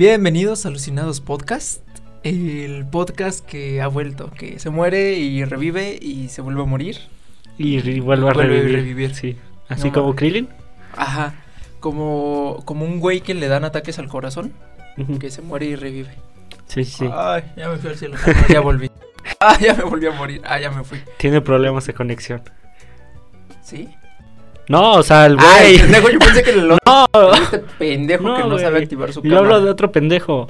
Bienvenidos 0.00 0.64
a 0.64 0.70
Alucinados 0.70 1.20
Podcast, 1.20 1.82
el 2.22 2.86
podcast 2.86 3.44
que 3.44 3.82
ha 3.82 3.86
vuelto, 3.86 4.30
que 4.30 4.58
se 4.58 4.70
muere 4.70 5.12
y 5.18 5.44
revive 5.44 5.98
y 6.00 6.30
se 6.30 6.40
vuelve 6.40 6.62
a 6.62 6.64
morir. 6.64 6.96
Y, 7.58 7.86
y 7.86 8.00
vuelve 8.00 8.30
a 8.30 8.32
Vuelve 8.32 8.54
revivir. 8.54 8.76
revivir. 8.76 9.14
Sí. 9.14 9.36
Así 9.68 9.88
No 9.88 9.92
como. 9.92 10.16
Krillin. 10.16 10.48
Ajá, 10.96 11.34
como, 11.80 12.62
como 12.64 12.86
un 12.86 12.98
güey 12.98 13.20
que 13.20 13.34
le 13.34 13.46
dan 13.48 13.62
ataques 13.64 13.98
al 13.98 14.08
corazón, 14.08 14.54
que 15.20 15.30
se 15.30 15.42
muere 15.42 15.66
y 15.66 15.76
revive. 15.76 16.14
Sí, 16.66 16.82
sí. 16.86 17.06
Ay, 17.12 17.42
ya 17.58 17.68
me 17.68 17.76
fui 17.76 17.90
al 17.90 17.96
cielo. 17.98 18.16
Ah, 18.26 18.46
ya 18.48 18.60
volví. 18.60 18.90
Ah, 19.38 19.58
ya 19.60 19.74
me 19.74 19.84
volví 19.84 20.06
a 20.06 20.12
morir. 20.12 20.40
Ah, 20.46 20.58
ya 20.58 20.70
me 20.70 20.82
fui. 20.82 20.98
Tiene 21.18 21.42
problemas 21.42 21.86
de 21.86 21.92
conexión. 21.92 22.40
¿Sí? 23.62 23.86
No, 24.70 24.92
o 24.94 25.02
sea, 25.02 25.26
el 25.26 25.36
Ay, 25.40 25.78
güey. 25.78 25.80
pendejo, 25.82 26.10
yo 26.10 26.18
pensé 26.20 26.42
que 26.44 26.50
el 26.50 26.70
otro. 26.70 26.78
no, 27.12 27.32
Este 27.34 27.58
pendejo 27.78 28.22
No, 28.22 28.36
que 28.36 28.42
no 28.44 28.58
sabe 28.58 28.70
güey. 28.70 28.82
activar 28.84 29.12
su 29.12 29.20
yo 29.22 29.30
cámara. 29.36 29.56
hablo 29.56 29.64
de 29.64 29.70
otro 29.70 29.90
pendejo. 29.90 30.46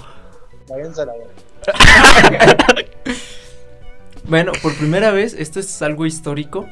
Váyanse 0.69 1.03
a 1.03 1.07
la 1.07 1.13
verga. 1.15 2.57
Bueno, 4.25 4.53
por 4.63 4.75
primera 4.77 5.11
vez, 5.11 5.35
esto 5.35 5.59
es 5.61 5.83
algo 5.83 6.07
histórico. 6.07 6.69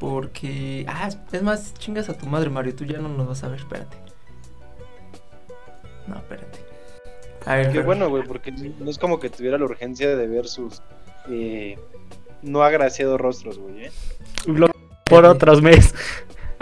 Porque. 0.00 0.84
Ah, 0.88 1.08
es- 1.32 1.42
más, 1.42 1.74
chingas 1.74 2.08
a 2.08 2.14
tu 2.16 2.26
madre, 2.26 2.48
Mario. 2.50 2.74
Tú 2.74 2.84
ya 2.84 2.98
no 2.98 3.08
nos 3.08 3.28
vas 3.28 3.44
a 3.44 3.48
ver, 3.48 3.58
espérate. 3.60 3.96
No, 6.06 6.16
espérate. 6.16 6.58
A 7.46 7.56
ver, 7.56 7.70
Qué 7.72 7.80
bueno, 7.82 8.08
güey, 8.08 8.24
porque 8.24 8.50
no 8.52 8.90
es 8.90 8.98
como 8.98 9.20
que 9.20 9.28
tuviera 9.30 9.58
la 9.58 9.64
urgencia 9.66 10.16
de 10.16 10.26
ver 10.26 10.48
sus 10.48 10.82
eh, 11.28 11.78
no 12.42 12.62
agraciados 12.62 13.20
rostros, 13.20 13.58
güey, 13.58 13.84
¿eh? 13.84 13.92
Lo- 14.46 14.70
por 15.04 15.24
otros 15.26 15.60
meses. 15.62 15.94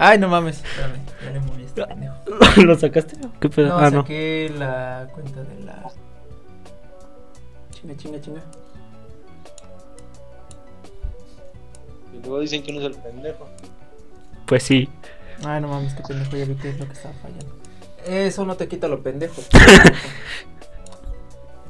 Ay, 0.01 0.17
no 0.17 0.29
mames. 0.29 0.63
Espérame, 0.63 1.01
ya 1.25 1.31
le 1.33 1.41
moví 1.41 1.65
este 1.65 1.85
pendejo. 1.85 2.15
¿Lo 2.65 2.79
sacaste? 2.79 3.17
¿Qué 3.41 3.49
pedo? 3.49 3.69
No, 3.71 3.79
ah, 3.79 3.91
no. 3.91 4.03
saqué 4.03 4.49
la 4.57 5.09
cuenta 5.13 5.43
de 5.43 5.65
la. 5.65 5.91
Chinga, 7.73 7.97
chinga, 7.97 8.21
chinga. 8.21 8.41
Y 12.15 12.21
luego 12.21 12.39
dicen 12.39 12.63
que 12.63 12.71
uno 12.71 12.81
es 12.81 12.87
el 12.87 13.03
pendejo. 13.03 13.49
Pues 14.47 14.63
sí. 14.63 14.89
Ay, 15.45 15.61
no 15.61 15.67
mames, 15.67 15.89
este 15.89 16.05
pendejo 16.05 16.37
ya 16.37 16.45
vi 16.45 16.55
que 16.55 16.69
es 16.71 16.79
lo 16.79 16.87
que 16.87 16.93
estaba 16.93 17.15
fallando. 17.15 17.59
Eso 18.07 18.45
no 18.45 18.55
te 18.55 18.69
quita 18.69 18.87
lo 18.87 19.03
pendejo. 19.03 19.43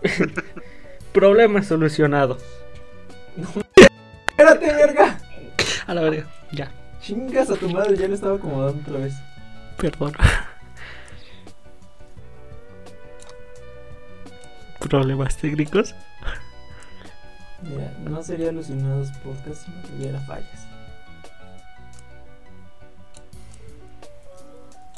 Problema 1.15 1.63
solucionado. 1.63 2.37
Espérate, 4.29 4.67
verga. 4.67 5.19
A 5.87 5.95
la 5.95 6.03
verga. 6.03 6.27
Ya. 6.53 6.71
Chingas 7.09 7.49
a 7.49 7.57
tu 7.57 7.71
madre, 7.71 7.97
ya 7.97 8.07
le 8.07 8.17
estaba 8.17 8.37
acomodando 8.37 8.83
otra 8.83 8.99
vez. 8.99 9.15
Perdón. 9.79 10.13
Problemas 14.79 15.39
técnicos. 15.39 15.95
Mira, 17.63 17.91
no 18.05 18.23
sería 18.23 18.51
alucinados 18.51 19.09
podcast 19.25 19.65
si 19.65 19.71
no 19.71 19.81
tuviera 19.85 20.21
fallas. 20.21 20.67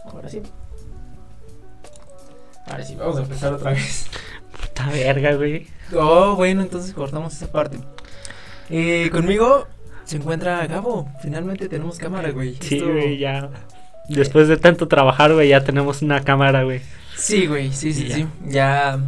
Ahora 0.04 0.28
sí. 0.28 0.42
Ahora 2.66 2.84
sí, 2.84 2.96
vamos 2.96 3.18
a 3.18 3.22
empezar 3.22 3.52
otra 3.52 3.70
vez. 3.70 4.10
Puta 4.60 4.90
verga, 4.90 5.36
güey. 5.36 5.68
Oh, 5.94 6.34
bueno, 6.34 6.62
entonces 6.62 6.92
cortamos 6.92 7.34
esa 7.34 7.52
parte. 7.52 7.78
Eh, 8.68 9.10
conmigo 9.12 9.68
se 10.10 10.16
encuentra 10.16 10.66
Gabo. 10.66 11.08
Finalmente 11.22 11.68
tenemos 11.68 11.96
cámara, 11.98 12.30
güey. 12.30 12.56
Sí, 12.60 12.78
Esto- 12.78 12.90
güey, 12.90 13.16
ya. 13.18 13.48
Después 14.08 14.48
de 14.48 14.56
tanto 14.56 14.88
trabajar, 14.88 15.32
güey, 15.34 15.50
ya 15.50 15.62
tenemos 15.62 16.02
una 16.02 16.20
cámara, 16.20 16.64
güey. 16.64 16.80
Sí, 17.16 17.46
güey, 17.46 17.72
sí, 17.72 17.92
sí, 17.92 18.08
Ya. 18.08 18.14
sí. 18.16 18.26
Ya. 18.48 18.98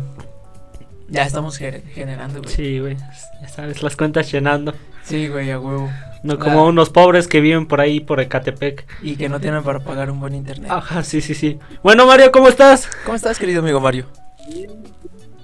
Ya 1.09 1.23
estamos 1.25 1.61
gener- 1.61 1.83
generando, 1.93 2.41
güey. 2.41 2.55
Sí, 2.55 2.79
güey. 2.79 2.97
Ya 3.41 3.49
sabes, 3.49 3.83
las 3.83 3.97
cuentas 3.97 4.31
llenando. 4.31 4.75
Sí, 5.03 5.27
güey, 5.27 5.51
a 5.51 5.59
huevo. 5.59 5.91
No 6.23 6.35
La- 6.35 6.39
como 6.39 6.67
unos 6.67 6.91
pobres 6.91 7.27
que 7.27 7.41
viven 7.41 7.67
por 7.67 7.81
ahí, 7.81 7.99
por 7.99 8.21
Ecatepec. 8.21 8.87
Y 9.03 9.17
que 9.17 9.29
no 9.29 9.41
tienen 9.41 9.65
para 9.65 9.81
pagar 9.81 10.09
un 10.09 10.21
buen 10.21 10.37
internet. 10.37 10.71
Ajá, 10.71 11.03
sí, 11.03 11.21
sí, 11.21 11.35
sí. 11.35 11.59
Bueno, 11.83 12.07
Mario, 12.07 12.31
¿cómo 12.31 12.47
estás? 12.47 12.89
¿Cómo 13.05 13.17
estás, 13.17 13.41
querido 13.41 13.61
amigo 13.61 13.81
Mario? 13.81 14.07
Bien, 14.49 14.71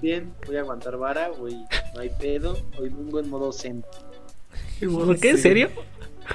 bien, 0.01 0.33
voy 0.47 0.57
a 0.57 0.61
aguantar 0.61 0.97
vara, 0.99 1.31
güey, 1.37 1.57
no 1.95 2.01
hay 2.01 2.11
pedo. 2.11 2.57
Hoy 2.79 2.91
vengo 2.91 3.19
en 3.19 3.29
modo 3.29 3.53
¿Por 4.81 5.19
qué? 5.19 5.31
¿En 5.31 5.37
Sí. 5.37 5.43
serio? 5.43 5.71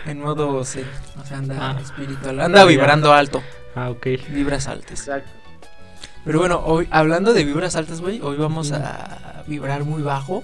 En 0.06 0.20
modo 0.22 0.64
sí, 0.66 0.82
o 1.22 1.26
sea, 1.26 1.38
anda 1.38 1.56
Ah. 1.60 1.80
espiritual, 1.82 2.40
anda 2.40 2.66
vibrando 2.66 3.14
alto, 3.14 3.44
Ah, 3.76 3.90
ok. 3.92 4.08
vibras 4.30 4.68
altas. 4.68 4.92
Exacto. 5.00 5.30
Pero 6.26 6.40
bueno, 6.40 6.62
hoy 6.66 6.88
hablando 6.90 7.34
de 7.34 7.44
vibras 7.44 7.76
altas, 7.76 8.02
güey, 8.02 8.20
hoy 8.22 8.38
vamos 8.38 8.72
a 8.72 9.44
vibrar 9.48 9.84
muy 9.84 10.02
bajo 10.02 10.44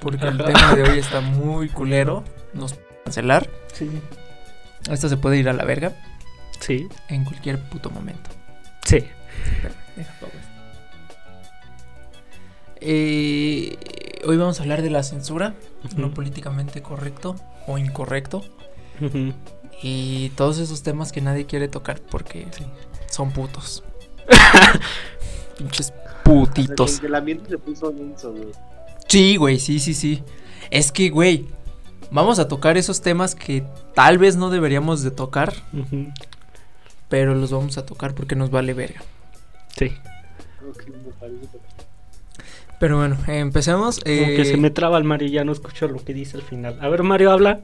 porque 0.00 0.26
el 0.26 0.36
tema 0.38 0.74
de 0.74 0.82
hoy 0.82 0.98
está 0.98 1.20
muy 1.20 1.68
culero, 1.68 2.24
nos 2.54 2.72
puede 2.74 2.86
cancelar. 3.04 3.48
Sí. 3.72 3.90
Esto 4.90 5.08
se 5.08 5.16
puede 5.16 5.36
ir 5.38 5.48
a 5.48 5.52
la 5.52 5.64
verga 5.64 5.92
Sí. 6.60 6.88
en 7.08 7.24
cualquier 7.24 7.58
puto 7.68 7.90
momento. 7.90 8.30
Sí. 8.84 8.96
Espérame, 9.44 9.74
deja. 9.96 10.12
Eh, 12.80 13.76
hoy 14.26 14.36
vamos 14.36 14.58
a 14.60 14.62
hablar 14.62 14.82
de 14.82 14.90
la 14.90 15.02
censura, 15.02 15.54
lo 15.96 16.06
Ujú. 16.06 16.14
políticamente 16.14 16.82
correcto 16.82 17.36
o 17.66 17.78
incorrecto. 17.78 18.42
Y 19.82 20.30
todos 20.30 20.58
esos 20.58 20.82
temas 20.82 21.12
que 21.12 21.20
nadie 21.20 21.46
quiere 21.46 21.68
tocar 21.68 22.00
porque 22.00 22.46
son 23.10 23.30
putos. 23.32 23.82
Pinches 25.58 25.90
O 25.90 25.94
sea, 25.94 26.22
putitos. 26.24 27.02
el 27.02 27.14
ambiente 27.14 27.48
se 27.50 27.58
puso 27.58 27.90
denso, 27.90 28.32
güey. 28.32 28.48
Sí, 29.08 29.36
güey, 29.36 29.58
sí, 29.58 29.78
sí, 29.78 29.94
sí. 29.94 30.22
Es 30.70 30.92
que, 30.92 31.10
güey, 31.10 31.46
vamos 32.10 32.38
a 32.38 32.48
tocar 32.48 32.76
esos 32.76 33.00
temas 33.00 33.34
que 33.34 33.64
tal 33.94 34.18
vez 34.18 34.36
no 34.36 34.50
deberíamos 34.50 35.02
de 35.02 35.10
tocar, 35.10 35.54
pero 37.08 37.34
los 37.34 37.50
vamos 37.52 37.78
a 37.78 37.86
tocar 37.86 38.14
porque 38.14 38.34
nos 38.34 38.50
vale 38.50 38.74
verga. 38.74 39.02
Sí. 39.76 39.92
Ok, 40.68 40.84
me 40.88 41.12
parece. 41.20 41.58
Pero 42.78 42.98
bueno, 42.98 43.16
eh, 43.26 43.38
empecemos. 43.38 44.00
Como 44.00 44.14
eh, 44.14 44.34
que 44.36 44.44
se 44.44 44.56
me 44.56 44.70
traba 44.70 44.98
el 44.98 45.04
Mario 45.04 45.28
y 45.28 45.32
ya 45.32 45.44
no 45.44 45.52
escucho 45.52 45.88
lo 45.88 46.04
que 46.04 46.12
dice 46.14 46.36
al 46.36 46.42
final. 46.42 46.78
A 46.80 46.88
ver, 46.88 47.02
Mario, 47.02 47.30
habla. 47.30 47.60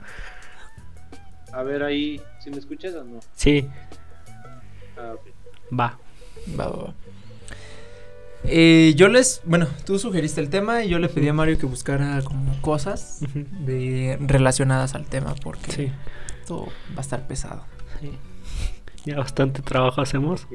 A 1.52 1.62
ver 1.62 1.82
ahí, 1.82 2.20
¿si 2.42 2.50
me 2.50 2.56
escuchas 2.58 2.94
o 2.94 3.04
no? 3.04 3.20
Sí, 3.34 3.68
Ah, 4.96 5.14
va. 5.78 5.98
Va, 6.58 6.66
va, 6.66 6.76
va. 6.84 6.94
Eh, 8.44 8.94
yo 8.96 9.08
les, 9.08 9.40
bueno, 9.44 9.68
tú 9.86 9.98
sugeriste 9.98 10.40
el 10.40 10.50
tema 10.50 10.82
y 10.84 10.88
yo 10.88 10.98
le 10.98 11.08
pedí 11.08 11.28
a 11.28 11.32
Mario 11.32 11.58
que 11.58 11.66
buscara 11.66 12.20
como 12.22 12.60
cosas 12.60 13.20
de 13.34 14.18
relacionadas 14.20 14.94
al 14.96 15.06
tema 15.06 15.34
porque 15.42 15.70
Sí. 15.72 15.92
esto 16.40 16.66
va 16.92 16.98
a 16.98 17.00
estar 17.02 17.26
pesado. 17.28 17.64
sí. 18.00 18.10
Ya 19.04 19.16
bastante 19.16 19.62
trabajo 19.62 20.00
hacemos. 20.00 20.46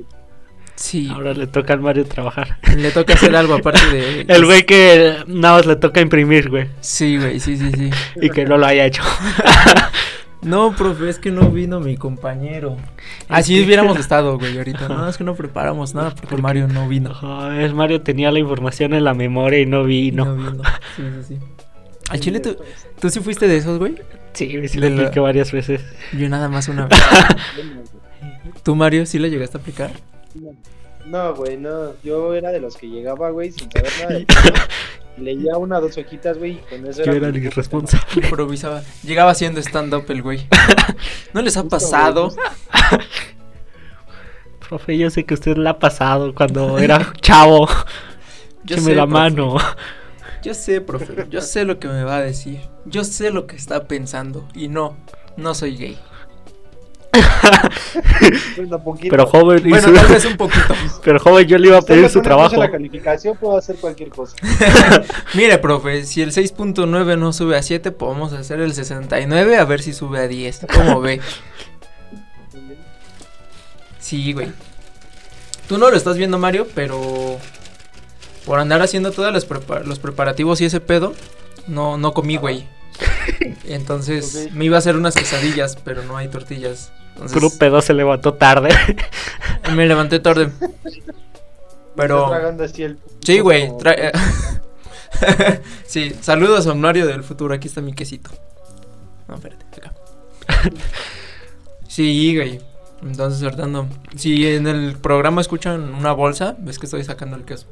Sí, 0.78 1.10
Ahora 1.12 1.34
le 1.34 1.48
toca 1.48 1.74
al 1.74 1.82
Mario 1.82 2.06
trabajar. 2.06 2.60
le 2.78 2.92
toca 2.92 3.16
hacer 3.16 3.36
algo 3.36 3.56
aparte 3.56 3.86
de... 3.92 4.22
El 4.30 4.46
güey 4.46 4.64
que 4.66 5.18
nada 5.28 5.56
más 5.58 5.66
le 5.66 5.76
toca 5.76 6.00
imprimir, 6.02 6.50
güey. 6.50 6.68
Sí, 6.82 7.18
güey, 7.18 7.40
sí, 7.40 7.58
sí, 7.58 7.72
sí. 7.76 7.90
Y 8.22 8.30
que 8.30 8.46
no 8.46 8.58
lo 8.58 8.66
haya 8.66 8.86
hecho. 8.86 9.02
No, 10.44 10.74
profe, 10.76 11.10
es 11.10 11.18
que 11.18 11.32
no 11.32 11.50
vino 11.50 11.80
mi 11.80 11.98
compañero. 11.98 12.78
Así 13.28 13.56
que- 13.58 13.66
hubiéramos 13.66 13.98
estado, 13.98 14.38
güey, 14.38 14.56
ahorita. 14.56 14.88
No, 14.88 15.10
es 15.10 15.18
que 15.18 15.24
no 15.24 15.34
preparamos 15.34 15.96
nada 15.96 16.12
porque 16.12 16.28
Porque- 16.28 16.42
Mario 16.44 16.68
no 16.68 16.88
vino. 16.88 17.12
Joder, 17.12 17.74
Mario 17.74 18.02
tenía 18.02 18.32
la 18.32 18.38
información 18.38 18.94
en 18.94 19.04
la 19.04 19.16
memoria 19.16 19.60
y 19.60 19.66
no 19.66 19.84
vino. 19.84 20.26
No 20.26 20.36
vino. 20.36 20.64
Sí, 20.96 21.02
sí, 21.28 21.36
sí. 21.36 21.40
Al 22.10 22.20
chile, 22.20 22.40
¿tú, 22.40 22.56
¿tú 23.02 23.10
sí 23.10 23.20
fuiste 23.20 23.48
de 23.48 23.58
esos, 23.58 23.80
güey? 23.80 23.96
Sí, 24.34 24.68
sí 24.68 24.78
lo 24.78 24.88
la- 24.90 24.96
apliqué 25.02 25.20
varias 25.20 25.52
veces. 25.52 25.82
Yo 26.14 26.30
nada 26.30 26.48
más 26.50 26.68
una 26.70 26.86
vez. 26.86 27.00
¿Tú, 28.64 28.76
Mario, 28.76 29.08
sí 29.08 29.18
lo 29.18 29.28
llegaste 29.28 29.58
a 29.58 29.60
aplicar? 29.62 29.90
No, 31.06 31.36
güey, 31.36 31.58
no. 31.58 31.94
Yo 32.04 32.34
era 32.34 32.52
de 32.52 32.60
los 32.60 32.76
que 32.78 32.88
llegaba, 32.88 33.30
güey, 33.30 33.52
sin 33.52 33.70
saber 33.72 33.92
nada. 34.02 34.20
Leía 35.18 35.58
una 35.58 35.80
o 35.80 35.82
dos 35.82 35.98
hojitas, 35.98 36.38
güey, 36.38 36.52
y 36.52 36.56
con 36.70 36.86
eso 36.86 37.04
Yo 37.04 37.12
era. 37.14 37.30
el 37.30 37.38
irresponsable. 37.38 38.28
Improvisaba. 38.28 38.84
Llegaba 39.04 39.32
haciendo 39.32 39.60
stand-up 39.62 40.06
el 40.10 40.22
güey. 40.22 40.48
¿No 41.34 41.42
les 41.42 41.58
ha 41.58 41.62
Justo, 41.62 41.76
pasado? 41.76 42.32
Profe, 44.70 44.98
yo 44.98 45.10
sé 45.10 45.26
que 45.26 45.34
usted 45.34 45.56
la 45.58 45.72
ha 45.72 45.80
pasado 45.80 46.36
cuando 46.36 46.78
era 46.78 47.14
chavo. 47.22 47.68
Yo 48.64 48.76
Écheme 48.76 48.92
sé, 48.92 48.96
la 48.96 49.04
profe. 49.08 49.14
mano. 49.14 49.58
Yo 50.44 50.54
sé, 50.54 50.82
profe. 50.82 51.26
Yo 51.30 51.42
sé 51.42 51.64
lo 51.64 51.80
que 51.80 51.88
me 51.88 52.04
va 52.04 52.18
a 52.18 52.22
decir. 52.22 52.60
Yo 52.86 53.04
sé 53.06 53.32
lo 53.32 53.48
que 53.48 53.56
está 53.56 53.88
pensando. 53.88 54.46
Y 54.54 54.68
no, 54.68 54.98
no 55.38 55.56
soy 55.56 55.78
gay. 55.78 55.98
Pero 59.10 59.28
joven, 59.28 59.64
Bueno, 59.70 59.88
su- 59.88 59.94
tal 59.94 60.08
vez 60.08 60.26
un 60.26 60.38
poquito. 60.38 60.74
pero 61.04 61.20
joven, 61.20 61.48
yo 61.48 61.58
le 61.58 61.68
iba 61.68 61.78
a 61.78 61.82
pedir 61.82 62.10
su 62.10 62.22
trabajo. 62.22 62.56
La 62.58 62.72
calificación 62.72 63.38
puedo 63.38 63.58
hacer 63.58 63.76
cualquier 63.78 64.10
cosa. 64.10 64.36
Mire, 65.34 65.58
profe, 65.58 66.06
si 66.06 66.22
el 66.22 66.32
6.9 66.32 67.18
no 67.18 67.34
sube 67.34 67.58
a 67.58 67.62
7, 67.64 67.92
podemos 67.92 68.34
hacer 68.34 68.60
el 68.60 68.74
69 68.74 69.58
a 69.58 69.66
ver 69.66 69.82
si 69.82 69.94
sube 69.94 70.20
a 70.20 70.28
10. 70.28 70.68
¿Cómo 70.74 71.02
ve? 71.02 71.22
Sí, 74.00 74.34
güey. 74.34 74.52
Tú 75.68 75.78
no 75.78 75.90
lo 75.90 75.98
estás 75.98 76.18
viendo, 76.18 76.38
Mario, 76.38 76.68
pero 76.74 77.38
por 78.46 78.60
andar 78.60 78.82
haciendo 78.82 79.12
todos 79.12 79.34
los, 79.34 79.46
los 79.86 80.00
preparativos 80.00 80.62
y 80.62 80.66
ese 80.66 80.80
pedo, 80.80 81.14
no, 81.68 81.98
no 81.98 82.14
comí, 82.14 82.38
güey. 82.38 82.66
Entonces 83.66 84.50
me 84.54 84.66
iba 84.66 84.78
a 84.78 84.80
hacer 84.80 84.96
unas 84.96 85.16
quesadillas, 85.16 85.76
pero 85.84 86.04
no 86.04 86.16
hay 86.16 86.30
tortillas. 86.30 86.92
Entonces, 87.18 87.34
Puro 87.34 87.50
pedo 87.58 87.82
se 87.82 87.94
levantó 87.94 88.34
tarde. 88.36 88.70
me 89.76 89.86
levanté 89.88 90.20
tarde. 90.20 90.52
Pero 91.96 92.30
tragando 92.30 92.64
así 92.64 92.84
el 92.84 93.00
sí, 93.24 93.40
güey. 93.40 93.70
tra- 93.70 94.12
sí, 95.86 96.16
saludos 96.22 96.68
a 96.68 96.76
Mario 96.76 97.08
del 97.08 97.24
futuro. 97.24 97.54
Aquí 97.54 97.68
está 97.68 97.82
mi 97.82 97.94
quesito. 97.94 98.30
No, 99.28 99.36
espérate, 99.36 99.66
acá. 99.78 99.94
sí, 101.88 102.36
güey. 102.36 102.62
Entonces, 103.02 103.42
Fernando, 103.42 103.88
si 104.16 104.48
en 104.48 104.68
el 104.68 104.96
programa 104.98 105.42
escuchan 105.42 105.94
una 105.94 106.12
bolsa, 106.14 106.56
ves 106.60 106.80
que 106.80 106.86
estoy 106.86 107.04
sacando 107.04 107.36
el 107.36 107.46
queso. 107.46 107.68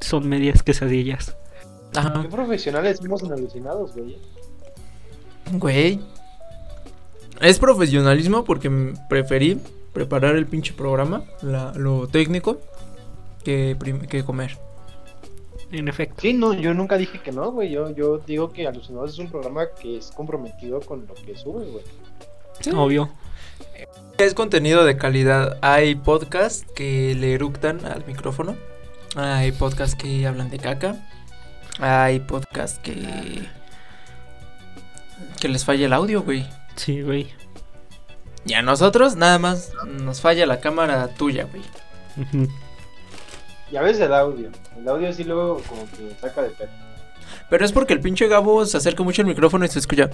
Son 0.00 0.26
medias 0.28 0.62
quesadillas. 0.62 1.36
Ajá. 1.94 2.22
Qué 2.22 2.28
profesionales 2.28 2.98
somos 2.98 3.22
en 3.22 3.32
alucinados, 3.32 3.94
güey. 3.94 4.18
Güey. 5.52 6.00
Es 7.40 7.58
profesionalismo 7.58 8.44
porque 8.44 8.70
preferí 9.08 9.60
preparar 9.92 10.36
el 10.36 10.46
pinche 10.46 10.72
programa, 10.72 11.24
la- 11.42 11.72
lo 11.74 12.06
técnico, 12.08 12.60
que, 13.44 13.76
comer. 14.24 14.58
En 15.72 15.88
efecto. 15.88 16.16
Sí, 16.20 16.32
no, 16.32 16.52
yo 16.54 16.74
nunca 16.74 16.96
dije 16.96 17.20
que 17.20 17.32
no, 17.32 17.50
güey. 17.52 17.70
Yo, 17.70 17.90
yo 17.94 18.18
digo 18.18 18.52
que 18.52 18.66
Alucinados 18.66 19.12
es 19.12 19.18
un 19.18 19.30
programa 19.30 19.66
que 19.80 19.98
es 19.98 20.10
comprometido 20.12 20.80
con 20.80 21.06
lo 21.06 21.14
que 21.14 21.36
sube, 21.36 21.64
güey. 21.66 21.84
Obvio. 22.74 23.10
Es 24.18 24.32
contenido 24.34 24.84
de 24.84 24.96
calidad. 24.96 25.58
Hay 25.62 25.94
podcasts 25.96 26.64
que 26.74 27.14
le 27.14 27.34
eructan 27.34 27.84
al 27.84 28.04
micrófono. 28.06 28.56
Hay 29.14 29.52
podcasts 29.52 29.94
que 29.96 30.26
hablan 30.26 30.50
de 30.50 30.58
caca. 30.58 31.06
Hay 31.80 32.20
podcasts 32.20 32.78
que. 32.82 33.46
que 35.40 35.48
les 35.48 35.64
falla 35.64 35.86
el 35.86 35.92
audio, 35.92 36.22
güey. 36.22 36.46
Sí, 36.76 37.02
güey. 37.02 37.28
Y 38.44 38.54
a 38.54 38.62
nosotros 38.62 39.16
nada 39.16 39.38
más 39.38 39.72
nos 39.88 40.20
falla 40.20 40.46
la 40.46 40.60
cámara 40.60 41.08
tuya, 41.08 41.48
güey. 41.50 41.62
Y 43.72 43.76
a 43.76 43.82
veces 43.82 44.02
el 44.02 44.14
audio. 44.14 44.50
El 44.78 44.88
audio 44.88 45.12
sí 45.12 45.24
luego 45.24 45.60
como 45.68 45.82
que 45.90 46.14
saca 46.20 46.42
de 46.42 46.50
pedo. 46.50 46.68
Pero 47.50 47.64
es 47.64 47.72
porque 47.72 47.92
el 47.92 48.00
pinche 48.00 48.28
Gabo 48.28 48.64
se 48.66 48.76
acerca 48.76 49.02
mucho 49.02 49.22
al 49.22 49.28
micrófono 49.28 49.64
y 49.64 49.68
se 49.68 49.78
escucha. 49.80 50.10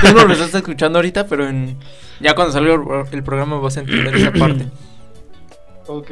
Tú 0.00 0.14
no 0.14 0.24
lo 0.26 0.32
estás 0.32 0.54
escuchando 0.54 0.98
ahorita, 0.98 1.26
pero 1.26 1.48
en... 1.48 1.76
ya 2.20 2.34
cuando 2.34 2.52
salga 2.52 2.74
el, 3.10 3.22
programa 3.24 3.58
vas 3.58 3.76
a 3.78 3.80
entender 3.80 4.14
esa 4.14 4.32
parte. 4.32 4.66
Ok. 5.86 6.10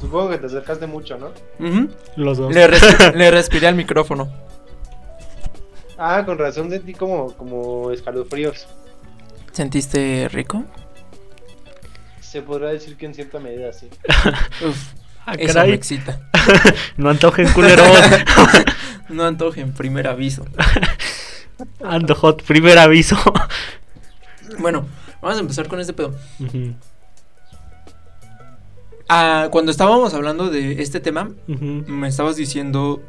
Supongo 0.00 0.30
que 0.30 0.38
te 0.38 0.46
acercaste 0.46 0.86
mucho, 0.86 1.18
¿no? 1.18 1.28
Ujú. 1.58 1.88
Los 2.16 2.38
dos. 2.38 2.54
le, 2.54 2.66
res- 2.66 3.14
le 3.14 3.30
respiré 3.30 3.66
al 3.68 3.74
micrófono. 3.74 4.32
Ah, 5.98 6.22
con 6.24 6.38
razón 6.38 6.70
sentí 6.70 6.92
como, 6.94 7.32
como 7.34 7.90
escalofríos. 7.92 8.66
¿Sentiste 9.52 10.28
rico? 10.32 10.64
Se 12.20 12.42
podrá 12.42 12.70
decir 12.70 12.96
que 12.96 13.06
en 13.06 13.14
cierta 13.14 13.38
medida 13.38 13.72
sí. 13.72 13.88
Uf, 14.66 14.92
Ah, 15.26 15.34
eso 15.38 15.54
caray. 15.54 15.70
me 15.70 15.76
excita. 15.76 16.20
No 16.98 17.08
antojen 17.10 17.48
culeros. 17.52 17.86
No 19.08 19.24
antojen, 19.24 19.72
primer 19.72 20.06
aviso. 20.08 20.44
Ando 21.82 22.14
hot, 22.14 22.42
primer 22.42 22.78
aviso. 22.78 23.16
Bueno, 24.58 24.86
vamos 25.22 25.36
a 25.36 25.40
empezar 25.40 25.68
con 25.68 25.78
este 25.80 25.92
pedo. 25.92 26.14
Ah, 29.08 29.48
cuando 29.50 29.70
estábamos 29.70 30.14
hablando 30.14 30.48
de 30.50 30.82
este 30.82 31.00
tema, 31.00 31.30
me 31.46 32.08
estabas 32.08 32.36
diciendo 32.36 33.02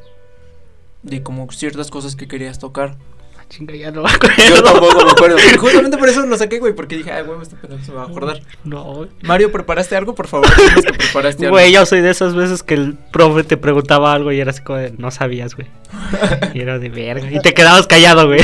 de 1.06 1.22
como 1.22 1.50
ciertas 1.52 1.92
cosas 1.92 2.16
que 2.16 2.28
querías 2.28 2.57
tocar. 2.57 2.98
Ah, 3.38 3.44
Chinga, 3.48 3.75
ya 3.75 3.92
no 3.92 4.04
Yo 4.04 4.63
tampoco 4.63 5.06
me 5.06 5.12
acuerdo. 5.12 5.38
Justamente 5.60 5.98
por 5.98 6.10
eso 6.10 6.25
lo 6.25 6.36
saqué, 6.36 6.60
güey, 6.60 6.74
porque 6.74 6.98
dije, 6.98 7.12
ay, 7.12 7.24
güey, 7.24 7.40
este 7.42 7.56
pedo 7.56 7.78
se 7.80 7.92
va 7.92 8.04
a 8.04 8.06
acordar. 8.06 8.42
No, 8.63 8.84
güey. 8.96 9.10
Mario, 9.22 9.52
¿preparaste 9.52 9.96
algo? 9.96 10.16
Por 10.16 10.28
favor, 10.28 10.48
que 10.84 10.94
preparaste 10.94 11.46
algo. 11.46 11.57
Güey, 11.57 11.72
yo 11.72 11.86
soy 11.86 12.02
de 12.02 12.10
esas 12.10 12.34
veces 12.34 12.63
que 12.63 12.74
el 12.74 12.96
profe 13.12 13.44
te 13.44 13.56
preguntaba 13.56 14.13
algo 14.13 14.31
y 14.31 14.40
era 14.40 14.50
así 14.50 14.63
como 14.63 14.80
de, 14.80 14.92
no 14.98 15.12
sabías, 15.12 15.56
güey. 15.56 15.68
Y 16.56 16.62
era 16.62 16.80
de 16.80 16.90
verga. 16.90 17.31
Y 17.31 17.40
te 17.40 17.54
quedabas 17.54 17.86
callado, 17.86 18.25
güey. 18.25 18.42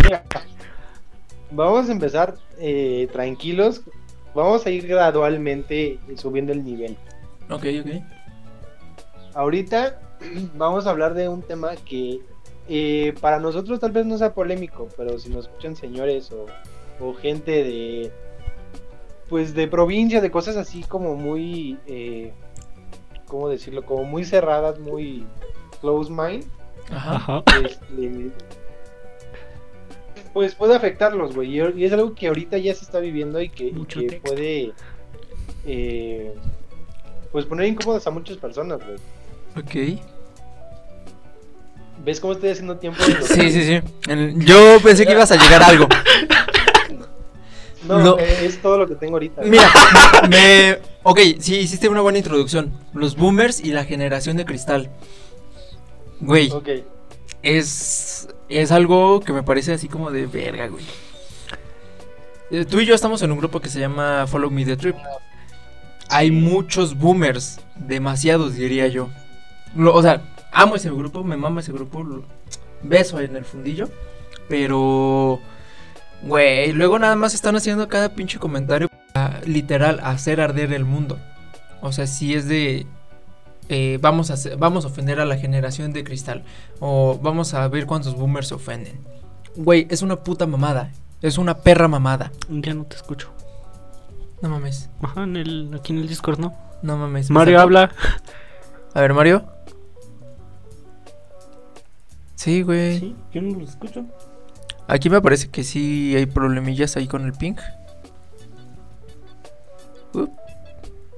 Vamos 1.49 1.89
a 1.89 1.91
empezar 1.91 2.35
eh, 2.59 3.09
tranquilos. 3.11 3.81
Vamos 4.35 4.65
a 4.67 4.69
ir 4.69 4.87
gradualmente 4.87 5.97
subiendo 6.15 6.53
el 6.53 6.63
nivel. 6.63 6.95
Ok, 7.49 7.65
ok. 7.81 8.03
Ahorita 9.33 9.99
vamos 10.55 10.85
a 10.85 10.91
hablar 10.91 11.15
de 11.15 11.27
un 11.27 11.41
tema 11.41 11.71
que 11.75 12.19
eh, 12.73 13.13
para 13.19 13.37
nosotros 13.39 13.81
tal 13.81 13.91
vez 13.91 14.05
no 14.05 14.17
sea 14.17 14.33
polémico, 14.33 14.87
pero 14.95 15.19
si 15.19 15.29
nos 15.29 15.45
escuchan 15.45 15.75
señores 15.75 16.31
o, 16.31 16.45
o 17.01 17.13
gente 17.13 17.51
de 17.65 18.11
pues 19.27 19.53
de 19.53 19.67
provincia, 19.67 20.21
de 20.21 20.31
cosas 20.31 20.55
así 20.55 20.81
como 20.83 21.15
muy 21.15 21.77
eh, 21.85 22.31
¿cómo 23.27 23.49
decirlo? 23.49 23.85
Como 23.85 24.05
muy 24.05 24.23
cerradas, 24.23 24.79
muy 24.79 25.25
close 25.81 26.09
mind, 26.09 26.45
Ajá. 26.89 27.43
Este, 27.61 28.31
pues 30.31 30.55
puede 30.55 30.73
afectarlos, 30.73 31.35
güey. 31.35 31.59
Y, 31.59 31.83
es 31.83 31.91
algo 31.91 32.15
que 32.15 32.27
ahorita 32.27 32.57
ya 32.57 32.73
se 32.73 32.85
está 32.85 32.99
viviendo 32.99 33.41
y 33.41 33.49
que, 33.49 33.65
y 33.65 34.19
puede 34.19 34.71
eh, 35.65 36.33
pues 37.33 37.45
poner 37.45 37.67
incómodas 37.67 38.07
a 38.07 38.11
muchas 38.11 38.37
personas, 38.37 38.79
güey. 38.85 38.97
Ok. 39.57 40.01
¿Ves 42.03 42.19
cómo 42.19 42.33
estoy 42.33 42.49
haciendo 42.49 42.77
tiempo? 42.77 43.01
Sí, 43.23 43.51
sí, 43.51 43.63
sí. 43.63 43.79
En- 44.09 44.41
Yo 44.41 44.79
pensé 44.83 45.05
que 45.05 45.11
ibas 45.13 45.31
a 45.31 45.35
llegar 45.35 45.61
a 45.63 45.67
algo. 45.67 45.87
No, 47.87 47.99
No. 47.99 48.19
eh, 48.19 48.45
es 48.45 48.61
todo 48.61 48.77
lo 48.77 48.87
que 48.87 48.95
tengo 48.95 49.13
ahorita. 49.13 49.41
Mira, 49.43 49.69
me... 50.29 50.79
Ok, 51.03 51.19
sí, 51.39 51.57
hiciste 51.57 51.89
una 51.89 52.01
buena 52.01 52.19
introducción. 52.19 52.71
Los 52.93 53.15
boomers 53.15 53.59
y 53.59 53.71
la 53.71 53.85
generación 53.85 54.37
de 54.37 54.45
cristal. 54.45 54.89
Güey, 56.19 56.51
Ok. 56.51 56.69
es, 57.41 58.27
es 58.49 58.71
algo 58.71 59.19
que 59.21 59.33
me 59.33 59.41
parece 59.41 59.73
así 59.73 59.87
como 59.87 60.11
de 60.11 60.27
verga, 60.27 60.67
güey. 60.67 60.85
Eh, 62.51 62.65
Tú 62.65 62.79
y 62.79 62.85
yo 62.85 62.93
estamos 62.93 63.21
en 63.23 63.31
un 63.31 63.39
grupo 63.39 63.59
que 63.61 63.69
se 63.69 63.79
llama 63.79 64.27
Follow 64.27 64.51
Me 64.51 64.63
the 64.65 64.77
Trip. 64.77 64.95
Hay 66.09 66.29
muchos 66.29 66.95
boomers, 66.97 67.59
demasiados 67.75 68.55
diría 68.55 68.87
yo. 68.87 69.09
Lo- 69.75 69.95
o 69.95 70.01
sea, 70.03 70.21
amo 70.51 70.75
ese 70.75 70.89
grupo, 70.89 71.23
me 71.23 71.37
mama 71.37 71.61
ese 71.61 71.71
grupo, 71.71 72.05
beso 72.83 73.19
en 73.19 73.35
el 73.35 73.45
fundillo, 73.45 73.89
pero, 74.49 75.39
güey, 76.23 76.71
luego 76.73 76.99
nada 76.99 77.15
más 77.15 77.33
están 77.33 77.55
haciendo 77.55 77.87
cada 77.87 78.09
pinche 78.15 78.39
comentario, 78.39 78.89
para, 79.13 79.41
literal, 79.45 79.99
hacer 80.03 80.41
arder 80.41 80.73
el 80.73 80.85
mundo. 80.85 81.19
O 81.81 81.91
sea, 81.91 82.05
si 82.07 82.33
es 82.35 82.47
de, 82.47 82.85
eh, 83.69 83.97
vamos, 84.01 84.29
a 84.29 84.33
hacer- 84.35 84.57
vamos 84.57 84.85
a 84.85 84.89
ofender 84.89 85.19
a 85.19 85.25
la 85.25 85.37
generación 85.37 85.93
de 85.93 86.03
cristal. 86.03 86.43
O 86.79 87.19
vamos 87.21 87.53
a 87.53 87.67
ver 87.67 87.85
cuántos 87.87 88.15
boomers 88.15 88.49
se 88.49 88.53
ofenden. 88.55 88.99
Güey, 89.55 89.87
es 89.89 90.01
una 90.01 90.17
puta 90.17 90.45
mamada. 90.45 90.91
Es 91.21 91.37
una 91.37 91.57
perra 91.57 91.87
mamada. 91.87 92.31
Ya 92.49 92.73
no 92.73 92.83
te 92.85 92.95
escucho. 92.95 93.29
No 94.41 94.49
mames. 94.49 94.89
Ajá, 95.01 95.23
en 95.23 95.37
el, 95.37 95.71
aquí 95.75 95.93
en 95.93 95.99
el 95.99 96.07
Discord, 96.07 96.39
¿no? 96.39 96.53
No 96.81 96.97
mames. 96.97 97.29
me 97.29 97.33
Mario 97.35 97.59
habla. 97.61 97.91
A 98.93 99.01
ver, 99.01 99.13
Mario. 99.13 99.45
Sí, 102.41 102.63
güey. 102.63 102.99
Sí, 102.99 103.15
yo 103.31 103.41
no 103.43 103.59
lo 103.59 103.63
escucho. 103.65 104.03
Aquí 104.87 105.11
me 105.11 105.21
parece 105.21 105.49
que 105.49 105.63
sí 105.63 106.15
hay 106.15 106.25
problemillas 106.25 106.97
ahí 106.97 107.07
con 107.07 107.23
el 107.25 107.33
ping. 107.33 107.53
Uh, 110.13 110.25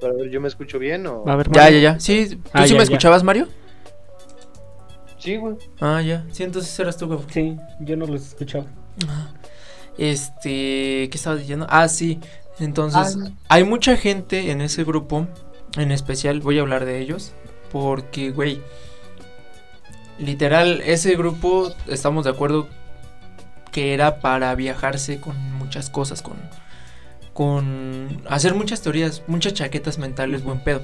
a 0.04 0.12
ver, 0.18 0.28
¿yo 0.30 0.38
me 0.40 0.48
escucho 0.48 0.78
bien 0.78 1.06
o...? 1.06 1.24
A 1.26 1.34
ver, 1.36 1.50
ya, 1.50 1.70
ya, 1.70 1.78
ya. 1.78 2.00
Sí, 2.00 2.36
¿tú 2.36 2.50
Ah, 2.52 2.64
sí 2.64 2.68
ya, 2.68 2.74
me 2.74 2.78
ya. 2.78 2.82
escuchabas, 2.84 3.22
Mario? 3.24 3.48
Sí, 5.18 5.36
güey. 5.36 5.56
Ah, 5.80 6.02
ya. 6.02 6.26
Sí, 6.30 6.42
entonces 6.42 6.78
eras 6.78 6.98
tú, 6.98 7.06
güey. 7.06 7.18
Sí, 7.32 7.56
yo 7.80 7.96
no 7.96 8.04
los 8.06 8.26
escuchaba. 8.28 8.66
Ah, 9.08 9.32
Este, 9.96 11.08
¿qué 11.08 11.10
estaba 11.14 11.36
diciendo? 11.36 11.66
Ah, 11.70 11.88
sí. 11.88 12.20
Entonces, 12.60 13.16
Ah, 13.18 13.30
hay 13.48 13.64
mucha 13.64 13.96
gente 13.96 14.50
en 14.50 14.60
ese 14.60 14.84
grupo, 14.84 15.26
en 15.78 15.90
especial, 15.90 16.40
voy 16.40 16.58
a 16.58 16.60
hablar 16.60 16.84
de 16.84 17.00
ellos, 17.00 17.32
porque, 17.72 18.30
güey, 18.30 18.60
literal, 20.18 20.80
ese 20.84 21.16
grupo, 21.16 21.72
estamos 21.88 22.24
de 22.24 22.30
acuerdo 22.30 22.68
que 23.72 23.94
era 23.94 24.20
para 24.20 24.54
viajarse 24.54 25.20
con 25.20 25.36
muchas 25.54 25.90
cosas, 25.90 26.22
con, 26.22 26.36
con 27.32 28.22
hacer 28.28 28.54
muchas 28.54 28.82
teorías, 28.82 29.22
muchas 29.26 29.54
chaquetas 29.54 29.98
mentales, 29.98 30.44
buen 30.44 30.60
pedo. 30.60 30.82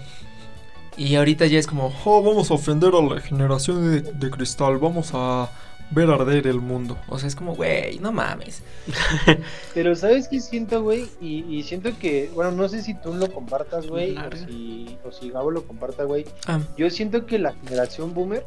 Y 0.97 1.15
ahorita 1.15 1.47
ya 1.47 1.59
es 1.59 1.67
como, 1.67 1.95
oh, 2.05 2.23
vamos 2.23 2.51
a 2.51 2.55
ofender 2.55 2.93
a 2.95 3.01
la 3.01 3.21
generación 3.21 3.91
de, 3.91 4.03
de 4.03 4.31
cristal, 4.31 4.79
vamos 4.79 5.13
a 5.15 5.49
ver 5.91 6.11
arder 6.11 6.47
el 6.47 6.61
mundo. 6.61 6.97
O 7.09 7.19
sea, 7.19 7.29
es 7.29 7.37
como, 7.37 7.55
güey, 7.55 7.99
no 7.99 8.13
mames. 8.13 8.63
Pero 9.75 9.95
¿sabes 9.97 10.29
qué 10.29 10.41
siento, 10.41 10.83
güey? 10.83 11.07
Y, 11.21 11.45
y 11.53 11.63
siento 11.63 11.91
que, 11.99 12.31
bueno, 12.35 12.53
no 12.53 12.69
sé 12.69 12.83
si 12.83 12.95
tú 12.95 13.15
lo 13.15 13.31
compartas, 13.33 13.87
güey, 13.87 14.17
o 14.17 14.37
si, 14.37 14.99
o 15.05 15.13
si 15.13 15.31
Gabo 15.31 15.51
lo 15.51 15.65
comparta, 15.65 16.05
güey. 16.05 16.25
Ah, 16.47 16.61
Yo 16.77 16.89
siento 16.91 17.27
que 17.27 17.39
la 17.39 17.53
generación 17.53 18.15
boomer 18.15 18.45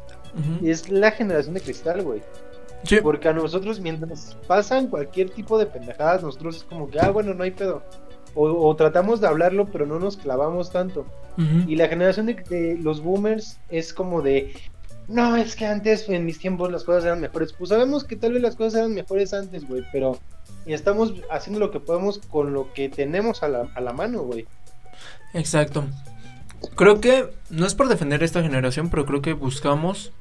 es 0.64 0.88
la 0.88 1.10
generación 1.12 1.54
de 1.54 1.60
cristal, 1.60 2.02
güey. 2.02 2.22
Sí. 2.84 2.98
Porque 3.02 3.28
a 3.28 3.32
nosotros, 3.32 3.80
mientras 3.80 4.36
pasan 4.46 4.88
cualquier 4.88 5.30
tipo 5.30 5.58
de 5.58 5.66
pendejadas, 5.66 6.22
nosotros 6.22 6.56
es 6.56 6.64
como 6.64 6.90
que, 6.90 7.00
ah, 7.00 7.10
bueno, 7.10 7.32
no 7.34 7.42
hay 7.44 7.50
pedo. 7.50 7.82
O, 8.34 8.68
o 8.68 8.74
tratamos 8.76 9.20
de 9.20 9.28
hablarlo, 9.28 9.66
pero 9.66 9.86
no 9.86 9.98
nos 9.98 10.16
clavamos 10.16 10.70
tanto. 10.70 11.06
Y 11.66 11.74
la 11.76 11.88
generación 11.88 12.26
de, 12.26 12.34
de 12.34 12.78
los 12.80 13.00
boomers 13.00 13.58
es 13.68 13.92
como 13.92 14.22
de, 14.22 14.54
no, 15.08 15.36
es 15.36 15.54
que 15.56 15.66
antes, 15.66 16.08
en 16.08 16.24
mis 16.24 16.38
tiempos, 16.38 16.72
las 16.72 16.84
cosas 16.84 17.04
eran 17.04 17.20
mejores. 17.20 17.52
Pues 17.52 17.68
sabemos 17.68 18.04
que 18.04 18.16
tal 18.16 18.32
vez 18.32 18.42
las 18.42 18.56
cosas 18.56 18.74
eran 18.76 18.94
mejores 18.94 19.34
antes, 19.34 19.66
güey, 19.68 19.84
pero 19.92 20.18
estamos 20.66 21.14
haciendo 21.30 21.60
lo 21.60 21.70
que 21.70 21.80
podemos 21.80 22.18
con 22.18 22.54
lo 22.54 22.72
que 22.72 22.88
tenemos 22.88 23.42
a 23.42 23.48
la, 23.48 23.68
a 23.74 23.80
la 23.80 23.92
mano, 23.92 24.22
güey. 24.22 24.46
Exacto. 25.34 25.84
Creo 26.76 27.00
que 27.00 27.30
no 27.50 27.66
es 27.66 27.74
por 27.74 27.88
defender 27.88 28.22
esta 28.22 28.42
generación, 28.42 28.88
pero 28.88 29.04
creo 29.04 29.20
que 29.20 29.34
buscamos 29.34 30.12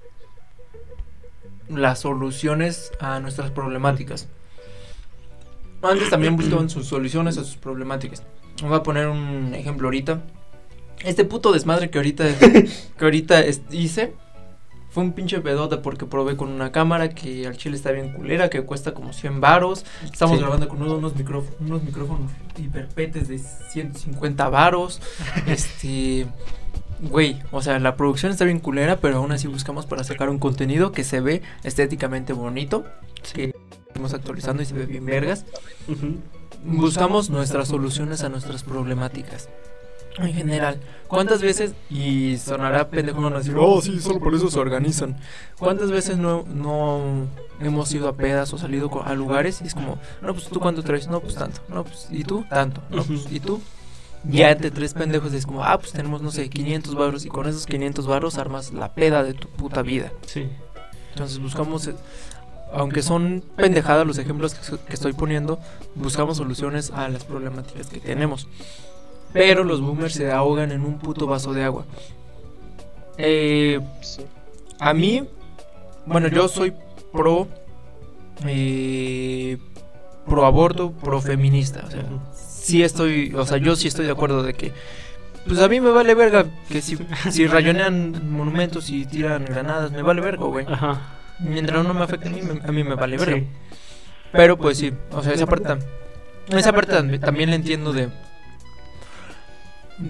las 1.70 2.00
soluciones 2.00 2.92
a 3.00 3.20
nuestras 3.22 3.52
problemáticas. 3.52 4.28
Antes 5.82 6.10
también 6.10 6.36
buscaban 6.36 6.70
sus 6.70 6.88
soluciones 6.88 7.38
a 7.38 7.44
sus 7.44 7.58
problemáticas. 7.58 8.24
Voy 8.62 8.76
a 8.76 8.84
poner 8.84 9.08
un 9.08 9.54
ejemplo 9.54 9.88
ahorita. 9.88 10.22
Este 11.04 11.26
puto 11.26 11.52
desmadre 11.52 11.90
que 11.90 11.98
ahorita 11.98 12.26
que 12.40 13.04
ahorita 13.06 13.44
hice 13.72 14.14
fue 14.94 15.04
un 15.04 15.14
pinche 15.14 15.42
pedote 15.42 15.78
porque 15.78 16.06
probé 16.06 16.38
con 16.38 16.50
una 16.50 16.72
cámara 16.72 17.10
que 17.10 17.48
al 17.48 17.58
chile 17.58 17.76
está 17.76 17.92
bien 17.92 18.14
culera, 18.14 18.50
que 18.50 18.62
cuesta 18.62 18.94
como 18.94 19.12
100 19.12 19.42
varos. 19.42 19.86
Estamos 20.04 20.36
Sí. 20.38 20.42
grabando 20.42 20.68
con 20.70 20.82
unos, 20.82 20.94
unos 21.00 21.16
micrófonos, 21.16 21.60
unos 21.60 21.84
micrófonos 21.84 22.32
hiperpetes 22.58 23.28
de 23.28 23.40
150 23.40 24.50
varos. 24.50 25.02
este, 25.48 26.28
güey, 27.02 27.42
o 27.52 27.62
sea, 27.64 27.80
la 27.80 27.96
producción 27.96 28.32
está 28.32 28.46
bien 28.46 28.60
culera, 28.60 28.98
pero 28.98 29.18
aún 29.18 29.32
así 29.32 29.48
buscamos 29.48 29.86
para 29.88 30.04
sacar 30.04 30.30
un 30.30 30.38
contenido 30.38 30.92
que 30.92 31.04
se 31.04 31.20
ve 31.22 31.42
estéticamente 31.64 32.34
bonito, 32.34 32.86
que 33.34 33.54
estamos 33.88 34.14
actualizando 34.14 34.62
y 34.62 34.66
se 34.68 34.76
ve 34.76 34.86
bien 34.86 35.06
vergas. 35.06 35.46
Buscamos 36.64 37.30
nuestras 37.30 37.68
soluciones 37.68 38.24
a 38.24 38.30
nuestras 38.30 38.64
problemáticas. 38.64 39.50
En 40.20 40.34
general, 40.34 40.80
¿cuántas 41.08 41.42
veces, 41.42 41.74
y 41.90 42.38
sonará 42.38 42.90
pendejo 42.90 43.20
no 43.20 43.32
decir, 43.32 43.56
oh 43.58 43.82
sí, 43.82 44.00
solo 44.00 44.20
por 44.20 44.36
eso 44.36 44.50
se 44.52 44.60
organizan? 44.60 45.18
¿Cuántas 45.58 45.90
veces 45.90 46.18
no, 46.18 46.44
no 46.44 47.28
hemos 47.60 47.92
ido 47.94 48.08
a 48.08 48.16
pedas 48.16 48.54
o 48.54 48.58
salido 48.60 48.92
a 49.04 49.14
lugares 49.16 49.62
y 49.62 49.68
es 49.68 49.74
como, 49.74 49.98
no, 50.22 50.34
pues 50.34 50.48
tú 50.50 50.60
cuánto 50.60 50.84
traes, 50.84 51.08
no, 51.08 51.20
pues 51.20 51.36
tanto, 51.36 51.62
no, 51.68 51.84
pues 51.84 52.08
y 52.12 52.24
tú, 52.24 52.46
tanto, 52.48 52.82
no, 52.92 53.04
pues 53.04 53.26
y 53.32 53.40
tú? 53.40 53.60
Ya 54.26 54.52
entre 54.52 54.72
tres 54.72 54.94
pendejos 54.94 55.34
es 55.34 55.46
como, 55.46 55.64
ah, 55.66 55.78
pues 55.80 55.92
tenemos, 55.92 56.22
no 56.22 56.32
sé, 56.32 56.50
500 56.50 56.96
varos 56.96 57.26
y 57.26 57.30
con 57.30 57.48
esos 57.48 57.66
500 57.66 58.08
varos 58.08 58.38
armas 58.38 58.72
la 58.72 58.94
peda 58.94 59.24
de 59.24 59.34
tu 59.34 59.50
puta 59.50 59.82
vida. 59.82 60.12
Sí. 60.28 60.48
Entonces 61.10 61.40
buscamos, 61.40 61.90
aunque 62.72 63.02
son 63.02 63.44
pendejadas 63.58 64.08
los 64.08 64.18
ejemplos 64.20 64.54
que 64.54 64.94
estoy 64.94 65.14
poniendo, 65.14 65.60
buscamos 65.96 66.38
soluciones 66.38 66.92
a 66.92 67.10
las 67.10 67.26
problemáticas 67.26 67.88
que 67.88 68.00
tenemos. 68.00 68.48
Pero 69.34 69.64
los 69.64 69.82
boomers 69.82 70.14
se 70.14 70.32
ahogan 70.32 70.72
en 70.72 70.82
un 70.86 71.00
puto 71.00 71.26
vaso 71.28 71.54
de 71.54 71.64
agua. 71.64 71.86
Eh, 73.18 73.80
a 74.80 74.94
mí, 74.94 75.24
bueno, 76.06 76.28
yo 76.28 76.48
soy 76.48 76.74
pro, 77.12 77.48
eh, 78.46 79.58
pro 80.28 80.46
aborto, 80.46 80.92
pro 80.92 81.22
feminista. 81.22 81.84
O 81.88 81.92
sea, 81.92 82.04
sí 82.36 82.84
estoy, 82.84 83.34
o 83.36 83.46
sea, 83.46 83.58
yo 83.58 83.76
sí 83.76 83.88
estoy 83.88 84.06
de 84.06 84.12
acuerdo 84.12 84.44
de 84.44 84.54
que, 84.54 84.72
pues 85.48 85.60
a 85.60 85.68
mí 85.68 85.80
me 85.82 85.90
vale 85.92 86.16
verga 86.16 86.46
que 86.70 86.82
si, 86.82 86.98
si 87.32 87.48
rayonean 87.48 88.32
monumentos 88.32 88.90
y 88.90 89.06
tiran 89.06 89.46
granadas, 89.46 89.92
me 89.92 90.02
vale 90.02 90.22
verga, 90.22 90.46
güey. 90.46 90.66
Ajá. 90.68 91.02
Mientras 91.40 91.84
no 91.86 91.94
me 91.94 92.04
afecte 92.04 92.30
a 92.30 92.32
mí, 92.32 92.42
me- 92.42 92.62
a 92.68 92.72
mí 92.72 92.84
me 92.84 92.96
vale 92.96 93.18
verga. 93.18 93.38
Sí. 93.38 93.48
Pero 94.32 94.58
pues 94.58 94.78
sí, 94.78 94.92
o 95.12 95.22
sea, 95.22 95.34
esa 95.34 95.46
parte, 95.46 95.78
esa 96.50 96.72
parte 96.74 96.94
tam- 96.94 97.20
también 97.20 97.50
la 97.50 97.56
entiendo 97.56 97.94
de... 97.94 98.10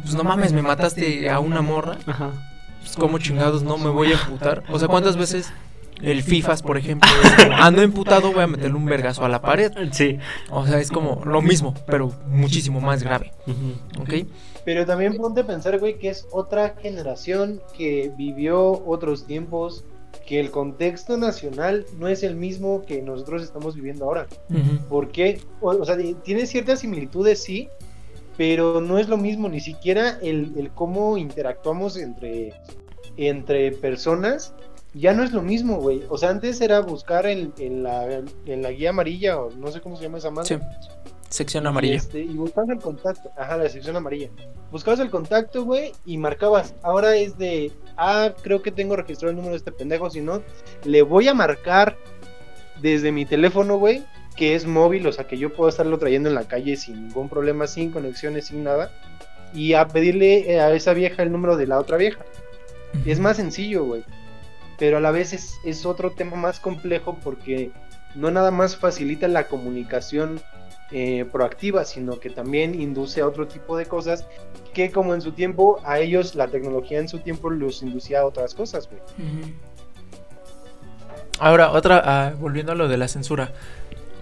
Pues 0.01 0.15
no 0.15 0.23
mames, 0.23 0.53
me 0.53 0.61
mataste 0.61 1.29
a 1.29 1.39
una 1.39 1.61
morra. 1.61 1.97
Ajá. 2.05 2.31
Pues 2.81 2.95
como 2.95 3.17
chingados 3.17 3.63
no 3.63 3.77
me 3.77 3.89
voy 3.89 4.11
a 4.11 4.13
emputar. 4.13 4.63
O 4.69 4.79
sea, 4.79 4.87
¿cuántas 4.87 5.17
veces 5.17 5.51
el 6.01 6.21
FIFAs, 6.21 6.61
por 6.61 6.77
ejemplo, 6.77 7.09
es 7.23 7.31
como, 7.45 7.57
ando 7.57 7.81
emputado, 7.81 8.33
voy 8.33 8.43
a 8.43 8.47
meterle 8.47 8.75
un 8.75 8.85
vergazo 8.85 9.23
a 9.23 9.29
la 9.29 9.41
pared? 9.41 9.71
Sí. 9.91 10.19
O 10.49 10.65
sea, 10.67 10.79
es 10.79 10.91
como 10.91 11.23
lo 11.25 11.41
mismo, 11.41 11.73
pero 11.87 12.11
muchísimo 12.27 12.81
más 12.81 13.03
grave. 13.03 13.31
¿ok? 13.99 14.27
Pero 14.65 14.85
también 14.85 15.17
ponte 15.17 15.41
a 15.41 15.47
pensar, 15.47 15.79
güey, 15.79 15.97
que 15.97 16.09
es 16.09 16.25
otra 16.31 16.75
generación 16.81 17.61
que 17.77 18.11
vivió 18.17 18.83
otros 18.85 19.25
tiempos, 19.25 19.83
que 20.25 20.39
el 20.39 20.51
contexto 20.51 21.17
nacional 21.17 21.85
no 21.97 22.07
es 22.07 22.23
el 22.23 22.35
mismo 22.35 22.83
que 22.85 23.01
nosotros 23.01 23.43
estamos 23.43 23.75
viviendo 23.75 24.05
ahora. 24.05 24.27
Ujú. 24.49 24.77
¿Por 24.89 25.11
qué? 25.11 25.41
O, 25.59 25.71
o 25.71 25.85
sea, 25.85 25.97
tiene 26.23 26.45
ciertas 26.45 26.79
similitudes, 26.79 27.43
sí, 27.43 27.69
pero 28.37 28.81
no 28.81 28.97
es 28.97 29.07
lo 29.09 29.17
mismo, 29.17 29.49
ni 29.49 29.59
siquiera 29.59 30.17
el, 30.21 30.53
el 30.57 30.71
cómo 30.71 31.17
interactuamos 31.17 31.97
entre, 31.97 32.53
entre 33.17 33.71
personas, 33.71 34.53
ya 34.93 35.13
no 35.13 35.23
es 35.23 35.31
lo 35.31 35.41
mismo, 35.41 35.77
güey. 35.77 36.03
O 36.09 36.17
sea, 36.17 36.29
antes 36.29 36.61
era 36.61 36.79
buscar 36.81 37.25
en, 37.25 37.53
en 37.57 37.83
la, 37.83 38.21
en 38.45 38.61
la 38.61 38.71
guía 38.71 38.91
amarilla, 38.91 39.39
o 39.39 39.51
no 39.51 39.71
sé 39.71 39.81
cómo 39.81 39.95
se 39.97 40.03
llama 40.03 40.19
esa 40.19 40.31
madre. 40.31 40.47
Sí, 40.47 40.63
sección 41.29 41.63
Y, 41.63 41.67
amarilla. 41.67 41.95
este, 41.95 42.19
y 42.19 42.33
buscabas 42.35 42.69
el 42.69 42.79
contacto. 42.79 43.31
Ajá, 43.37 43.57
la 43.57 43.69
sección 43.69 43.95
amarilla. 43.95 44.29
Buscabas 44.71 44.99
el 44.99 45.09
contacto, 45.09 45.63
güey, 45.65 45.91
y 46.05 46.17
marcabas. 46.17 46.75
Ahora 46.83 47.15
es 47.15 47.37
de, 47.37 47.71
ah, 47.97 48.33
creo 48.41 48.61
que 48.61 48.71
tengo 48.71 48.95
registrado 48.95 49.31
el 49.31 49.35
número 49.37 49.53
de 49.53 49.57
este 49.57 49.71
pendejo. 49.71 50.09
Si 50.09 50.21
no, 50.21 50.41
le 50.83 51.01
voy 51.01 51.27
a 51.27 51.33
marcar 51.33 51.97
desde 52.81 53.11
mi 53.11 53.25
teléfono, 53.25 53.77
güey, 53.77 54.03
que 54.35 54.55
es 54.55 54.65
móvil, 54.65 55.05
o 55.07 55.11
sea, 55.11 55.27
que 55.27 55.37
yo 55.37 55.53
puedo 55.53 55.69
estarlo 55.69 55.97
trayendo 55.97 56.29
en 56.29 56.35
la 56.35 56.47
calle 56.47 56.75
sin 56.75 57.07
ningún 57.07 57.29
problema, 57.29 57.67
sin 57.67 57.91
conexiones, 57.91 58.47
sin 58.47 58.63
nada. 58.63 58.91
Y 59.53 59.73
a 59.73 59.87
pedirle 59.87 60.51
eh, 60.51 60.59
a 60.59 60.71
esa 60.73 60.93
vieja 60.93 61.23
el 61.23 61.31
número 61.31 61.57
de 61.57 61.67
la 61.67 61.79
otra 61.79 61.97
vieja. 61.97 62.25
Es 63.05 63.19
más 63.19 63.37
sencillo, 63.37 63.85
güey. 63.85 64.03
Pero 64.79 64.97
a 64.97 64.99
la 64.99 65.11
vez 65.11 65.33
es, 65.33 65.55
es 65.63 65.85
otro 65.85 66.11
tema 66.11 66.35
más 66.35 66.59
complejo 66.59 67.17
porque 67.23 67.71
no 68.15 68.31
nada 68.31 68.51
más 68.51 68.75
facilita 68.75 69.27
la 69.27 69.47
comunicación 69.47 70.41
eh, 70.91 71.25
proactiva, 71.31 71.85
sino 71.85 72.19
que 72.19 72.29
también 72.29 72.79
induce 72.79 73.21
a 73.21 73.27
otro 73.27 73.47
tipo 73.47 73.77
de 73.77 73.87
cosas 73.87 74.27
que 74.75 74.91
como 74.91 75.15
en 75.15 75.21
su 75.21 75.31
tiempo, 75.31 75.79
a 75.85 75.99
ellos 75.99 76.35
la 76.35 76.47
tecnología 76.47 76.99
en 76.99 77.09
su 77.09 77.19
tiempo 77.19 77.49
los 77.49 77.81
inducía 77.81 78.21
a 78.21 78.25
otras 78.25 78.53
cosas, 78.53 78.87
güey. 78.87 79.01
Ahora, 81.39 81.71
otra, 81.71 82.01
ah, 82.05 82.33
volviendo 82.39 82.73
a 82.73 82.75
lo 82.75 82.87
de 82.87 82.97
la 82.97 83.07
censura. 83.07 83.53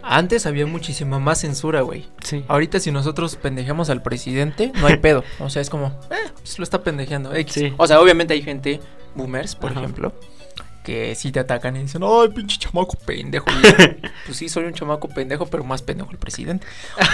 Antes 0.04 0.46
había 0.46 0.66
muchísima 0.66 1.20
más 1.20 1.40
censura, 1.42 1.82
güey. 1.82 2.08
Sí. 2.24 2.44
Ahorita 2.48 2.80
si 2.80 2.92
nosotros 2.92 3.36
pendejamos 3.36 3.90
al 3.90 4.02
presidente, 4.02 4.72
no 4.80 4.88
hay 4.88 4.98
pedo. 5.02 5.24
O 5.40 5.50
sea, 5.50 5.62
es 5.62 5.70
como, 5.70 5.88
eh, 6.10 6.30
pues 6.40 6.58
lo 6.58 6.64
está 6.64 6.84
pendejeando. 6.84 7.34
X. 7.36 7.54
Sí. 7.54 7.74
O 7.78 7.88
sea, 7.88 8.00
obviamente 8.02 8.34
hay 8.34 8.42
gente, 8.42 8.80
boomers, 9.16 9.56
por 9.56 9.72
Ajá. 9.72 9.82
ejemplo, 9.82 10.14
que 10.84 11.14
sí 11.16 11.32
te 11.32 11.40
atacan 11.40 11.76
y 11.76 11.84
dicen, 11.84 12.02
ay, 12.04 12.30
pinche 12.30 12.58
chamaco 12.58 12.98
pendejo. 13.06 13.46
Pues 14.26 14.38
sí, 14.38 14.50
soy 14.50 14.66
un 14.66 14.74
chamaco 14.74 15.08
pendejo, 15.10 15.46
pero 15.48 15.64
más 15.64 15.82
pendejo 15.82 16.12
el 16.12 16.18
presidente. 16.18 16.66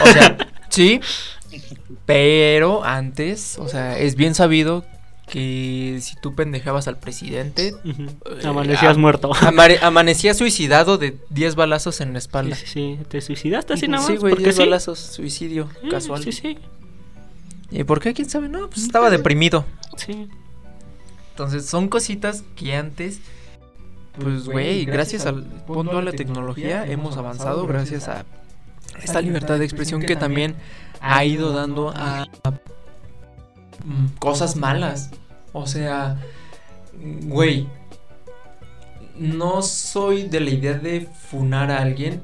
O 0.04 0.08
sea, 0.08 0.38
sí, 0.70 1.00
pero 2.06 2.84
antes, 2.84 3.58
o 3.58 3.68
sea, 3.68 3.98
es 3.98 4.16
bien 4.16 4.36
sabido 4.36 4.86
que 5.30 6.00
si 6.02 6.16
tú 6.22 6.36
pendejabas 6.36 6.88
al 6.88 6.98
presidente, 6.98 7.74
Ujú. 7.84 8.04
Eh, 8.04 8.46
Amanecías 8.48 8.98
muerto. 8.98 9.32
amare- 9.34 9.80
amanecía 9.82 10.34
suicidado 10.34 10.98
de 10.98 11.18
10 11.30 11.56
balazos 11.56 12.00
en 12.02 12.14
la 12.14 12.20
Sí, 12.22 12.26
espalda. 12.26 12.56
sí, 12.56 12.66
sí. 12.66 13.00
¿Te 13.10 13.20
suicidaste 13.22 13.74
así 13.74 13.88
nada 13.88 14.04
más? 14.04 14.08
Sí, 14.12 14.18
güey, 14.18 14.32
¿Por 14.32 14.38
qué 14.40 14.44
10 14.46 14.56
sí? 14.56 14.62
balazos, 14.64 15.00
suicidio 15.00 15.70
Sí, 15.82 15.90
casual. 15.90 16.24
Sí, 16.24 16.32
sí. 16.32 16.58
¿Y 17.72 17.84
por 17.84 18.00
qué? 18.00 18.14
¿Quién 18.14 18.30
sabe? 18.30 18.48
No, 18.48 18.70
pues 18.70 18.84
estaba 18.84 19.10
deprimido. 19.10 19.66
Sí. 19.98 20.30
Entonces, 21.32 21.66
son 21.66 21.90
cositas 21.90 22.44
que 22.56 22.76
antes, 22.76 23.20
pues, 24.20 24.46
güey, 24.46 24.86
gracias 24.86 25.26
al 25.26 25.44
punto 25.44 25.98
a 25.98 26.02
la 26.02 26.14
tecnología 26.14 26.86
hemos 26.88 27.18
avanzado, 27.18 27.68
gracias 27.68 28.08
a 28.08 28.26
esta 29.04 29.22
libertad 29.22 29.60
de 29.60 29.66
expresión 29.66 30.02
que 30.02 30.16
también 30.16 30.56
ha 31.02 31.24
ido 31.26 31.52
dando 31.52 31.90
a, 31.90 32.24
a, 32.44 32.54
cosas 34.20 34.56
malas. 34.56 35.12
O 35.54 35.66
sea, 35.68 36.18
güey, 37.24 37.68
no 39.18 39.62
soy 39.62 40.24
de 40.24 40.40
la 40.40 40.50
idea 40.52 40.74
de 40.74 41.02
funar 41.30 41.72
a 41.72 41.80
alguien. 41.82 42.22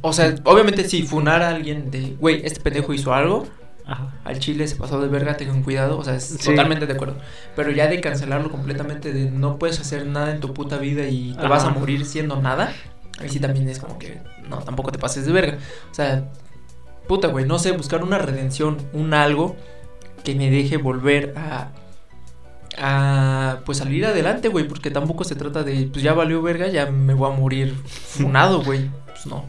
O 0.00 0.12
sea, 0.12 0.34
obviamente 0.44 0.88
sí, 0.88 1.02
funar 1.02 1.42
a 1.42 1.50
alguien 1.50 1.90
de, 1.90 2.16
güey, 2.18 2.40
este 2.44 2.60
pendejo 2.60 2.92
hizo 2.94 3.12
algo, 3.14 3.46
Ajá. 3.84 4.14
al 4.24 4.38
chile 4.38 4.66
se 4.66 4.76
pasó 4.76 5.00
de 5.00 5.08
verga, 5.08 5.36
tengan 5.36 5.62
cuidado, 5.62 5.98
o 5.98 6.04
sea, 6.04 6.14
es 6.14 6.24
Sí. 6.24 6.50
totalmente 6.50 6.86
de 6.86 6.94
acuerdo. 6.94 7.16
Pero 7.54 7.70
ya 7.70 7.86
de 7.88 8.00
cancelarlo 8.00 8.50
completamente, 8.50 9.12
de 9.12 9.30
no 9.30 9.58
puedes 9.58 9.78
hacer 9.80 10.06
nada 10.06 10.32
en 10.32 10.40
tu 10.40 10.52
puta 10.54 10.78
vida 10.78 11.06
y 11.08 11.32
te 11.34 11.40
Ajá. 11.40 11.48
vas 11.48 11.64
a 11.64 11.70
morir 11.70 12.06
siendo 12.06 12.40
nada, 12.40 12.72
ahí 13.20 13.28
sí 13.28 13.38
también 13.38 13.68
es 13.68 13.78
como 13.78 13.98
que, 13.98 14.20
no, 14.48 14.58
tampoco 14.58 14.90
te 14.90 14.98
pases 14.98 15.26
de 15.26 15.32
verga. 15.32 15.58
O 15.90 15.94
sea, 15.94 16.32
puta, 17.06 17.28
güey, 17.28 17.44
no 17.46 17.58
sé, 17.58 17.72
buscar 17.72 18.02
una 18.02 18.18
redención, 18.18 18.78
un 18.94 19.12
algo 19.14 19.54
que 20.22 20.34
me 20.34 20.50
deje 20.50 20.76
volver 20.76 21.34
a... 21.36 21.70
A 22.78 23.60
pues 23.66 23.78
salir 23.78 24.06
adelante, 24.06 24.48
güey, 24.48 24.66
porque 24.66 24.90
tampoco 24.90 25.24
se 25.24 25.34
trata 25.34 25.62
de, 25.62 25.88
pues 25.92 26.02
ya 26.02 26.14
valió 26.14 26.40
verga, 26.40 26.68
ya 26.68 26.90
me 26.90 27.12
voy 27.12 27.30
a 27.30 27.36
morir 27.36 27.74
funado, 27.84 28.62
güey. 28.64 28.88
Pues 29.06 29.26
no. 29.26 29.44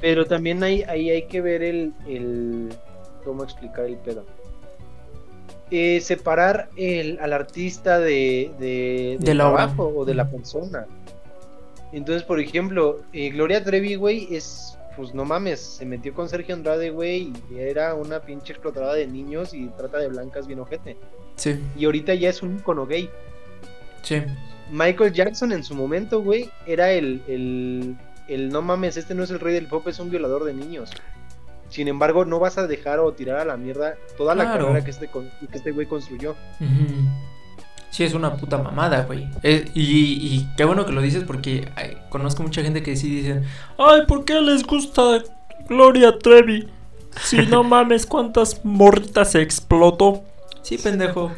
Pero 0.00 0.26
también 0.26 0.62
hay, 0.62 0.82
ahí 0.82 1.10
hay 1.10 1.26
que 1.26 1.40
ver 1.40 1.62
el, 1.62 1.92
el. 2.06 2.68
¿Cómo 3.24 3.42
explicar 3.42 3.86
el 3.86 3.96
pedo? 3.96 4.26
Eh, 5.70 6.00
separar 6.00 6.70
el, 6.76 7.18
al 7.20 7.32
artista 7.32 7.98
de, 7.98 8.52
de, 8.58 9.16
del 9.18 9.20
De 9.20 9.34
la 9.34 9.44
trabajo 9.44 9.92
o 9.96 10.04
de 10.04 10.14
la 10.14 10.30
persona. 10.30 10.86
Entonces, 11.92 12.22
por 12.22 12.40
ejemplo, 12.40 13.00
eh, 13.12 13.30
Gloria 13.30 13.64
Trevi, 13.64 13.96
güey, 13.96 14.28
es. 14.30 14.77
Pues 14.98 15.14
no 15.14 15.24
mames, 15.24 15.60
se 15.60 15.86
metió 15.86 16.12
con 16.12 16.28
Sergio 16.28 16.54
Andrade, 16.56 16.90
güey, 16.90 17.32
y 17.50 17.58
era 17.58 17.94
una 17.94 18.18
pinche 18.20 18.52
explotadora 18.52 18.94
de 18.94 19.06
niños 19.06 19.54
y 19.54 19.68
trata 19.68 19.98
de 19.98 20.08
blancas 20.08 20.46
bien 20.48 20.58
ojete. 20.58 20.96
Sí, 21.36 21.58
Y 21.76 21.84
ahorita 21.84 22.14
ya 22.14 22.28
es 22.30 22.42
un 22.42 22.56
icono 22.58 22.84
gay. 22.84 23.08
sí. 24.02 24.20
Michael 24.70 25.12
Jackson 25.14 25.52
en 25.52 25.64
su 25.64 25.74
momento, 25.74 26.20
güey, 26.20 26.50
era 26.66 26.90
el, 26.92 27.22
el, 27.26 27.96
el 28.28 28.48
no 28.50 28.60
mames, 28.60 28.98
este 28.98 29.14
no 29.14 29.22
es 29.24 29.30
el 29.30 29.40
rey 29.40 29.54
del 29.54 29.66
pop, 29.66 29.86
es 29.88 29.98
un 29.98 30.10
violador 30.10 30.44
de 30.44 30.52
niños. 30.52 30.90
Sin 31.70 31.86
embargo, 31.88 32.24
no 32.26 32.38
vas 32.38 32.58
a 32.58 32.66
dejar 32.66 32.98
o 32.98 33.12
tirar 33.12 33.38
a 33.38 33.44
la 33.46 33.56
mierda 33.56 33.94
toda 34.18 34.34
la 34.34 34.44
Claro. 34.44 34.66
carrera 34.66 34.84
que 34.84 34.90
este, 34.90 35.08
que 35.08 35.56
este 35.56 35.70
güey 35.70 35.86
construyó. 35.86 36.32
Ujú. 36.60 37.08
Sí, 37.90 38.04
es 38.04 38.14
una 38.14 38.36
puta 38.36 38.58
mamada, 38.58 39.02
güey. 39.04 39.28
Eh, 39.42 39.70
y, 39.74 39.82
y 39.82 40.48
qué 40.56 40.64
bueno 40.64 40.84
que 40.86 40.92
lo 40.92 41.00
dices 41.00 41.24
porque 41.24 41.68
ay, 41.76 41.96
conozco 42.10 42.42
mucha 42.42 42.62
gente 42.62 42.82
que 42.82 42.96
sí 42.96 43.08
dicen, 43.08 43.44
ay, 43.78 44.02
¿por 44.06 44.24
qué 44.24 44.40
les 44.40 44.62
gusta 44.64 45.22
Gloria 45.68 46.16
Trevi? 46.18 46.68
Si 47.24 47.38
no 47.46 47.64
mames, 47.64 48.06
cuántas 48.06 48.64
morritas 48.64 49.32
se 49.32 49.40
explotó. 49.42 50.22
Sí, 50.62 50.78
pendejo. 50.78 51.32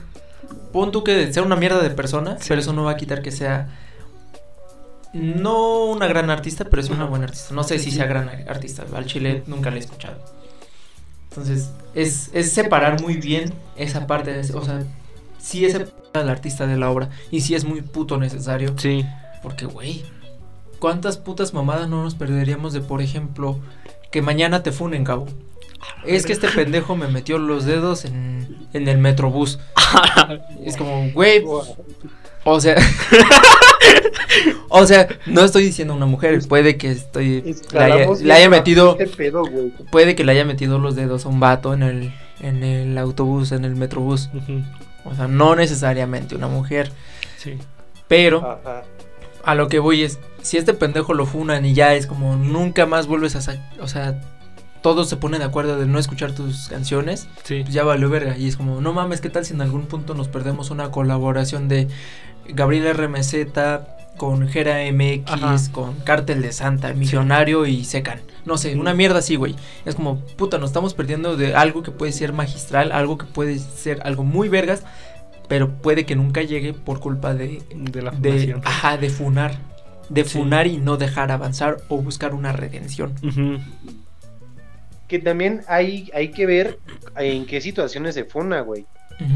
Pon 0.73 0.90
tú 0.92 1.02
que 1.04 1.33
sea 1.33 1.42
una 1.42 1.57
mierda 1.57 1.80
de 1.83 1.90
persona, 1.90 2.37
pero 2.47 2.61
eso 2.61 2.73
no 2.73 2.85
va 2.85 2.92
a 2.92 2.97
quitar 2.97 3.23
que 3.23 3.30
sea 3.30 3.69
no 5.12 5.87
una 5.87 6.07
gran 6.07 6.30
artista, 6.30 6.64
pero 6.64 6.80
es 6.83 6.90
una 6.90 7.04
buena 7.07 7.25
artista. 7.26 7.54
No 7.54 7.64
sé 7.64 7.78
si 7.78 7.90
sea 7.90 8.07
gran 8.07 8.28
artista, 8.49 8.85
al 8.95 9.07
chile 9.07 9.42
nunca 9.47 9.71
la 9.71 9.76
he 9.76 9.80
escuchado. 9.80 10.16
Entonces, 11.30 11.71
es, 11.95 12.30
es 12.33 12.52
separar 12.52 13.00
muy 13.00 13.16
bien 13.16 13.52
esa 13.76 14.07
parte, 14.07 14.33
de- 14.33 14.54
o 14.54 14.64
sea, 14.64 14.85
sí 15.40 15.64
es 15.64 15.76
al 16.12 16.28
artista 16.28 16.66
de 16.66 16.76
la 16.76 16.90
obra 16.90 17.11
y 17.30 17.40
sí 17.40 17.54
es 17.54 17.64
muy 17.64 17.82
puto 17.82 18.18
necesario. 18.18 18.75
Sí. 18.76 19.04
Porque, 19.42 19.66
güey, 19.66 20.02
¿cuántas 20.78 21.16
putas 21.16 21.54
mamadas 21.54 21.88
no 21.88 22.02
nos 22.02 22.14
perderíamos 22.14 22.73
de, 22.73 22.80
por 22.80 23.02
ejemplo, 23.02 23.59
que 24.11 24.23
mañana 24.23 24.62
te 24.62 24.73
funen, 24.73 25.04
cabo? 25.04 25.26
Es 26.04 26.26
que 26.26 26.32
este 26.32 26.49
pendejo 26.54 26.97
me 26.97 27.09
metió 27.09 27.38
los 27.38 27.64
dedos 27.64 28.04
en, 28.04 28.66
en 28.73 28.88
el 28.88 28.99
metrobús. 28.99 29.59
Es 30.64 30.76
como, 30.76 31.11
güey, 31.12 31.42
o 32.44 32.61
sea, 32.61 32.76
o 34.68 34.87
sea, 34.87 35.09
no 35.26 35.42
estoy 35.42 35.64
diciendo 35.64 35.94
una 35.94 36.06
mujer, 36.06 36.40
puede 36.49 36.76
que 36.76 36.90
estoy 36.90 37.56
le 37.73 37.78
haya, 37.78 38.06
le 38.14 38.32
haya 38.32 38.49
metido, 38.49 38.97
pedo, 39.16 39.42
puede 39.90 40.14
que 40.14 40.25
le 40.25 40.32
haya 40.32 40.44
metido 40.44 40.78
los 40.78 40.97
dedos 40.97 41.26
a 41.26 41.28
un 41.28 41.40
vato 41.40 41.75
en 41.75 41.82
el, 41.82 42.14
en 42.40 42.62
el 42.62 42.97
autobús, 42.99 43.52
en 43.52 43.64
el 43.64 43.76
metrobús. 43.76 44.30
Ujú. 44.35 44.62
O 45.04 45.14
sea, 45.14 45.28
no 45.28 45.54
necesariamente 45.57 46.35
una 46.35 46.49
mujer, 46.49 46.92
Sí. 47.38 47.59
pero 48.09 48.38
Ajá. 48.61 48.83
a 49.45 49.54
lo 49.54 49.69
que 49.69 49.78
voy 49.78 50.02
es, 50.02 50.19
si 50.42 50.57
este 50.59 50.75
pendejo 50.75 51.14
lo 51.14 51.26
funan 51.26 51.64
y 51.64 51.75
ya 51.75 51.95
es 51.95 52.07
como 52.07 52.37
nunca 52.37 52.87
más 52.87 53.07
vuelves 53.07 53.37
a, 53.37 53.40
sa- 53.40 53.71
o 53.80 53.88
sea, 53.88 54.21
todos 54.83 55.09
se 55.11 55.16
ponen 55.16 55.40
de 55.40 55.47
acuerdo 55.47 55.78
de 55.78 55.87
no 55.87 55.99
escuchar 55.99 56.33
tus 56.33 56.69
canciones, 56.69 57.29
Sí. 57.44 57.61
pues 57.62 57.74
ya 57.74 57.85
valió 57.85 58.09
verga. 58.09 58.37
Y 58.38 58.48
es 58.48 58.57
como, 58.57 58.81
no 58.81 58.92
mames, 58.92 59.20
¿qué 59.20 59.29
tal 59.29 59.44
si 59.44 59.53
en 59.55 59.61
algún 59.61 59.87
punto 59.87 60.14
nos 60.14 60.29
perdemos 60.29 60.70
una 60.70 60.90
colaboración 60.90 61.68
de 61.68 61.88
Gabriel 62.48 62.94
RMZ 62.96 63.35
con 64.16 64.48
Gera 64.48 64.79
MX, 64.90 65.31
Ajá. 65.31 65.57
con 65.72 65.94
Cártel 66.01 66.40
de 66.42 66.53
Santa, 66.53 66.92
Millonario 66.94 67.66
y 67.66 67.85
Secan? 67.85 68.20
No 68.50 68.58
sé, 68.58 68.74
una 68.74 68.94
mierda 68.94 69.20
así, 69.20 69.36
güey. 69.36 69.54
Es 69.84 69.94
como, 69.94 70.18
puta, 70.36 70.58
nos 70.58 70.70
estamos 70.70 70.92
perdiendo 70.92 71.36
de 71.36 71.54
algo 71.54 71.84
que 71.84 71.92
puede 71.92 72.10
ser 72.10 72.32
magistral, 72.32 72.90
algo 72.90 73.16
que 73.16 73.24
puede 73.24 73.60
ser 73.60 74.00
algo 74.04 74.24
muy 74.24 74.48
vergas, 74.48 74.82
pero 75.48 75.70
puede 75.70 76.04
que 76.04 76.16
nunca 76.16 76.42
llegue 76.42 76.74
por 76.74 76.98
culpa 76.98 77.32
de, 77.32 77.62
De 77.76 78.02
la 78.02 78.10
de, 78.10 78.60
ajá, 78.64 78.96
de 78.96 79.08
funar. 79.08 79.56
De 80.08 80.24
Sí. 80.24 80.38
funar 80.38 80.66
y 80.66 80.78
no 80.78 80.96
dejar 80.96 81.30
avanzar 81.30 81.76
o 81.88 81.98
buscar 82.02 82.34
una 82.34 82.50
redención. 82.50 83.14
Que 85.06 85.20
también 85.20 85.62
hay, 85.68 86.10
hay 86.12 86.32
que 86.32 86.44
ver 86.46 86.80
en 87.16 87.46
qué 87.46 87.60
situaciones 87.60 88.16
se 88.16 88.24
funa, 88.24 88.62
güey. 88.62 88.84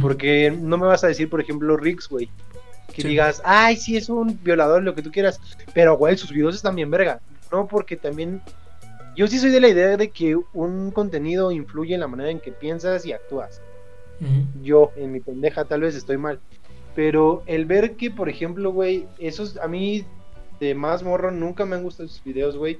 Porque 0.01 0.51
no 0.51 0.77
me 0.77 0.87
vas 0.87 1.05
a 1.05 1.09
decir, 1.09 1.31
por 1.31 1.41
ejemplo, 1.41 1.77
Rix, 1.77 2.09
güey. 2.09 2.29
Que 2.93 3.03
Sí. 3.03 3.09
digas, 3.09 3.43
ay, 3.45 3.77
sí, 3.77 3.97
es 3.97 4.09
un 4.09 4.41
violador, 4.43 4.83
lo 4.83 4.97
que 4.97 5.03
tú 5.03 5.13
quieras. 5.13 5.41
Pero, 5.73 5.97
güey, 5.97 6.17
sus 6.17 6.33
videos 6.33 6.57
están 6.57 6.75
bien 6.75 6.91
verga. 6.91 7.21
No, 7.53 7.69
porque 7.69 7.95
también. 7.97 8.41
Yo 9.17 9.27
sí 9.29 9.39
soy 9.39 9.51
de 9.51 9.61
la 9.61 9.69
idea 9.69 9.97
de 9.97 10.11
que 10.11 10.37
un 10.53 10.91
contenido 10.91 11.53
influye 11.53 11.95
en 11.95 12.01
la 12.01 12.09
manera 12.09 12.31
en 12.31 12.41
que 12.41 12.53
piensas 12.53 13.07
y 13.07 13.13
actúas. 13.13 13.61
Yo, 14.63 14.93
en 14.97 15.13
mi 15.13 15.21
pendeja, 15.21 15.65
tal 15.65 15.83
vez 15.83 15.95
estoy 15.95 16.17
mal. 16.17 16.41
Pero 16.95 17.43
el 17.47 17.67
ver 17.67 17.97
que, 17.97 18.11
por 18.11 18.29
ejemplo, 18.29 18.73
güey, 18.73 19.07
esos 19.19 19.57
a 19.59 19.69
mí 19.69 20.05
de 20.61 20.75
más 20.75 21.03
morro 21.03 21.31
nunca 21.31 21.67
me 21.67 21.77
han 21.77 21.83
gustado 21.83 22.07
esos 22.09 22.23
videos, 22.25 22.57
güey. 22.57 22.79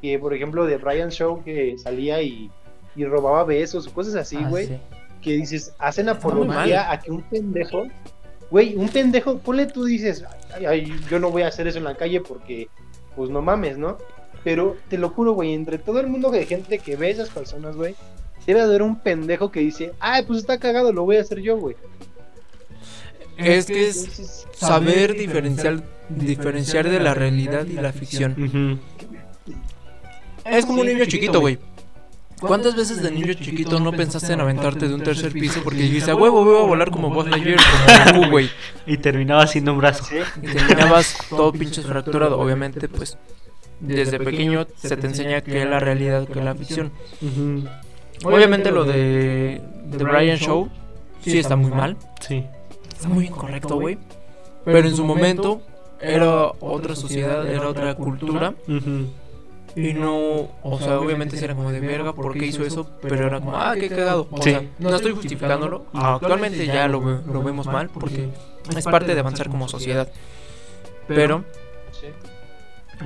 Que, 0.00 0.18
por 0.18 0.32
ejemplo, 0.32 0.64
de 0.66 0.78
Ryan 0.78 1.10
Show 1.10 1.42
que 1.44 1.76
salía 1.78 2.22
y, 2.22 2.50
y 2.94 3.04
robaba 3.04 3.44
besos 3.44 3.86
o 3.86 3.92
cosas 3.92 4.14
así, 4.14 4.38
Ah, 4.40 4.48
güey 4.48 4.66
sí. 4.68 4.78
que 5.20 5.32
dices, 5.32 5.74
hacen 5.78 6.08
apología 6.08 6.90
a 6.90 7.00
que 7.00 7.10
un 7.10 7.22
pendejo, 7.22 7.86
güey, 8.50 8.76
un 8.76 8.88
pendejo, 8.88 9.38
ponle 9.38 9.66
tú 9.66 9.84
dices, 9.84 10.24
ay, 10.54 10.66
ay, 10.66 10.94
yo 11.10 11.18
no 11.18 11.30
voy 11.30 11.42
a 11.42 11.48
hacer 11.48 11.66
eso 11.66 11.78
en 11.78 11.84
la 11.84 11.94
calle 11.96 12.20
porque, 12.20 12.68
pues 13.16 13.28
no 13.30 13.42
mames, 13.42 13.76
¿no? 13.76 13.98
Pero 14.46 14.76
te 14.88 14.96
lo 14.96 15.08
juro, 15.08 15.32
güey, 15.32 15.54
entre 15.54 15.76
todo 15.76 15.98
el 15.98 16.06
mundo 16.06 16.30
de 16.30 16.46
gente 16.46 16.78
que 16.78 16.94
ve 16.94 17.10
esas 17.10 17.30
personas, 17.30 17.74
güey, 17.74 17.96
debe 18.46 18.60
haber 18.60 18.80
un 18.80 18.94
pendejo 19.00 19.50
que 19.50 19.58
dice, 19.58 19.92
ay, 19.98 20.22
pues 20.24 20.38
está 20.38 20.60
cagado, 20.60 20.92
lo 20.92 21.04
voy 21.04 21.16
a 21.16 21.22
hacer 21.22 21.40
yo, 21.40 21.56
güey. 21.56 21.74
Es 23.36 23.66
que 23.66 23.88
es 23.88 24.46
saber 24.52 25.14
diferenciar, 25.14 25.82
diferenciar 26.08 26.88
de 26.88 27.00
la 27.00 27.12
realidad 27.12 27.66
y 27.66 27.72
la 27.72 27.92
ficción. 27.92 28.80
Es 30.44 30.64
como 30.64 30.82
un 30.82 30.86
niño 30.86 31.06
chiquito, 31.06 31.40
güey. 31.40 31.58
¿Cuántas 32.38 32.76
veces 32.76 33.02
de 33.02 33.10
niño 33.10 33.34
chiquito 33.34 33.80
no 33.80 33.90
pensaste 33.90 34.32
en 34.32 34.42
aventarte 34.42 34.86
de 34.86 34.94
un 34.94 35.02
tercer 35.02 35.32
piso 35.32 35.60
porque 35.64 35.80
dijiste, 35.80 36.12
a 36.12 36.14
huevo, 36.14 36.44
voy 36.44 36.56
a 36.56 36.66
volar 36.68 36.92
como 36.92 37.10
Buzz 37.10 37.26
Lightyear, 37.26 37.58
como 38.12 38.30
güey? 38.30 38.48
Y 38.86 38.98
terminaba 38.98 39.44
siendo 39.48 39.72
un 39.72 39.78
brazo. 39.78 40.04
Y 40.40 40.46
terminabas 40.46 41.16
todo 41.30 41.52
pinches 41.52 41.84
fracturado. 41.84 42.38
Obviamente, 42.38 42.88
pues, 42.88 43.18
desde 43.80 44.18
pequeño 44.18 44.66
se 44.76 44.96
te 44.96 45.06
enseña 45.06 45.40
que 45.42 45.62
es 45.62 45.68
la 45.68 45.80
realidad, 45.80 46.26
que 46.26 46.38
es 46.38 46.44
la 46.44 46.54
ficción. 46.54 46.92
Obviamente 48.24 48.70
lo 48.70 48.84
de, 48.84 49.60
de 49.86 50.04
Brian 50.04 50.38
Show 50.38 50.68
sí 51.22 51.38
está 51.38 51.56
muy 51.56 51.70
mal. 51.70 51.96
Sí. 52.20 52.44
Está 52.94 53.08
muy 53.08 53.26
incorrecto, 53.26 53.78
güey. 53.78 53.98
Pero 54.64 54.78
en 54.88 54.96
su 54.96 55.04
momento 55.04 55.60
era 56.00 56.46
otra 56.60 56.94
sociedad, 56.96 57.46
era 57.46 57.68
otra 57.68 57.94
cultura. 57.94 58.54
Y 59.76 59.92
no, 59.92 60.48
o 60.62 60.78
sea, 60.80 60.98
obviamente 60.98 61.36
sí 61.36 61.44
era 61.44 61.54
como 61.54 61.70
de 61.70 61.80
verga, 61.80 62.14
¿por 62.14 62.32
qué 62.32 62.46
hizo 62.46 62.64
eso? 62.64 62.88
Pero 63.02 63.26
era 63.26 63.40
como, 63.40 63.54
ah, 63.54 63.74
qué 63.78 63.90
cagado. 63.90 64.26
O 64.30 64.42
Sí. 64.42 64.50
sea, 64.50 64.62
no 64.78 64.94
estoy 64.96 65.12
justificándolo. 65.12 65.84
Actualmente 65.92 66.64
ya 66.66 66.88
lo, 66.88 67.00
lo 67.02 67.42
vemos 67.42 67.66
mal 67.66 67.90
porque 67.90 68.30
es 68.74 68.84
parte 68.84 69.14
de 69.14 69.20
avanzar 69.20 69.50
como 69.50 69.68
sociedad. 69.68 70.08
Pero. 71.06 71.44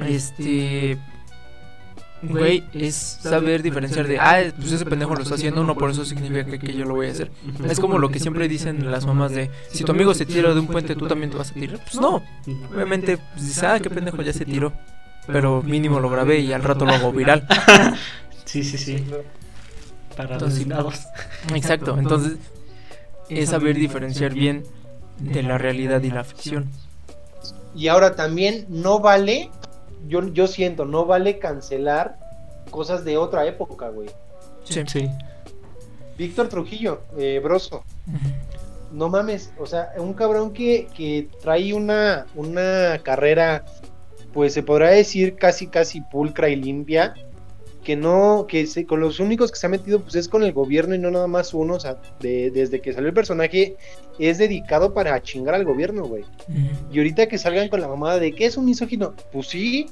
Este. 0.09 0.99
Güey, 2.23 2.65
es 2.75 2.95
saber 2.95 3.63
diferenciar 3.63 4.07
de, 4.07 4.19
ah, 4.19 4.43
pues 4.59 4.73
ese 4.73 4.85
pendejo 4.85 5.15
lo 5.15 5.23
está 5.23 5.37
haciendo, 5.37 5.65
no 5.65 5.75
por 5.75 5.91
eso 5.91 6.05
significa 6.05 6.45
que, 6.45 6.59
que 6.59 6.75
yo 6.75 6.85
lo 6.85 6.95
voy 6.95 7.07
a 7.07 7.13
hacer. 7.13 7.31
Es 7.67 7.81
como 7.81 7.99
lo 7.99 8.11
que 8.11 8.21
siempre 8.21 8.47
dicen 8.47 8.91
las 8.91 9.07
mamás 9.07 9.33
de, 9.33 9.51
si 9.71 9.85
tu 9.85 9.93
amigo 9.93 10.13
se 10.13 10.27
tira 10.27 10.53
de 10.53 10.61
un 10.61 10.67
puente, 10.67 10.95
tú 10.95 11.09
también 11.09 11.31
te 11.31 11.39
vas 11.39 11.53
a 11.53 11.55
tirar. 11.55 11.79
Pues 11.79 11.99
no, 11.99 12.23
obviamente, 12.75 13.17
pues 13.17 13.47
dices, 13.47 13.63
ah, 13.63 13.81
qué 13.81 13.89
pendejo 13.89 14.21
ya 14.21 14.35
se 14.35 14.45
tiró. 14.45 14.75
Pero 15.27 15.63
mínimo 15.63 15.99
lo 15.99 16.11
grabé 16.11 16.41
y 16.41 16.53
al 16.53 16.63
rato 16.63 16.85
lo 16.85 16.93
hago 16.93 17.13
viral. 17.15 17.47
Sí, 18.45 18.65
sí, 18.65 18.77
sí. 18.77 19.05
Para 20.17 20.35
Entonces-. 20.35 20.67
Exacto, 21.55 21.97
entonces 21.99 22.37
es 23.29 23.51
saber 23.51 23.77
diferenciar 23.77 24.35
bien 24.35 24.65
de 25.19 25.43
la 25.43 25.57
realidad 25.57 26.03
y 26.03 26.11
la 26.11 26.25
ficción. 26.25 26.69
Y 27.75 27.89
ahora 27.89 28.17
también 28.17 28.67
no 28.69 28.99
vale, 28.99 29.51
yo, 30.07 30.27
yo 30.29 30.47
siento, 30.47 30.85
no 30.85 31.07
vale 31.07 31.39
cancelar 31.39 32.19
cosas 32.71 33.05
de 33.05 33.17
otra 33.17 33.47
época, 33.47 33.89
güey. 33.89 34.09
Sí. 34.65 34.83
Sí. 34.87 35.11
Víctor 36.17 36.49
Trujillo, 36.49 37.03
eh, 37.17 37.41
Broso. 37.43 37.83
No 38.93 39.09
mames, 39.09 39.53
o 39.59 39.67
sea, 39.67 39.93
un 39.97 40.13
cabrón 40.13 40.53
que, 40.53 40.89
que 40.95 41.29
trae 41.41 41.73
una, 41.73 42.27
una 42.35 43.01
carrera, 43.03 43.65
pues 44.33 44.53
se 44.53 44.63
podrá 44.63 44.91
decir 44.91 45.37
casi, 45.37 45.69
casi 45.69 46.01
pulcra 46.03 46.51
y 46.51 46.57
limpia, 46.57 47.15
que 47.85 47.97
no, 47.97 48.47
que 48.49 48.67
se, 48.67 48.85
con 48.87 49.01
los 49.01 49.21
únicos 49.21 49.51
que 49.51 49.59
se 49.59 49.67
ha 49.67 49.71
metido, 49.71 50.01
pues 50.01 50.15
es 50.15 50.29
con 50.29 50.43
el 50.43 50.53
gobierno 50.53 50.95
y 50.95 50.99
no 50.99 51.11
nada 51.11 51.27
más 51.27 51.55
uno, 51.55 51.75
o 51.75 51.81
sea, 51.81 51.97
de- 52.21 52.51
desde 52.51 52.81
que 52.81 52.93
salió 52.93 53.09
el 53.09 53.15
personaje, 53.15 53.77
es 54.19 54.39
dedicado 54.39 54.93
para 54.93 55.23
chingar 55.23 55.55
al 55.55 55.65
gobierno, 55.65 56.05
güey. 56.05 56.25
Y 56.93 56.99
ahorita 56.99 57.27
que 57.29 57.39
salgan 57.39 57.69
con 57.69 57.81
la 57.81 57.89
mamada 57.89 58.19
de 58.19 58.33
que 58.33 58.45
es 58.47 58.57
un 58.57 58.67
misógino, 58.67 59.15
pues 59.33 59.49
sí. 59.49 59.87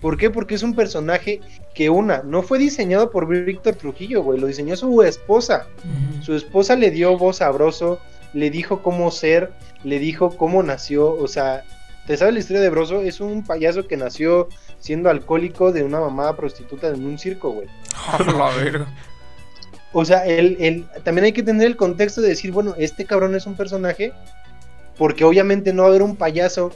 ¿Por 0.00 0.16
qué? 0.16 0.30
Porque 0.30 0.56
es 0.56 0.64
un 0.64 0.74
personaje 0.74 1.40
que 1.74 1.88
una, 1.88 2.22
no 2.24 2.42
fue 2.42 2.58
diseñado 2.58 3.10
por 3.12 3.28
Víctor 3.28 3.76
Trujillo, 3.76 4.22
güey, 4.24 4.40
lo 4.40 4.48
diseñó 4.48 4.74
su 4.76 5.00
esposa. 5.02 5.66
Su 6.22 6.34
esposa 6.34 6.74
le 6.74 6.90
dio 6.90 7.16
voz 7.16 7.40
a 7.40 7.48
Broso, 7.50 8.00
le 8.32 8.50
dijo 8.50 8.82
cómo 8.82 9.12
ser, 9.12 9.52
le 9.84 10.00
dijo 10.00 10.36
cómo 10.36 10.62
nació, 10.64 11.12
o 11.14 11.28
sea, 11.28 11.62
¿te 12.08 12.16
sabes 12.16 12.34
la 12.34 12.40
historia 12.40 12.60
de 12.62 12.70
Broso? 12.70 13.00
Es 13.00 13.20
un 13.20 13.44
payaso 13.44 13.86
que 13.86 13.96
nació 13.96 14.48
siendo 14.82 15.08
alcohólico 15.08 15.70
de 15.72 15.84
una 15.84 16.00
mamá 16.00 16.34
prostituta 16.36 16.88
en 16.88 17.04
un 17.06 17.16
circo, 17.18 17.50
güey. 17.52 17.68
la 18.36 18.50
verga. 18.50 18.86
O 19.92 20.04
sea, 20.04 20.26
él, 20.26 20.56
él- 20.58 20.86
también 21.04 21.26
hay 21.26 21.32
que 21.32 21.42
tener 21.42 21.66
el 21.66 21.76
contexto 21.76 22.20
de 22.20 22.28
decir, 22.30 22.50
bueno, 22.50 22.74
este 22.78 23.04
cabrón 23.04 23.34
es 23.36 23.46
un 23.46 23.54
personaje, 23.54 24.12
porque 24.98 25.24
obviamente 25.24 25.72
no 25.72 25.82
va 25.82 25.88
a 25.88 25.90
haber 25.90 26.02
un 26.02 26.16
payaso 26.16 26.72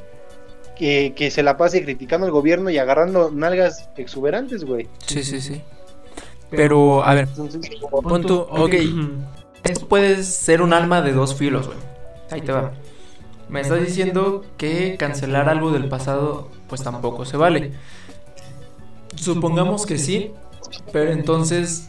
que, 0.78 1.14
que 1.16 1.30
se 1.30 1.42
la 1.42 1.56
pase 1.56 1.82
criticando 1.82 2.26
al 2.26 2.32
gobierno 2.32 2.70
y 2.70 2.78
agarrando 2.78 3.30
nalgas 3.32 3.88
exuberantes, 3.96 4.64
güey. 4.64 4.88
Sí, 5.06 5.24
sí, 5.24 5.40
sí. 5.40 5.62
Pero, 6.50 7.02
a 7.02 7.12
ver, 7.14 7.26
Entonces, 7.28 7.68
pon 7.90 8.22
tú, 8.22 8.38
ok, 8.48 8.74
esto 9.64 9.88
puede 9.88 10.22
ser 10.22 10.62
un 10.62 10.72
alma 10.72 11.02
de 11.02 11.12
dos 11.12 11.34
filos, 11.34 11.66
güey. 11.66 11.78
Ahí 12.30 12.40
te 12.42 12.52
va. 12.52 12.70
Me 13.48 13.62
estás 13.62 13.80
diciendo 13.80 14.44
que 14.56 14.96
cancelar 14.96 15.48
algo 15.48 15.70
del 15.72 15.88
pasado, 15.88 16.50
pues 16.68 16.82
tampoco 16.82 17.24
se 17.24 17.36
vale. 17.36 17.72
Supongamos 19.14 19.86
que 19.86 19.98
sí, 19.98 20.32
pero 20.92 21.10
entonces, 21.10 21.88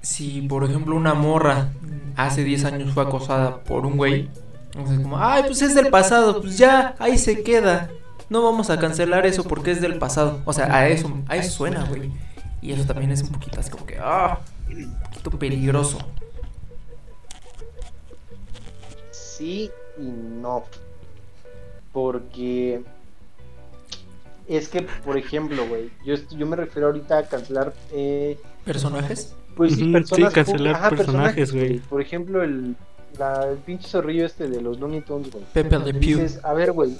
si 0.00 0.42
por 0.42 0.64
ejemplo 0.64 0.94
una 0.94 1.14
morra 1.14 1.68
hace 2.16 2.44
10 2.44 2.64
años 2.66 2.92
fue 2.92 3.02
acosada 3.02 3.62
por 3.64 3.86
un 3.86 3.96
güey, 3.96 4.28
entonces 4.66 5.00
como, 5.00 5.18
ay, 5.18 5.42
pues 5.46 5.62
es 5.62 5.74
del 5.74 5.88
pasado, 5.88 6.40
pues 6.40 6.56
ya, 6.58 6.94
ahí 6.98 7.18
se 7.18 7.42
queda. 7.42 7.90
No 8.28 8.42
vamos 8.42 8.70
a 8.70 8.78
cancelar 8.78 9.26
eso 9.26 9.42
porque 9.42 9.72
es 9.72 9.80
del 9.80 9.98
pasado. 9.98 10.40
O 10.44 10.52
sea, 10.52 10.72
a 10.72 10.88
eso, 10.88 11.12
a 11.26 11.36
eso 11.36 11.50
suena, 11.50 11.84
güey. 11.84 12.12
Y 12.62 12.72
eso 12.72 12.84
también 12.84 13.10
es 13.10 13.22
un 13.22 13.30
poquito 13.30 13.58
así 13.58 13.70
como 13.70 13.86
que, 13.86 13.98
ah, 13.98 14.38
un 14.68 14.96
poquito 15.00 15.30
peligroso. 15.30 15.98
sí 19.40 19.70
y 19.98 20.02
no. 20.02 20.64
Porque 21.92 22.82
es 24.56 24.68
que, 24.68 24.82
por 25.04 25.16
ejemplo, 25.16 25.66
güey, 25.68 25.90
yo, 26.04 26.14
yo 26.36 26.46
me 26.46 26.56
refiero 26.56 26.88
ahorita 26.88 27.18
a 27.18 27.22
cancelar 27.28 27.72
eh, 27.92 28.38
¿Personajes? 28.64 29.34
Pues 29.56 29.74
sí, 29.74 29.90
personas 29.92 30.30
sí, 30.30 30.34
cancelar 30.34 30.74
ajá, 30.76 30.90
personajes, 30.90 31.52
güey. 31.52 31.78
Por 31.80 32.00
ejemplo, 32.00 32.42
el, 32.42 32.76
la- 33.18 33.48
el 33.50 33.58
pinche 33.58 33.88
zorrillo 33.88 34.24
este 34.26 34.48
de 34.48 34.60
los 34.60 34.78
Looney 34.80 35.00
Tunes, 35.02 35.30
güey. 35.30 35.44
Pepe 35.52 35.78
Le 35.78 35.92
Pew. 35.94 36.00
Dices, 36.00 36.40
a 36.44 36.52
ver, 36.54 36.72
güey. 36.72 36.96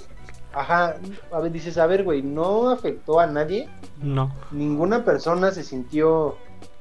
Ajá, 0.53 0.95
a 1.31 1.39
ver, 1.39 1.51
dices, 1.51 1.77
a 1.77 1.87
ver, 1.87 2.03
güey, 2.03 2.21
no 2.21 2.69
afectó 2.69 3.19
a 3.21 3.27
nadie. 3.27 3.69
No. 4.01 4.33
Ninguna 4.51 5.05
persona 5.05 5.51
se 5.51 5.63
sintió 5.63 6.35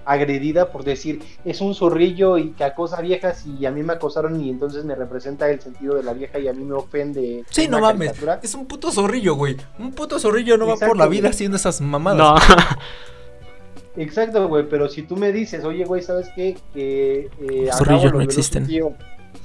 agredida 0.05 0.71
por 0.73 0.83
decir, 0.85 1.21
es 1.45 1.61
un 1.61 1.75
zorrillo 1.75 2.39
y 2.39 2.51
que 2.53 2.65
acosa 2.65 2.99
a 2.99 3.01
viejas 3.03 3.45
y 3.47 3.67
a 3.67 3.71
mí 3.71 3.83
me 3.83 3.93
acosaron 3.93 4.41
y 4.43 4.51
entonces 4.51 4.85
me 4.85 4.95
representa 4.95 5.49
el 5.51 5.61
sentido 5.61 5.95
de 5.95 6.03
la 6.03 6.13
vieja 6.13 6.39
y 6.39 6.49
a 6.49 6.53
mí 6.53 6.65
me 6.65 6.75
ofende. 6.75 7.45
Sí, 7.51 7.69
no 7.69 7.81
mames. 7.81 8.09
caricatura". 8.09 8.41
Es 8.43 8.55
un 8.55 8.67
puto 8.67 8.91
zorrillo, 8.91 9.35
güey. 9.35 9.57
Un 9.79 9.93
puto 9.93 10.19
zorrillo 10.19 10.57
no 10.57 10.67
va 10.67 10.77
por 10.77 10.97
la 10.97 11.07
vida 11.07 11.23
güey. 11.23 11.31
haciendo 11.33 11.57
esas 11.57 11.81
mamadas. 11.81 12.19
No. 12.19 12.35
Exacto, 13.97 14.49
güey, 14.49 14.69
pero 14.69 14.89
si 14.89 15.03
tú 15.03 15.17
me 15.17 15.33
dices, 15.33 15.65
oye, 15.65 15.85
güey, 15.85 16.01
¿sabes 16.03 16.29
qué? 16.35 16.57
Que 16.73 17.29
eh, 17.41 17.69
zorrillos 17.77 18.13
no 18.13 18.21
existen. 18.21 18.67
tío 18.67 18.95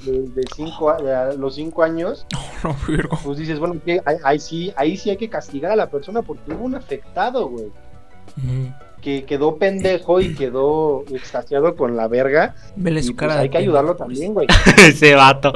De, 0.04 0.22
de 0.22 0.42
cinco, 0.54 0.90
a, 0.90 0.96
de 0.98 1.36
los 1.36 1.56
cinco 1.56 1.82
años, 1.82 2.26
No, 2.64 2.74
vergo. 2.88 3.18
pues 3.24 3.38
dices, 3.38 3.58
bueno, 3.58 3.74
que 3.84 4.00
ahí, 4.04 4.16
ahí 4.24 4.38
sí, 4.38 4.72
ahí 4.76 4.96
sí 4.96 5.10
hay 5.10 5.16
que 5.16 5.28
castigar 5.28 5.72
a 5.72 5.76
la 5.76 5.90
persona 5.90 6.22
porque 6.22 6.52
hubo 6.52 6.64
un 6.64 6.74
afectado, 6.76 7.48
güey, 7.48 7.66
Ujú. 7.66 8.72
Que 9.06 9.22
quedó 9.22 9.54
pendejo 9.56 10.20
y 10.20 10.34
quedó 10.34 11.04
extasiado 11.12 11.76
con 11.76 11.96
la 11.96 12.08
verga. 12.08 12.56
Vele 12.74 12.98
Y 12.98 13.02
su 13.04 13.14
pues 13.14 13.28
cara. 13.28 13.40
hay 13.40 13.48
que 13.48 13.58
ayudarlo 13.58 13.96
pendejo, 13.96 14.08
también, 14.08 14.34
güey. 14.34 14.48
Ese 14.84 15.14
vato. 15.14 15.52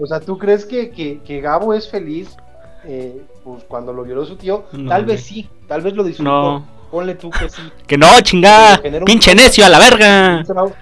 O 0.00 0.06
sea, 0.06 0.20
¿tú 0.20 0.38
crees 0.38 0.64
que, 0.64 0.90
que, 0.90 1.18
que 1.26 1.40
Gabo 1.40 1.74
es 1.74 1.90
feliz 1.90 2.28
eh, 2.84 3.20
pues, 3.42 3.64
cuando 3.64 3.92
lo 3.92 4.04
violó 4.04 4.24
su 4.24 4.36
tío? 4.36 4.66
No, 4.70 4.88
tal 4.90 5.02
güey. 5.04 5.16
vez 5.16 5.24
sí, 5.24 5.48
tal 5.66 5.80
vez 5.82 5.94
lo 5.94 6.04
disfrutó. 6.04 6.30
No. 6.30 6.66
Ponle 6.92 7.16
tú 7.16 7.30
que 7.30 7.48
sí. 7.48 7.62
Que 7.84 7.98
no, 7.98 8.06
chingada. 8.20 8.80
Un- 8.80 9.04
Pinche 9.06 9.34
necio 9.34 9.66
a 9.66 9.68
la 9.68 9.80
verga. 9.80 10.36
un, 10.38 10.44
trau- 10.44 10.74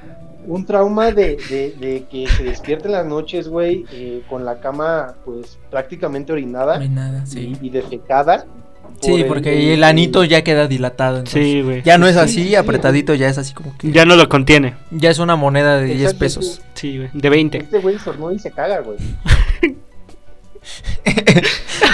un 0.49 0.66
trauma 0.66 1.12
de, 1.12 1.38
de- 1.49 1.75
de 1.81 2.05
que 2.11 2.27
se 2.27 2.45
despierte 2.45 2.88
en 2.88 2.93
las 2.93 3.07
noches, 3.07 3.49
güey, 3.49 3.87
eh, 3.90 4.23
con 4.29 4.45
la 4.45 4.61
cama, 4.61 5.14
pues, 5.25 5.57
prácticamente 5.71 6.31
orinada 6.31 6.79
sí. 7.25 7.57
y, 7.62 7.69
y 7.69 7.71
defecada. 7.71 8.45
Sí, 9.01 9.19
por 9.25 9.29
porque 9.29 9.73
el 9.75 9.83
anito 9.85 10.25
ya 10.25 10.43
queda 10.45 10.67
dilatado. 10.69 11.19
entonces. 11.19 11.43
Sí, 11.43 11.63
güey. 11.63 11.83
Ya 11.83 11.97
no 11.99 12.07
es 12.07 12.15
Sí, 12.15 12.21
así, 12.21 12.45
sí, 12.49 12.55
apretadito, 12.55 13.15
ya 13.15 13.29
es 13.29 13.39
así 13.39 13.55
como 13.55 13.77
que. 13.79 13.91
Ya 13.93 14.05
no 14.05 14.15
lo 14.17 14.29
contiene. 14.29 14.75
Ya 14.91 15.11
es 15.11 15.19
una 15.19 15.37
moneda 15.37 15.79
de 15.79 15.87
10 15.87 16.01
Exacto, 16.01 16.19
pesos. 16.19 16.61
Sí, 16.75 16.99
güey. 16.99 17.11
De 17.13 17.31
20. 17.31 17.59
Este 17.59 17.79
güey 17.79 17.97
estornuda 17.97 18.35
y 18.35 18.39
se 18.39 18.51
caga, 18.51 18.81
güey. 18.81 18.99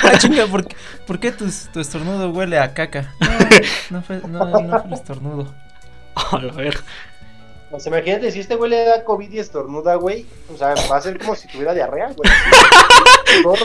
ah, 0.03 0.19
chinga, 0.19 0.47
¿por, 0.47 0.67
qué- 0.67 0.77
por 1.07 1.19
qué 1.21 1.33
tu, 1.33 1.47
tu 1.73 1.81
estornudo 1.81 2.31
huele 2.31 2.59
a 2.59 2.75
caca? 2.75 3.15
No, 3.21 3.29
no 3.99 4.03
fue, 4.03 4.21
no, 4.29 4.45
no 4.61 4.79
fue 4.81 4.89
el 4.89 4.93
estornudo. 4.93 5.55
A. 6.15 6.41
O 7.73 7.81
sea, 7.81 7.91
imagínate, 7.91 8.31
si 8.31 8.41
este 8.41 8.55
güey 8.55 8.71
le 8.71 8.85
da 8.85 9.05
COVID 9.05 9.31
y 9.31 9.39
estornuda, 9.39 9.97
güey, 9.97 10.25
o 10.53 10.57
sea, 10.57 10.75
va 10.91 10.97
a 10.97 11.01
ser 11.01 11.19
como 11.19 11.35
si 11.35 11.49
tuviera 11.49 11.75
diarrea, 11.75 12.13
güey. 12.17 12.31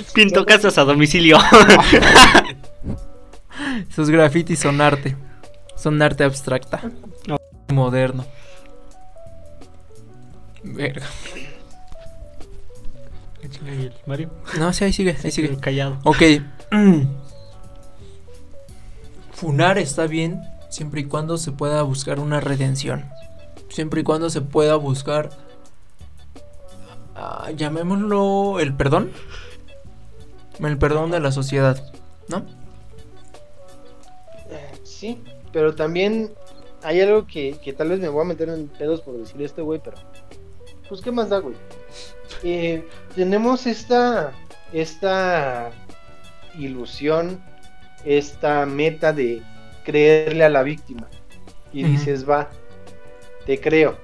Pinto 0.14 0.46
casas 0.46 0.78
a 0.78 0.84
domicilio. 0.84 1.38
Sus 3.90 4.10
grafitis 4.10 4.60
son 4.60 4.82
arte. 4.82 5.16
Son 5.76 6.02
arte 6.02 6.24
abstracta. 6.24 6.82
No. 7.28 7.38
Moderno. 7.70 8.26
Verga. 10.64 11.06
¿Qué 13.42 13.50
chinga 13.50 13.74
y 13.74 13.86
el 13.86 13.94
Mario? 14.06 14.30
No, 14.60 14.72
sí, 14.74 14.84
ahí 14.84 14.94
sigue, 14.94 15.18
ahí 15.24 15.32
sigue. 15.32 15.58
Callado. 15.58 15.98
Ok. 16.04 16.22
Funar 19.34 19.80
está 19.80 20.06
bien 20.06 20.42
siempre 20.70 21.02
y 21.02 21.06
cuando 21.06 21.38
se 21.38 21.52
pueda 21.52 21.82
buscar 21.82 22.20
una 22.20 22.40
redención. 22.40 23.06
Siempre 23.70 24.02
y 24.02 24.04
cuando 24.04 24.30
se 24.30 24.42
pueda 24.42 24.76
buscar. 24.76 25.30
ah, 27.16 27.50
llamémoslo 27.56 28.60
el 28.60 28.76
perdón. 28.76 29.12
El 30.60 30.78
perdón 30.78 31.10
de 31.10 31.20
la 31.20 31.32
sociedad. 31.32 31.92
¿No? 32.28 32.46
Sí, 35.02 35.20
pero 35.52 35.74
también 35.74 36.32
hay 36.84 37.02
algo 37.02 37.26
que, 37.26 37.58
que 37.64 37.74
tal 37.74 37.90
vez 37.90 38.00
me 38.00 38.08
voy 38.08 38.22
a 38.22 38.28
meter 38.28 38.50
en 38.50 38.68
pedos 38.68 39.02
por 39.02 39.18
decir 39.18 39.42
esto, 39.42 39.66
güey, 39.66 39.82
pero 39.84 39.98
pues 40.88 41.02
qué 41.02 41.12
más 41.12 41.28
da, 41.30 41.40
güey. 41.40 41.56
Eh, 42.44 42.88
tenemos 43.16 43.66
esta 43.66 44.32
esta 44.72 45.72
ilusión, 46.56 47.44
esta 48.06 48.68
meta 48.68 49.12
de 49.12 49.42
creerle 49.84 50.44
a 50.44 50.50
la 50.50 50.62
víctima 50.62 51.08
y 51.74 51.82
dices, 51.82 52.30
va, 52.30 52.52
te 53.48 53.60
creo. 53.60 53.98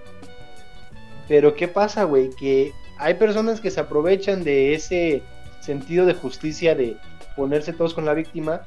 Pero 1.27 1.53
¿qué 1.53 1.67
pasa, 1.67 2.05
güey? 2.05 2.31
Que 2.31 2.71
hay 2.97 3.13
personas 3.13 3.61
que 3.61 3.69
se 3.69 3.81
aprovechan 3.81 4.43
de 4.43 4.73
ese 4.73 5.21
sentido 5.59 6.07
de 6.07 6.15
justicia 6.15 6.73
de 6.73 6.97
ponerse 7.35 7.71
todos 7.71 7.93
con 7.93 8.03
la 8.03 8.15
víctima 8.15 8.63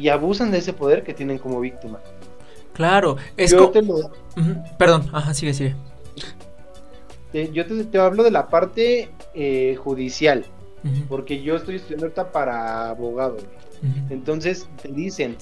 y 0.00 0.08
abusan 0.08 0.50
de 0.50 0.58
ese 0.58 0.72
poder 0.72 1.02
que 1.02 1.14
tienen 1.14 1.38
como 1.38 1.60
víctima. 1.60 2.00
Claro. 2.72 3.16
Es 3.36 3.50
yo 3.50 3.68
te, 3.70 3.82
lo- 3.82 4.10
Perdón, 4.78 5.08
ajá, 5.12 5.34
sigue, 5.34 5.52
sigue. 5.52 5.74
te- 7.32 7.52
yo 7.52 7.66
te, 7.66 7.84
te 7.84 7.98
hablo 7.98 8.22
de 8.22 8.30
la 8.30 8.48
parte 8.48 9.10
eh, 9.34 9.76
judicial, 9.76 10.44
porque 11.08 11.42
yo 11.42 11.56
estoy 11.56 11.76
estudiando 11.76 12.06
ahorita 12.06 12.32
para 12.32 12.88
abogado. 12.90 13.36
Entonces 14.10 14.68
te 14.82 14.88
dicen, 14.88 15.36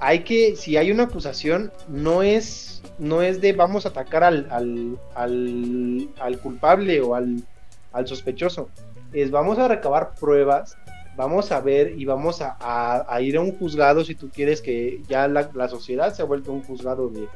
hay 0.00 0.20
que, 0.20 0.56
si 0.56 0.76
hay 0.76 0.90
una 0.90 1.04
acusación, 1.04 1.72
no 1.88 2.22
es, 2.22 2.82
no 2.98 3.22
es 3.22 3.40
de 3.40 3.52
vamos 3.52 3.84
a 3.86 3.90
atacar 3.90 4.24
al, 4.24 4.46
al, 4.50 4.98
al, 5.14 6.08
al 6.20 6.38
culpable 6.38 7.00
o 7.00 7.14
al, 7.14 7.42
al 7.92 8.06
sospechoso, 8.06 8.68
es 9.12 9.30
vamos 9.30 9.58
a 9.58 9.68
recabar 9.68 10.14
pruebas, 10.18 10.76
vamos 11.18 11.50
a 11.52 11.60
ver 11.60 11.98
y 11.98 12.04
vamos 12.06 12.40
a, 12.40 12.56
a- 12.60 13.04
a 13.14 13.20
ir 13.20 13.36
a 13.36 13.40
un 13.40 13.52
juzgado 13.58 14.04
si 14.04 14.14
tú 14.14 14.30
quieres 14.30 14.62
que 14.62 15.02
ya 15.08 15.26
la, 15.28 15.50
la 15.52 15.68
sociedad 15.68 16.14
se 16.14 16.22
ha 16.22 16.24
vuelto 16.24 16.52
un 16.52 16.62
juzgado 16.62 17.08
de, 17.10 17.28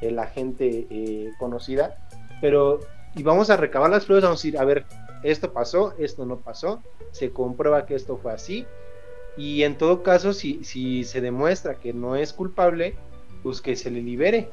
de 0.00 0.10
la 0.10 0.26
gente 0.26 0.86
eh, 0.90 1.30
conocida, 1.38 1.96
pero 2.40 2.80
y 3.14 3.22
vamos 3.22 3.50
a 3.50 3.56
recabar 3.56 3.90
las 3.90 4.04
pruebas, 4.06 4.24
vamos 4.24 4.40
a 4.40 4.42
decir, 4.42 4.58
a 4.58 4.64
ver, 4.64 4.84
esto 5.22 5.52
pasó, 5.52 5.94
esto 5.98 6.24
no 6.26 6.38
pasó, 6.38 6.82
se 7.12 7.30
comprueba 7.30 7.86
que 7.86 7.94
esto 7.94 8.16
fue 8.16 8.32
así, 8.32 8.66
y 9.36 9.62
en 9.64 9.76
todo 9.76 10.02
caso, 10.02 10.32
si, 10.32 10.64
si 10.64 11.04
se 11.04 11.20
demuestra 11.20 11.74
que 11.76 11.92
no 11.92 12.16
es 12.16 12.32
culpable, 12.32 12.94
pues 13.42 13.60
que 13.60 13.76
se 13.76 13.90
le 13.90 14.00
libere, 14.02 14.48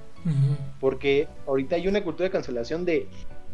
porque 0.80 1.28
ahorita 1.48 1.76
hay 1.78 1.88
una 1.88 2.04
cultura 2.04 2.26
de 2.26 2.32
cancelación 2.32 2.84
de, 2.86 3.08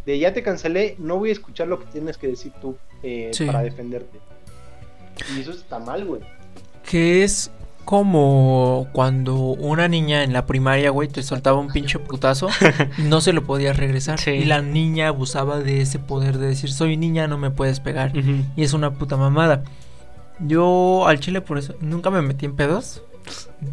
de 0.05 0.19
ya 0.19 0.33
te 0.33 0.41
cancelé, 0.43 0.95
no 0.99 1.17
voy 1.17 1.29
a 1.29 1.33
escuchar 1.33 1.67
lo 1.67 1.79
que 1.79 1.85
tienes 1.85 2.17
que 2.17 2.27
decir 2.27 2.51
tú 2.61 2.75
eh, 3.03 3.29
Sí. 3.33 3.45
para 3.45 3.61
defenderte. 3.63 4.19
Y 5.35 5.41
eso 5.41 5.51
está 5.51 5.79
mal, 5.79 6.05
güey. 6.05 6.21
Que 6.83 7.23
es 7.23 7.51
como 7.85 8.87
cuando 8.91 9.35
una 9.35 9.87
niña 9.87 10.23
en 10.23 10.31
la 10.31 10.45
primaria, 10.45 10.91
güey, 10.91 11.07
te 11.07 11.23
soltaba 11.23 11.59
un 11.59 11.69
pinche 11.69 11.97
putazo 11.97 12.47
no 12.99 13.19
se 13.19 13.33
lo 13.33 13.43
podías 13.43 13.77
regresar. 13.77 14.19
Sí. 14.19 14.29
Y 14.31 14.45
la 14.45 14.61
niña 14.61 15.07
abusaba 15.07 15.59
de 15.59 15.81
ese 15.81 15.97
poder 15.97 16.37
de 16.37 16.47
decir, 16.47 16.71
soy 16.71 16.97
niña, 16.97 17.27
no 17.27 17.39
me 17.39 17.49
puedes 17.49 17.79
pegar. 17.79 18.13
Y 18.55 18.61
es 18.63 18.73
una 18.73 18.93
puta 18.93 19.17
mamada. 19.17 19.63
Yo 20.39 21.07
al 21.07 21.19
chile 21.19 21.41
por 21.41 21.57
eso 21.57 21.73
nunca 21.81 22.11
me 22.11 22.21
metí 22.21 22.45
en 22.45 22.55
pedos. 22.55 23.01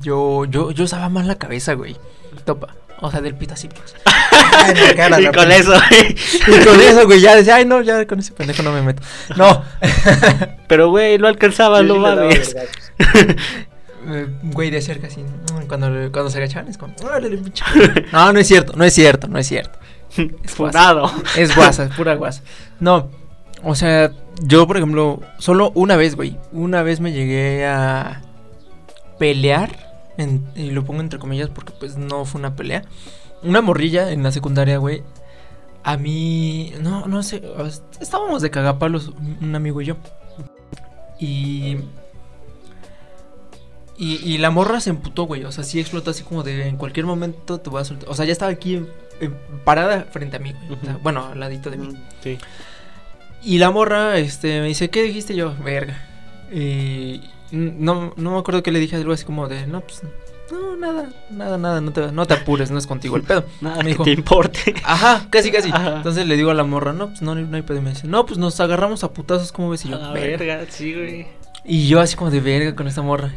Yo, 0.00 0.46
yo, 0.46 0.70
yo 0.70 0.84
usaba 0.84 1.08
más 1.08 1.26
la 1.26 1.36
cabeza, 1.36 1.74
güey. 1.74 1.96
Topa. 2.44 2.74
O 3.00 3.10
sea, 3.10 3.20
del 3.20 3.34
pito 3.34 3.54
así, 3.54 3.68
pues. 3.68 3.94
Ay, 4.04 4.94
cara, 4.96 5.20
y 5.20 5.26
con 5.26 5.52
eso, 5.52 5.74
Y 5.90 6.64
con 6.64 6.80
eso, 6.80 7.04
güey, 7.06 7.20
ya 7.20 7.36
decía, 7.36 7.56
ay, 7.56 7.64
no, 7.66 7.82
ya 7.82 8.06
con 8.06 8.18
ese 8.20 8.32
pendejo 8.32 8.62
no 8.62 8.72
me 8.72 8.80
meto. 8.82 9.02
No, 9.36 9.62
Pero, 10.68 10.88
güey, 10.90 11.18
no 11.18 11.26
alcanzaba, 11.28 11.82
no 11.82 11.96
mames. 11.96 12.56
eh, 14.08 14.26
güey, 14.44 14.70
de 14.70 14.80
cerca 14.80 15.08
así. 15.08 15.20
mm, 15.22 15.66
Cuando, 15.68 15.88
cuando 16.10 16.30
se 16.30 16.38
agachaban 16.38 16.68
es 16.68 16.78
como, 16.78 16.94
órale, 17.04 17.28
pinche. 17.36 17.64
No, 18.12 18.32
no 18.32 18.38
es 18.38 18.46
cierto, 18.48 18.72
no 18.76 18.84
es 18.84 18.94
cierto, 18.94 19.28
no 19.28 19.38
es 19.38 19.46
cierto. 19.46 19.78
Es 20.42 20.56
guasa. 20.56 21.02
Es 21.36 21.54
guasa, 21.54 21.84
es 21.84 21.90
pura 21.94 22.14
guasa. 22.14 22.42
No, 22.80 23.10
o 23.62 23.74
sea, 23.74 24.10
yo, 24.40 24.66
por 24.66 24.78
ejemplo, 24.78 25.20
solo 25.38 25.70
una 25.74 25.96
vez, 25.96 26.14
güey, 26.16 26.38
una 26.52 26.82
vez 26.82 27.00
me 27.00 27.12
llegué 27.12 27.66
a 27.66 28.22
pelear, 29.18 29.85
en- 30.18 30.46
y 30.54 30.70
lo 30.70 30.84
pongo 30.84 31.00
entre 31.00 31.18
comillas 31.18 31.50
porque 31.50 31.72
pues 31.78 31.96
no 31.96 32.24
fue 32.24 32.38
una 32.40 32.54
pelea. 32.56 32.82
Una 33.42 33.60
morrilla 33.60 34.10
en 34.12 34.22
la 34.22 34.32
secundaria, 34.32 34.78
güey. 34.78 35.02
A 35.84 35.96
mí, 35.96 36.72
no, 36.80 37.06
no 37.06 37.22
sé, 37.22 37.42
estábamos 38.00 38.42
de 38.42 38.50
cagapalos, 38.50 39.12
un 39.40 39.54
amigo 39.54 39.80
y 39.80 39.84
yo. 39.86 39.96
Y... 41.20 41.76
Y, 43.98 44.16
y 44.16 44.36
la 44.38 44.50
morra 44.50 44.80
se 44.80 44.90
emputó, 44.90 45.22
güey. 45.24 45.44
O 45.44 45.52
sea, 45.52 45.64
sí 45.64 45.80
explotó 45.80 46.10
así 46.10 46.22
como 46.22 46.42
de 46.42 46.68
en 46.68 46.76
cualquier 46.76 47.06
momento 47.06 47.58
te 47.60 47.70
voy 47.70 47.80
a 47.80 47.84
soltar. 47.84 48.08
O 48.10 48.14
sea, 48.14 48.26
ya 48.26 48.32
estaba 48.32 48.52
aquí 48.52 48.74
en- 49.20 49.34
parada 49.64 50.02
frente 50.10 50.36
a 50.36 50.38
mí, 50.40 50.52
güey. 50.52 50.78
O 50.78 50.84
sea, 50.84 50.94
Ujú. 50.94 51.02
bueno, 51.02 51.24
al 51.26 51.40
ladito 51.40 51.70
de 51.70 51.78
mí. 51.78 51.88
Sí. 52.22 52.36
Y 53.42 53.56
la 53.58 53.70
morra, 53.70 54.18
este, 54.18 54.60
me 54.60 54.66
dice, 54.66 54.90
¿qué 54.90 55.02
dijiste 55.02 55.34
yo? 55.34 55.54
Verga. 55.64 55.96
Y 56.52 57.22
no, 57.50 58.12
no 58.16 58.30
me 58.32 58.38
acuerdo 58.38 58.62
qué 58.62 58.72
le 58.72 58.78
dije, 58.80 58.96
algo 58.96 59.12
así 59.12 59.24
como 59.24 59.48
de, 59.48 59.66
no, 59.66 59.80
pues, 59.80 60.02
no, 60.50 60.76
nada, 60.76 61.10
nada, 61.30 61.58
nada, 61.58 61.80
no 61.80 61.92
te, 61.92 62.12
no 62.12 62.26
te 62.26 62.34
apures, 62.34 62.70
no 62.70 62.78
es 62.78 62.86
contigo 62.86 63.16
el 63.16 63.22
pedo. 63.22 63.44
Nada 63.60 63.82
Me 63.82 63.96
que 63.96 64.04
te 64.04 64.10
importe. 64.12 64.74
Ajá, 64.84 65.26
casi, 65.30 65.50
casi. 65.50 65.70
Ajá. 65.72 65.96
Entonces 65.96 66.26
le 66.26 66.36
digo 66.36 66.50
a 66.50 66.54
la 66.54 66.62
morra, 66.64 66.92
no, 66.92 67.08
pues 67.08 67.22
no, 67.22 67.34
no 67.34 67.56
hay 67.56 67.62
pedo. 67.62 67.78
Y 67.78 67.80
me 67.82 67.90
dice, 67.90 68.06
no, 68.06 68.26
pues 68.26 68.38
nos 68.38 68.58
agarramos 68.60 69.02
a 69.04 69.12
putazos, 69.12 69.50
¿cómo 69.52 69.70
ves? 69.70 69.84
Y 69.84 69.88
yo, 69.88 69.96
A 69.96 69.98
la 69.98 70.12
"Verga". 70.12 70.64
sí, 70.68 70.94
güey. 70.94 71.26
Y 71.64 71.88
yo 71.88 72.00
así 72.00 72.14
como 72.16 72.30
de 72.30 72.40
verga 72.40 72.76
con 72.76 72.86
esta 72.86 73.02
morra. 73.02 73.32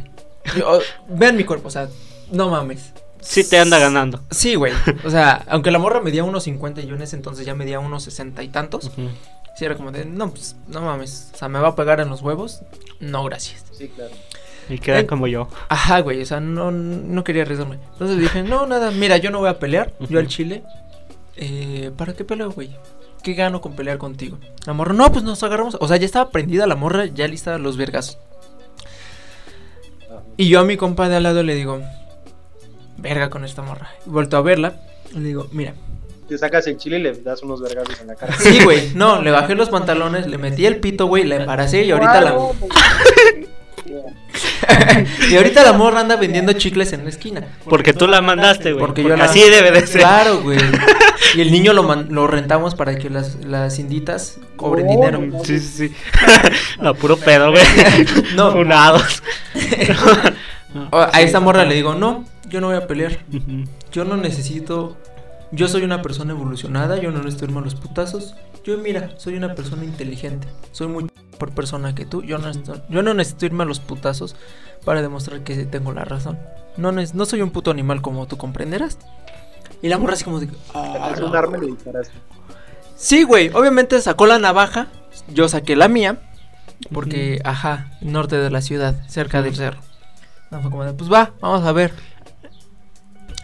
Yo, 0.56 0.70
oh, 0.70 0.80
vean 1.08 1.36
mi 1.36 1.42
cuerpo, 1.44 1.66
o 1.68 1.70
sea, 1.70 1.88
no 2.30 2.48
mames. 2.48 2.92
Sí 3.20 3.42
te 3.48 3.58
anda 3.58 3.78
ganando. 3.78 4.22
Sí, 4.30 4.54
güey. 4.54 4.72
O 5.04 5.10
sea, 5.10 5.44
aunque 5.48 5.70
la 5.70 5.78
morra 5.78 6.00
medía 6.00 6.24
unos 6.24 6.44
50 6.44 6.80
y 6.80 6.86
yo 6.86 6.94
en 6.94 7.02
ese 7.02 7.16
entonces 7.16 7.44
ya 7.44 7.54
medía 7.54 7.78
unos 7.80 8.04
60 8.04 8.42
y 8.42 8.48
tantos. 8.48 8.86
Ujú. 8.86 9.08
Sí, 9.56 9.64
era 9.64 9.74
como 9.76 9.90
de, 9.92 10.04
no, 10.04 10.30
pues, 10.30 10.56
no 10.68 10.80
mames. 10.80 11.30
O 11.34 11.36
sea, 11.36 11.48
¿me 11.48 11.58
va 11.58 11.68
a 11.68 11.74
pegar 11.76 12.00
en 12.00 12.08
los 12.08 12.22
huevos? 12.22 12.62
No, 13.00 13.24
gracias. 13.24 13.64
Sí, 13.72 13.88
claro. 13.88 14.12
Y 14.68 14.78
queda 14.78 15.00
Eh, 15.00 15.06
como 15.06 15.26
yo. 15.26 15.48
Ajá, 15.68 16.00
güey, 16.00 16.22
o 16.22 16.26
sea, 16.26 16.40
no, 16.40 16.70
no 16.70 17.24
quería 17.24 17.42
arriesgarme. 17.42 17.78
Entonces 17.92 18.18
dije, 18.18 18.42
no, 18.42 18.66
nada, 18.66 18.90
mira, 18.90 19.16
yo 19.16 19.30
no 19.30 19.40
voy 19.40 19.48
a 19.48 19.58
pelear. 19.58 19.92
Yo 20.08 20.18
al 20.18 20.28
chile. 20.28 20.62
Eh, 21.36 21.90
¿Para 21.96 22.12
qué 22.14 22.24
peleo, 22.24 22.50
güey? 22.52 22.70
¿Qué 23.22 23.34
gano 23.34 23.60
con 23.60 23.74
pelear 23.74 23.98
contigo? 23.98 24.38
La 24.66 24.72
morra, 24.72 24.92
no, 24.94 25.10
pues 25.12 25.24
nos 25.24 25.42
agarramos. 25.42 25.76
O 25.80 25.88
sea, 25.88 25.96
ya 25.96 26.06
estaba 26.06 26.30
prendida 26.30 26.66
la 26.66 26.76
morra, 26.76 27.06
ya 27.06 27.26
lista 27.26 27.58
los 27.58 27.76
vergazos. 27.76 28.18
Ajá. 30.08 30.22
Y 30.36 30.48
yo 30.48 30.60
a 30.60 30.64
mi 30.64 30.76
compa 30.76 31.08
de 31.08 31.16
al 31.16 31.22
lado 31.24 31.42
le 31.42 31.54
digo, 31.54 31.80
verga 32.96 33.28
con 33.30 33.44
esta 33.44 33.62
morra. 33.62 33.90
Y 34.06 34.10
vuelto 34.10 34.36
a 34.36 34.42
verla. 34.42 34.80
Le 35.14 35.20
digo, 35.20 35.48
mira. 35.52 35.74
Te 36.30 36.38
sacas 36.38 36.64
el 36.68 36.76
chile 36.78 36.98
y 36.98 37.02
le 37.02 37.12
das 37.12 37.42
unos 37.42 37.60
vergazos 37.60 38.00
en 38.00 38.06
la 38.06 38.14
cara. 38.14 38.32
Sí, 38.38 38.60
güey. 38.64 38.90
No, 38.94 39.20
le 39.20 39.30
bajé 39.32 39.54
los 39.56 39.68
pantalones, 39.68 40.26
le 40.28 40.38
metí 40.38 40.64
el 40.64 40.76
pito, 40.76 41.06
güey, 41.06 41.24
la 41.24 41.36
embaracé 41.36 41.84
y 41.84 41.90
ahorita 41.90 42.20
la. 42.22 42.34
y 45.30 45.36
ahorita 45.36 45.62
la 45.64 45.72
morra 45.72 46.00
anda 46.00 46.16
vendiendo 46.16 46.52
chicles 46.52 46.92
en 46.92 47.02
la 47.04 47.10
esquina. 47.10 47.44
Porque 47.68 47.92
tú 47.92 48.06
la 48.06 48.20
mandaste, 48.22 48.72
güey. 48.72 48.78
Porque 48.80 49.02
Porque, 49.02 49.16
yo 49.16 49.16
la- 49.16 49.24
así 49.30 49.40
debe 49.40 49.70
de 49.72 49.86
ser. 49.86 50.00
Claro, 50.02 50.40
güey. 50.42 50.58
Y 51.36 51.42
el 51.42 51.52
niño 51.52 51.72
lo, 51.74 51.84
man- 51.84 52.08
lo 52.10 52.26
rentamos 52.26 52.74
para 52.74 52.96
que 52.96 53.08
las, 53.08 53.44
las 53.44 53.78
inditas 53.78 54.38
cobren 54.56 54.86
Oh, 54.88 54.90
dinero. 54.90 55.18
no. 55.20 55.44
Sí, 55.44 55.60
sí, 55.60 55.88
sí. 55.88 55.94
no, 56.80 56.92
puro 56.94 57.16
pedo, 57.16 57.52
güey. 57.52 57.62
No. 58.34 58.50
Funados. 58.50 59.22
O- 60.90 60.98
A 61.12 61.20
esta 61.20 61.38
morra 61.38 61.64
le 61.64 61.74
digo, 61.76 61.94
no, 61.94 62.24
yo 62.48 62.60
no 62.60 62.68
voy 62.68 62.76
a 62.76 62.86
pelear. 62.86 63.18
Yo 63.92 64.04
no 64.04 64.16
necesito. 64.16 64.96
Yo 65.52 65.66
soy 65.68 65.82
una 65.82 66.00
persona 66.02 66.32
evolucionada, 66.32 66.98
yo 66.98 67.10
no 67.10 67.18
necesito 67.18 67.46
irme 67.46 67.58
a 67.58 67.62
los 67.64 67.74
putazos. 67.74 68.34
Yo, 68.64 68.78
mira, 68.78 69.10
soy 69.16 69.34
una 69.36 69.54
persona 69.54 69.84
inteligente. 69.84 70.46
Soy 70.72 70.86
muy 70.86 71.06
por 71.38 71.52
persona 71.52 71.94
que 71.94 72.04
tú. 72.04 72.22
Yo 72.22 72.38
no, 72.38 72.46
necesito, 72.48 72.82
yo 72.88 73.02
no 73.02 73.14
necesito 73.14 73.46
irme 73.46 73.64
a 73.64 73.66
los 73.66 73.80
putazos 73.80 74.36
para 74.84 75.02
demostrar 75.02 75.42
que 75.42 75.64
tengo 75.66 75.92
la 75.92 76.04
razón. 76.04 76.38
No, 76.76 76.92
no 76.92 77.24
soy 77.26 77.42
un 77.42 77.50
puto 77.50 77.70
animal 77.70 78.00
como 78.00 78.26
tú 78.26 78.36
comprenderás. 78.36 78.98
Y 79.82 79.88
la 79.88 79.98
morra 79.98 80.12
así 80.14 80.24
como 80.24 80.38
de. 80.40 80.48
"Ah, 80.74 81.10
Es 81.14 81.20
no". 81.20 81.26
un 81.28 81.36
arma 81.36 81.58
y. 81.64 81.74
Sí, 82.96 83.22
güey. 83.24 83.48
Obviamente 83.54 84.00
sacó 84.00 84.26
la 84.26 84.38
navaja. 84.38 84.88
Yo 85.32 85.48
saqué 85.48 85.74
la 85.74 85.88
mía. 85.88 86.20
Porque, 86.92 87.40
ajá, 87.44 87.92
norte 88.00 88.36
de 88.36 88.48
la 88.50 88.62
ciudad, 88.62 89.02
cerca 89.06 89.42
del 89.42 89.54
cerro. 89.54 89.80
No, 90.50 90.62
fue 90.62 90.70
como 90.70 90.84
de, 90.84 90.92
pues 90.94 91.12
va, 91.12 91.32
vamos 91.40 91.62
a 91.64 91.72
ver. 91.72 91.92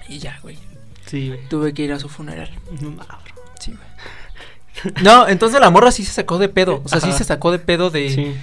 Y 0.09 0.19
ya, 0.19 0.39
güey. 0.43 0.59
Sí, 1.07 1.29
güey. 1.29 1.49
Tuve 1.49 1.73
que 1.73 1.83
ir 1.83 1.93
a 1.93 1.99
su 1.99 2.09
funeral. 2.09 2.51
No, 2.81 2.91
mames. 2.91 3.09
Sí, 3.61 3.73
güey. 3.73 4.95
No, 5.03 5.27
entonces 5.27 5.61
la 5.61 5.71
morra 5.71 5.91
sí 5.91 6.05
se 6.05 6.13
sacó 6.13 6.39
de 6.39 6.49
pedo. 6.49 6.83
O 6.85 6.89
sea, 6.89 7.01
sí 7.01 7.13
se 7.13 7.25
sacó 7.25 7.51
de 7.51 7.59
pedo 7.59 7.91
de. 7.91 8.11
Sí, 8.11 8.37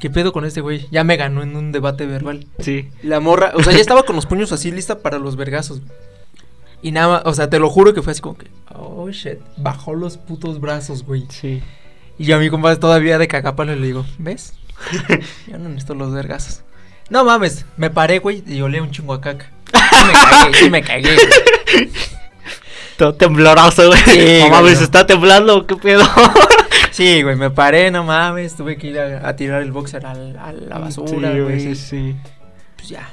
¿Qué 0.00 0.10
pedo 0.10 0.32
con 0.32 0.44
este 0.44 0.60
güey? 0.60 0.86
Ya 0.90 1.04
me 1.04 1.16
ganó 1.16 1.42
en 1.42 1.56
un 1.56 1.72
debate 1.72 2.06
verbal. 2.06 2.46
sí. 2.58 2.88
La 3.02 3.20
morra, 3.20 3.52
o 3.54 3.62
sea, 3.62 3.72
ya 3.72 3.80
estaba 3.80 4.04
con 4.04 4.16
los 4.16 4.26
puños 4.26 4.52
así 4.52 4.70
lista 4.70 5.00
para 5.00 5.18
los 5.18 5.36
vergazos. 5.36 5.80
Y 6.82 6.92
nada 6.92 7.08
más, 7.08 7.22
o 7.24 7.34
sea, 7.34 7.50
te 7.50 7.58
lo 7.58 7.68
juro 7.68 7.94
que 7.94 8.02
fue 8.02 8.12
así 8.12 8.20
como 8.20 8.38
que. 8.38 8.48
Oh 8.74 9.10
shit. 9.10 9.38
Bajó 9.56 9.94
los 9.94 10.16
putos 10.16 10.60
brazos, 10.60 11.04
güey. 11.04 11.26
Sí. 11.30 11.62
Y 12.18 12.24
yo 12.24 12.36
a 12.36 12.38
mi 12.38 12.50
compadre 12.50 12.78
todavía 12.78 13.18
de 13.18 13.28
cagapalo 13.28 13.74
le 13.74 13.86
digo, 13.86 14.04
¿ves? 14.18 14.54
Yo 15.46 15.58
no 15.58 15.68
necesito 15.68 15.94
los 15.94 16.12
vergazos. 16.12 16.62
No 17.10 17.24
mames, 17.24 17.64
me 17.76 17.90
paré, 17.90 18.18
güey, 18.18 18.42
y 18.46 18.60
olé 18.60 18.80
un 18.80 18.90
chingo 18.90 19.14
a 19.14 19.20
caca. 19.20 19.50
Sí 19.72 20.04
me 20.04 20.12
cagué, 20.12 20.54
sí 20.58 20.70
me 20.70 20.82
cagué. 20.82 21.16
Todo 22.96 23.14
tembloroso, 23.14 23.86
güey. 23.88 24.00
Sí, 24.06 24.38
no 24.42 24.50
mames, 24.50 24.78
no. 24.78 24.84
está 24.84 25.06
temblando, 25.06 25.66
¿qué 25.66 25.76
pedo? 25.76 26.02
Sí, 26.90 27.22
güey, 27.22 27.36
me 27.36 27.50
paré, 27.50 27.92
no 27.92 28.02
mames, 28.02 28.56
tuve 28.56 28.76
que 28.76 28.88
ir 28.88 28.98
a, 28.98 29.28
a 29.28 29.36
tirar 29.36 29.62
el 29.62 29.70
boxer 29.70 30.04
al- 30.04 30.36
a 30.36 30.50
la 30.52 30.78
basura, 30.78 31.30
Sí, 31.32 31.38
güey. 31.40 31.60
Sí, 31.60 31.74
sí. 31.76 32.16
Pues 32.74 32.88
ya. 32.88 33.08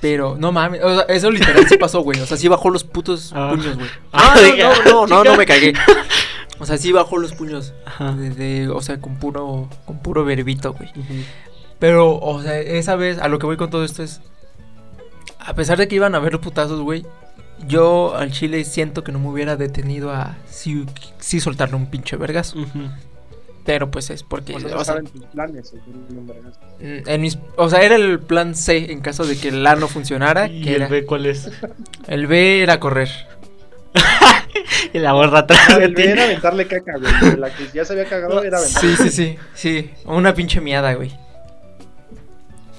Pero, 0.00 0.36
no 0.38 0.50
mames, 0.50 0.82
o 0.82 0.94
sea, 0.94 1.14
eso 1.14 1.30
literal 1.30 1.66
sí 1.68 1.76
pasó, 1.76 2.00
güey. 2.00 2.18
O 2.20 2.26
sea, 2.26 2.38
sí 2.38 2.48
bajó 2.48 2.70
los 2.70 2.84
putos 2.84 3.32
Ah. 3.36 3.48
puños, 3.50 3.76
güey. 3.76 3.88
Ah, 4.12 4.34
no, 4.56 4.72
no, 4.72 5.06
no, 5.06 5.06
no, 5.06 5.24
no 5.24 5.36
me 5.36 5.44
cagué. 5.44 5.74
O 6.60 6.66
sea, 6.66 6.76
sí 6.78 6.90
bajó 6.90 7.18
los 7.18 7.34
puños. 7.34 7.72
Ajá. 7.86 8.12
De, 8.12 8.30
de- 8.30 8.68
o 8.68 8.80
sea, 8.80 8.98
con 9.00 9.16
puro, 9.16 9.68
con 9.84 9.98
puro 10.00 10.24
verbito, 10.24 10.72
güey. 10.72 10.90
Pero, 11.78 12.18
o 12.18 12.42
sea, 12.42 12.58
esa 12.58 12.96
vez, 12.96 13.18
a 13.18 13.28
lo 13.28 13.38
que 13.38 13.46
voy 13.46 13.56
con 13.58 13.68
todo 13.70 13.84
esto 13.84 14.02
es. 14.02 14.20
A 15.48 15.54
pesar 15.54 15.78
de 15.78 15.88
que 15.88 15.94
iban 15.94 16.14
a 16.14 16.18
haber 16.18 16.32
los 16.32 16.42
putazos, 16.42 16.82
güey. 16.82 17.06
Yo 17.66 18.14
al 18.14 18.30
chile 18.30 18.62
siento 18.64 19.02
que 19.02 19.12
no 19.12 19.18
me 19.18 19.28
hubiera 19.28 19.56
detenido 19.56 20.12
a 20.12 20.36
sí, 20.48 20.84
sí 21.18 21.40
soltarle 21.40 21.76
un 21.76 21.86
pinche 21.86 22.16
vergazo. 22.16 22.58
Ujú. 22.58 22.90
Pero 23.64 23.90
pues 23.90 24.10
es 24.10 24.22
porque. 24.22 24.52
O 24.52 24.56
o 24.58 24.60
sea, 24.60 24.70
no 24.70 24.84
saben 24.84 25.06
tus 25.06 25.24
planes. 25.24 25.72
o 25.72 25.76
mm, 26.84 27.08
en 27.08 27.20
mis, 27.22 27.38
o 27.56 27.68
sea, 27.70 27.80
era 27.82 27.96
el 27.96 28.20
plan 28.20 28.54
C 28.54 28.92
en 28.92 29.00
caso 29.00 29.24
de 29.26 29.38
que 29.38 29.48
el 29.48 29.66
A 29.66 29.74
no 29.74 29.88
funcionara. 29.88 30.48
¿Y 30.48 30.60
Que 30.62 30.70
el 30.70 30.82
era, 30.82 30.88
B 30.88 31.06
cuál 31.06 31.24
es? 31.24 31.50
el 32.06 32.26
B 32.26 32.62
era 32.62 32.78
correr. 32.78 33.08
Y 34.92 34.98
la 34.98 35.12
borra 35.12 35.40
atrás 35.40 35.78
el. 35.80 35.94
B 35.94 36.10
era 36.10 36.24
aventarle 36.24 36.66
caca, 36.66 36.98
güey. 36.98 37.36
La 37.36 37.50
que 37.54 37.68
ya 37.72 37.84
se 37.86 37.94
había 37.94 38.04
cagado 38.06 38.42
era 38.42 38.58
aventar. 38.58 38.82
Sí, 38.82 38.96
sí, 38.96 39.10
sí. 39.10 39.36
Sí, 39.54 39.90
una 40.04 40.34
pinche 40.34 40.60
miada, 40.60 40.92
güey. 40.94 41.10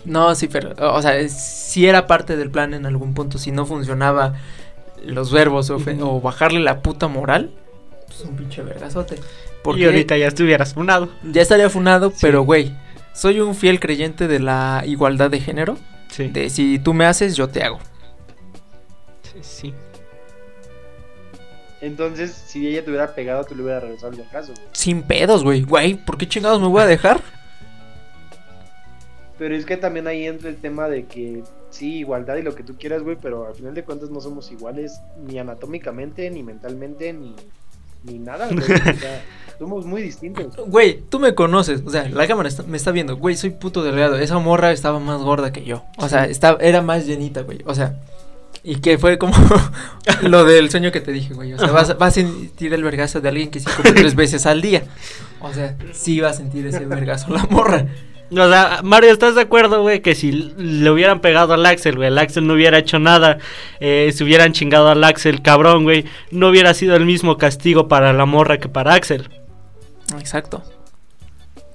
No, 0.05 0.33
sí, 0.35 0.47
pero, 0.47 0.73
o 0.95 1.01
sea, 1.01 1.27
sí 1.29 1.87
era 1.87 2.07
parte 2.07 2.35
del 2.37 2.49
plan 2.49 2.73
en 2.73 2.85
algún 2.85 3.13
punto. 3.13 3.37
Si 3.37 3.51
no 3.51 3.65
funcionaba 3.65 4.35
los 5.05 5.31
verbos 5.31 5.69
o, 5.69 5.79
fe- 5.79 5.95
Ujú. 5.95 6.07
o 6.17 6.21
bajarle 6.21 6.59
la 6.61 6.79
puta 6.81 7.07
moral, 7.07 7.51
pues, 8.07 8.21
un 8.21 8.35
pinche 8.35 8.61
vergazote. 8.63 9.15
Y 9.15 9.19
Porque 9.63 9.85
ahorita 9.85 10.17
ya 10.17 10.27
estuvieras 10.27 10.73
funado. 10.73 11.09
ya 11.23 11.41
estaría 11.41 11.69
funado, 11.69 12.11
Sí. 12.11 12.17
pero 12.21 12.43
güey, 12.43 12.73
soy 13.13 13.39
un 13.41 13.55
fiel 13.55 13.79
creyente 13.79 14.27
de 14.27 14.39
la 14.39 14.83
igualdad 14.85 15.29
de 15.29 15.41
género. 15.41 15.77
Sí. 16.09 16.27
De 16.29 16.49
si 16.49 16.79
tú 16.79 16.93
me 16.93 17.05
haces, 17.05 17.35
yo 17.35 17.49
te 17.49 17.61
hago. 17.63 17.79
Sí, 19.23 19.39
sí. 19.41 19.73
Entonces, 21.81 22.31
si 22.31 22.67
ella 22.67 22.83
te 22.83 22.89
hubiera 22.89 23.13
pegado, 23.15 23.43
tú 23.45 23.55
le 23.55 23.63
hubieras 23.63 23.83
regresado 23.83 24.11
el 24.13 24.27
caso. 24.29 24.53
Sin 24.73 25.01
pedos, 25.03 25.43
güey. 25.43 25.61
Güey, 25.61 25.93
¿por 25.95 26.17
qué 26.17 26.27
chingados 26.27 26.59
me 26.59 26.67
voy 26.67 26.81
a 26.81 26.85
dejar? 26.87 27.21
Pero 29.39 29.55
es 29.55 29.65
que 29.65 29.77
también 29.77 30.05
ahí 30.05 30.27
entra 30.27 30.49
el 30.49 30.57
tema 30.57 30.87
de 30.89 31.05
que 31.05 31.43
sí, 31.69 31.99
igualdad 31.99 32.35
y 32.35 32.41
lo 32.43 32.53
que 32.55 32.63
tú 32.63 32.75
quieras, 32.77 33.01
güey, 33.03 33.17
pero 33.21 33.47
al 33.47 33.55
final 33.55 33.73
de 33.73 33.83
cuentas 33.85 34.09
no 34.11 34.19
somos 34.19 34.51
iguales 34.51 34.99
ni 35.25 35.39
anatómicamente, 35.39 36.29
ni 36.29 36.43
mentalmente, 36.43 37.13
ni, 37.13 37.35
ni 38.03 38.19
nada, 38.19 38.47
güey. 38.47 38.59
O 38.59 38.65
sea, 38.99 39.23
somos 39.57 39.85
muy 39.85 40.01
distintos. 40.01 40.55
Güey, 40.67 40.99
tú 41.09 41.19
me 41.19 41.33
conoces. 41.35 41.81
O 41.85 41.89
sea, 41.89 42.09
la 42.09 42.27
cámara 42.27 42.49
está- 42.49 42.63
me 42.63 42.75
está 42.75 42.91
viendo. 42.91 43.15
Güey, 43.15 43.37
soy 43.37 43.51
puto 43.51 43.81
delgado. 43.81 44.17
Esa 44.19 44.37
morra 44.39 44.73
estaba 44.73 44.99
más 44.99 45.21
gorda 45.21 45.53
que 45.53 45.63
yo. 45.63 45.85
O 45.97 46.09
sea, 46.09 46.25
estaba, 46.25 46.59
era 46.61 46.81
más 46.81 47.05
llenita, 47.05 47.41
güey. 47.43 47.59
O 47.65 47.73
sea, 47.73 47.97
y 48.61 48.81
que 48.81 48.97
fue 48.97 49.17
como 49.17 49.33
lo 50.23 50.43
del 50.43 50.69
sueño 50.69 50.91
que 50.91 50.99
te 50.99 51.13
dije, 51.13 51.33
güey. 51.33 51.53
O 51.53 51.57
sea, 51.59 51.71
vas, 51.71 51.97
vas 51.97 52.09
a 52.09 52.11
sentir 52.21 52.73
el 52.73 52.83
vergazo 52.83 53.21
de 53.21 53.29
alguien 53.29 53.51
que 53.51 53.61
sí 53.61 53.67
come 53.77 53.93
tres 53.93 54.15
veces 54.15 54.45
al 54.45 54.61
día. 54.61 54.83
O 55.39 55.53
sea, 55.53 55.77
sí 55.93 56.19
va 56.19 56.31
a 56.31 56.33
sentir 56.33 56.67
ese 56.67 56.85
vergazo 56.85 57.31
la 57.33 57.45
morra. 57.45 57.87
O 58.31 58.35
sea, 58.49 58.81
Mario, 58.83 59.11
¿estás 59.11 59.33
de 59.35 59.41
acuerdo, 59.41 59.81
güey? 59.81 60.01
Que 60.01 60.13
si 60.13 60.31
le 60.31 60.89
hubieran 60.91 61.19
pegado 61.19 61.53
al 61.53 61.65
Axel, 61.65 61.95
güey, 61.95 62.09
el 62.09 62.17
Axel 62.17 62.45
no 62.45 62.53
hubiera 62.53 62.77
hecho 62.77 62.99
nada, 62.99 63.39
eh, 63.79 64.11
si 64.13 64.23
hubieran 64.23 64.53
chingado 64.53 64.87
al 64.89 65.03
Axel, 65.03 65.41
cabrón, 65.41 65.83
güey, 65.83 66.05
no 66.31 66.49
hubiera 66.49 66.73
sido 66.73 66.95
el 66.95 67.05
mismo 67.05 67.37
castigo 67.37 67.87
para 67.87 68.13
la 68.13 68.25
morra 68.25 68.59
que 68.59 68.69
para 68.69 68.93
Axel. 68.93 69.29
Exacto. 70.19 70.63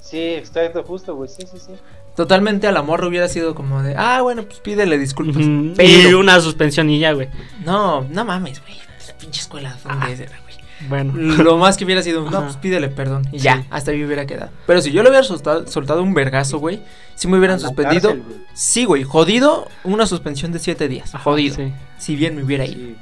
Sí, 0.01 0.19
exacto, 0.35 0.85
justo, 0.85 1.14
güey, 1.17 1.29
sí, 1.29 1.43
sí, 1.51 1.59
sí. 1.59 1.73
Totalmente 2.14 2.69
a 2.69 2.73
la 2.73 2.83
morra 2.83 3.09
hubiera 3.09 3.27
sido 3.29 3.55
como 3.57 3.83
de, 3.83 3.97
ah, 3.99 4.21
bueno, 4.23 4.45
pues 4.45 4.61
pídele 4.61 4.97
disculpas. 4.99 5.43
Ujú, 5.43 5.73
Y 5.73 5.75
Pero, 6.05 6.21
una 6.21 6.38
suspensión 6.40 6.88
y 6.88 7.01
ya, 7.01 7.12
güey. 7.12 7.29
no, 7.64 8.03
no 8.03 8.25
mames, 8.25 8.61
güey. 8.62 8.75
Pinche 9.19 9.40
escuela, 9.40 9.77
¿dónde 9.83 9.99
Ah. 10.05 10.07
güey? 10.07 10.44
Bueno. 10.89 11.13
Lo 11.15 11.57
más 11.57 11.77
que 11.77 11.85
hubiera 11.85 12.03
sido, 12.03 12.29
no, 12.31 12.43
pues 12.43 12.57
pídele 12.57 12.89
perdón. 12.89 13.27
Y 13.33 13.39
Sí. 13.39 13.45
ya, 13.45 13.65
hasta 13.71 13.91
ahí 13.93 14.05
hubiera 14.05 14.27
quedado. 14.27 14.51
Pero 14.67 14.81
si 14.81 14.91
yo 14.93 15.03
le 15.03 15.09
hubiera 15.09 15.25
soltado, 15.25 15.67
soltado 15.67 16.03
un 16.03 16.15
vergazo, 16.15 16.59
güey, 16.59 16.83
si 17.15 17.29
me 17.29 17.39
hubieran 17.39 17.61
suspendido. 17.61 18.11
cárcel, 18.11 18.23
güey. 18.27 18.39
sí, 18.55 18.85
güey, 18.85 19.05
jodido, 19.05 19.69
una 19.85 20.07
suspensión 20.07 20.53
de 20.53 20.59
siete 20.59 20.89
días. 20.89 21.15
Ajá, 21.15 21.25
jodido. 21.25 21.57
sí. 21.57 21.73
Si 21.99 22.17
bien 22.17 22.37
me 22.37 22.43
hubiera 22.45 22.65
ido. 22.67 22.75
Sí. 22.77 22.97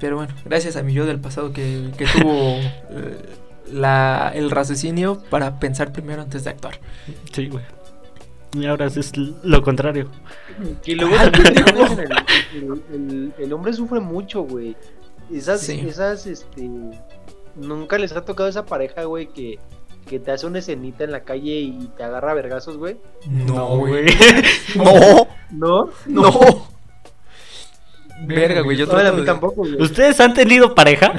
Pero 0.00 0.16
bueno, 0.16 0.34
gracias 0.44 0.76
a 0.76 0.82
mi 0.82 0.92
yo 0.92 1.06
del 1.06 1.20
pasado 1.20 1.52
que, 1.52 1.90
que 1.96 2.04
tuvo 2.06 2.32
eh, 2.90 3.22
la, 3.72 4.32
el 4.34 4.50
raciocinio 4.50 5.22
para 5.30 5.58
pensar 5.60 5.92
primero 5.92 6.20
antes 6.22 6.44
de 6.44 6.50
actuar. 6.50 6.78
Sí, 7.32 7.46
güey. 7.48 7.64
Y 8.52 8.66
ahora 8.66 8.86
es 8.86 9.12
lo 9.16 9.62
contrario. 9.62 10.08
Y 10.84 10.94
luego 10.94 11.16
también 11.16 11.54
pendejo. 11.54 11.84
el, 12.00 12.62
el- 12.62 12.82
el- 12.92 13.34
el 13.38 13.52
hombre 13.52 13.72
sufre 13.72 14.00
mucho, 14.00 14.42
güey. 14.42 14.76
Esas, 15.32 15.60
Sí. 15.62 15.84
esas, 15.88 16.26
este. 16.26 16.68
Nunca 17.56 17.98
les 17.98 18.12
ha 18.12 18.24
tocado 18.24 18.48
esa 18.48 18.66
pareja, 18.66 19.04
güey, 19.04 19.28
que, 19.28 19.58
que 20.08 20.18
te 20.18 20.30
hace 20.32 20.46
una 20.46 20.58
escenita 20.58 21.04
en 21.04 21.12
la 21.12 21.22
calle 21.24 21.52
y 21.60 21.90
te 21.96 22.02
agarra 22.02 22.34
vergazos, 22.34 22.76
güey. 22.76 22.96
No, 23.28 23.78
güey. 23.78 24.06
No. 24.76 25.28
No, 25.50 25.90
¿No? 26.06 26.30
no. 26.30 26.74
Verga, 28.26 28.60
güey, 28.62 28.76
yo 28.76 28.86
No, 28.86 28.96
a 28.96 29.12
mí 29.12 29.20
de- 29.20 29.26
tampoco, 29.26 29.54
güey. 29.62 29.80
¿Ustedes 29.80 30.18
han 30.20 30.34
tenido 30.34 30.74
pareja? 30.74 31.12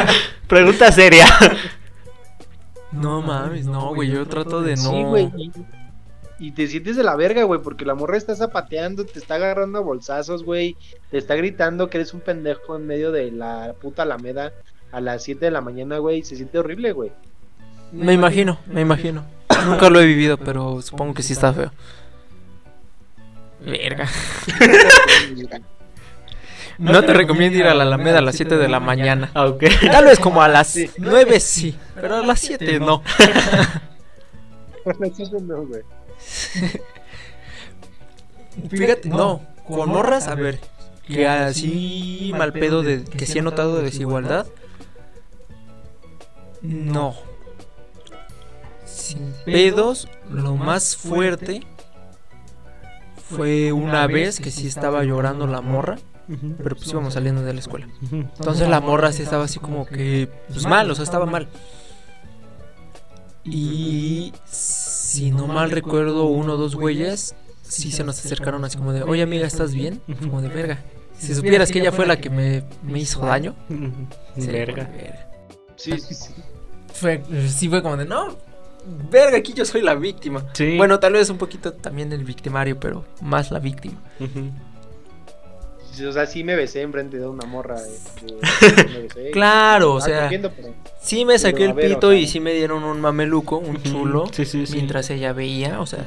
Pregunta 0.48 0.90
seria. 0.92 1.26
No 2.90 3.22
mames, 3.22 3.64
no, 3.66 3.94
güey, 3.94 4.10
yo 4.10 4.26
trato 4.26 4.60
de 4.60 4.76
no. 4.76 4.90
Sí, 4.90 5.02
güey. 5.02 5.30
Y, 6.42 6.50
te 6.50 6.66
sientes 6.66 6.96
de 6.96 7.04
la 7.04 7.14
verga, 7.14 7.44
güey, 7.44 7.60
porque 7.62 7.84
la 7.84 7.94
morra 7.94 8.16
está 8.16 8.34
zapateando, 8.34 9.04
te 9.04 9.20
está 9.20 9.36
agarrando 9.36 9.78
a 9.78 9.82
bolsazos, 9.82 10.42
güey. 10.42 10.76
Te 11.10 11.18
está 11.18 11.36
gritando 11.36 11.88
que 11.88 11.98
eres 11.98 12.14
un 12.14 12.20
pendejo 12.20 12.74
en 12.74 12.84
medio 12.84 13.12
de 13.12 13.30
la 13.30 13.74
puta 13.80 14.02
alameda 14.02 14.52
a 14.90 15.00
las 15.00 15.22
7 15.22 15.44
de 15.44 15.50
la 15.52 15.60
mañana, 15.60 15.98
güey. 15.98 16.24
Se 16.24 16.34
siente 16.34 16.58
horrible, 16.58 16.90
güey. 16.90 17.12
Me 17.92 18.12
imagino, 18.12 18.58
me 18.66 18.80
imagino. 18.80 19.24
Nunca 19.66 19.88
lo 19.88 20.00
he 20.00 20.06
vivido, 20.06 20.36
pero 20.36 20.82
supongo 20.82 21.14
que 21.14 21.22
sí 21.22 21.32
está 21.32 21.52
feo. 21.52 21.70
Verga. 23.60 24.08
No 26.78 27.04
te 27.04 27.12
recomiendo 27.12 27.58
ir 27.58 27.66
a 27.66 27.74
la 27.74 27.84
Alameda 27.84 28.18
a 28.18 28.22
las 28.22 28.34
7 28.34 28.56
de 28.56 28.66
la 28.66 28.80
mañana. 28.80 29.30
Ah, 29.34 29.46
ok. 29.46 29.62
Tal 29.92 30.06
vez 30.06 30.18
como 30.18 30.42
a 30.42 30.48
las 30.48 30.68
Sí. 30.68 30.90
9 30.98 31.38
sí, 31.38 31.76
pero 31.94 32.16
a 32.16 32.26
las 32.26 32.40
7 32.40 32.80
no. 32.80 33.02
Eso 34.84 35.38
no, 35.40 35.64
güey. 35.64 35.82
Fíjate, 38.70 39.08
no, 39.08 39.40
con 39.66 39.88
morras, 39.88 40.28
a 40.28 40.34
ver, 40.34 40.60
que 41.06 41.26
así 41.26 42.32
mal 42.36 42.52
pedo 42.52 42.82
de 42.82 43.04
que 43.04 43.26
sí 43.26 43.38
he 43.38 43.42
notado 43.42 43.76
de 43.76 43.84
desigualdad. 43.84 44.46
No. 46.60 47.14
Sin 48.84 49.32
pedos, 49.44 50.08
lo 50.30 50.56
más 50.56 50.96
fuerte 50.96 51.66
fue 53.16 53.72
una 53.72 54.06
vez 54.06 54.38
que 54.38 54.50
sí 54.50 54.66
estaba 54.66 55.02
llorando 55.04 55.46
la 55.46 55.60
morra, 55.60 55.96
pero 56.58 56.76
pues 56.76 56.90
íbamos 56.90 57.14
saliendo 57.14 57.42
de 57.42 57.54
la 57.54 57.60
escuela. 57.60 57.88
Entonces 58.12 58.68
la 58.68 58.80
morra 58.80 59.12
sí 59.12 59.22
estaba 59.22 59.44
así 59.44 59.58
como 59.58 59.86
que, 59.86 60.28
pues 60.48 60.66
mal, 60.66 60.90
o 60.90 60.94
sea, 60.94 61.04
estaba 61.04 61.26
mal. 61.26 61.48
Y 63.44 64.32
si 65.12 65.30
no 65.30 65.46
mal 65.46 65.70
recuerdo, 65.70 66.24
uno 66.24 66.54
o 66.54 66.56
dos 66.56 66.74
güeyes 66.74 67.34
sí 67.62 67.90
se 67.92 68.04
nos 68.04 68.18
acercaron 68.24 68.64
así 68.64 68.76
como 68.78 68.92
de, 68.92 69.02
oye 69.02 69.22
amiga, 69.22 69.46
¿estás 69.46 69.74
bien? 69.74 70.00
Como 70.20 70.42
de 70.42 70.48
verga. 70.48 70.82
Si 71.18 71.34
supieras 71.34 71.70
que 71.70 71.78
ella 71.78 71.92
fue 71.92 72.06
la 72.06 72.16
que 72.20 72.30
me, 72.30 72.64
me 72.82 72.98
hizo 72.98 73.20
daño. 73.20 73.54
Sí, 74.36 74.46
Verga. 74.46 74.84
verga. 74.92 75.28
Sí, 75.76 75.92
sí, 75.98 76.14
sí. 76.14 76.32
Fue, 76.92 77.22
sí 77.48 77.68
fue 77.68 77.82
como 77.82 77.96
de, 77.96 78.04
no, 78.04 78.36
verga, 79.10 79.36
aquí 79.38 79.52
yo 79.52 79.64
soy 79.64 79.82
la 79.82 79.94
víctima. 79.94 80.44
Sí. 80.54 80.76
Bueno, 80.76 80.98
tal 80.98 81.12
vez 81.12 81.30
un 81.30 81.38
poquito 81.38 81.72
también 81.72 82.12
el 82.12 82.24
victimario, 82.24 82.78
pero 82.80 83.04
más 83.20 83.50
la 83.50 83.58
víctima. 83.60 83.98
Sí, 84.18 84.28
O 86.08 86.12
sea, 86.12 86.26
sí 86.26 86.42
me 86.44 86.54
besé 86.56 86.82
enfrente 86.82 87.18
de 87.18 87.26
una 87.26 87.46
morra. 87.46 87.76
me 88.22 88.98
besé. 89.00 89.30
Claro, 89.32 89.94
o 89.94 90.00
sea, 90.00 90.22
cogiendo, 90.24 90.50
pero- 90.50 90.74
sí 91.00 91.24
me 91.24 91.38
saqué 91.38 91.64
el 91.64 91.70
a 91.70 91.74
ver, 91.74 91.84
o 91.84 91.88
pito 91.94 92.10
sea- 92.10 92.18
y 92.18 92.26
sí 92.26 92.40
me 92.40 92.52
dieron 92.54 92.84
un 92.84 93.00
mameluco, 93.00 93.58
un 93.58 93.82
chulo, 93.82 94.26
Sí, 94.32 94.44
sí, 94.44 94.66
sí. 94.66 94.74
mientras 94.76 95.08
ella 95.10 95.32
veía, 95.32 95.80
o 95.80 95.86
sea, 95.86 96.06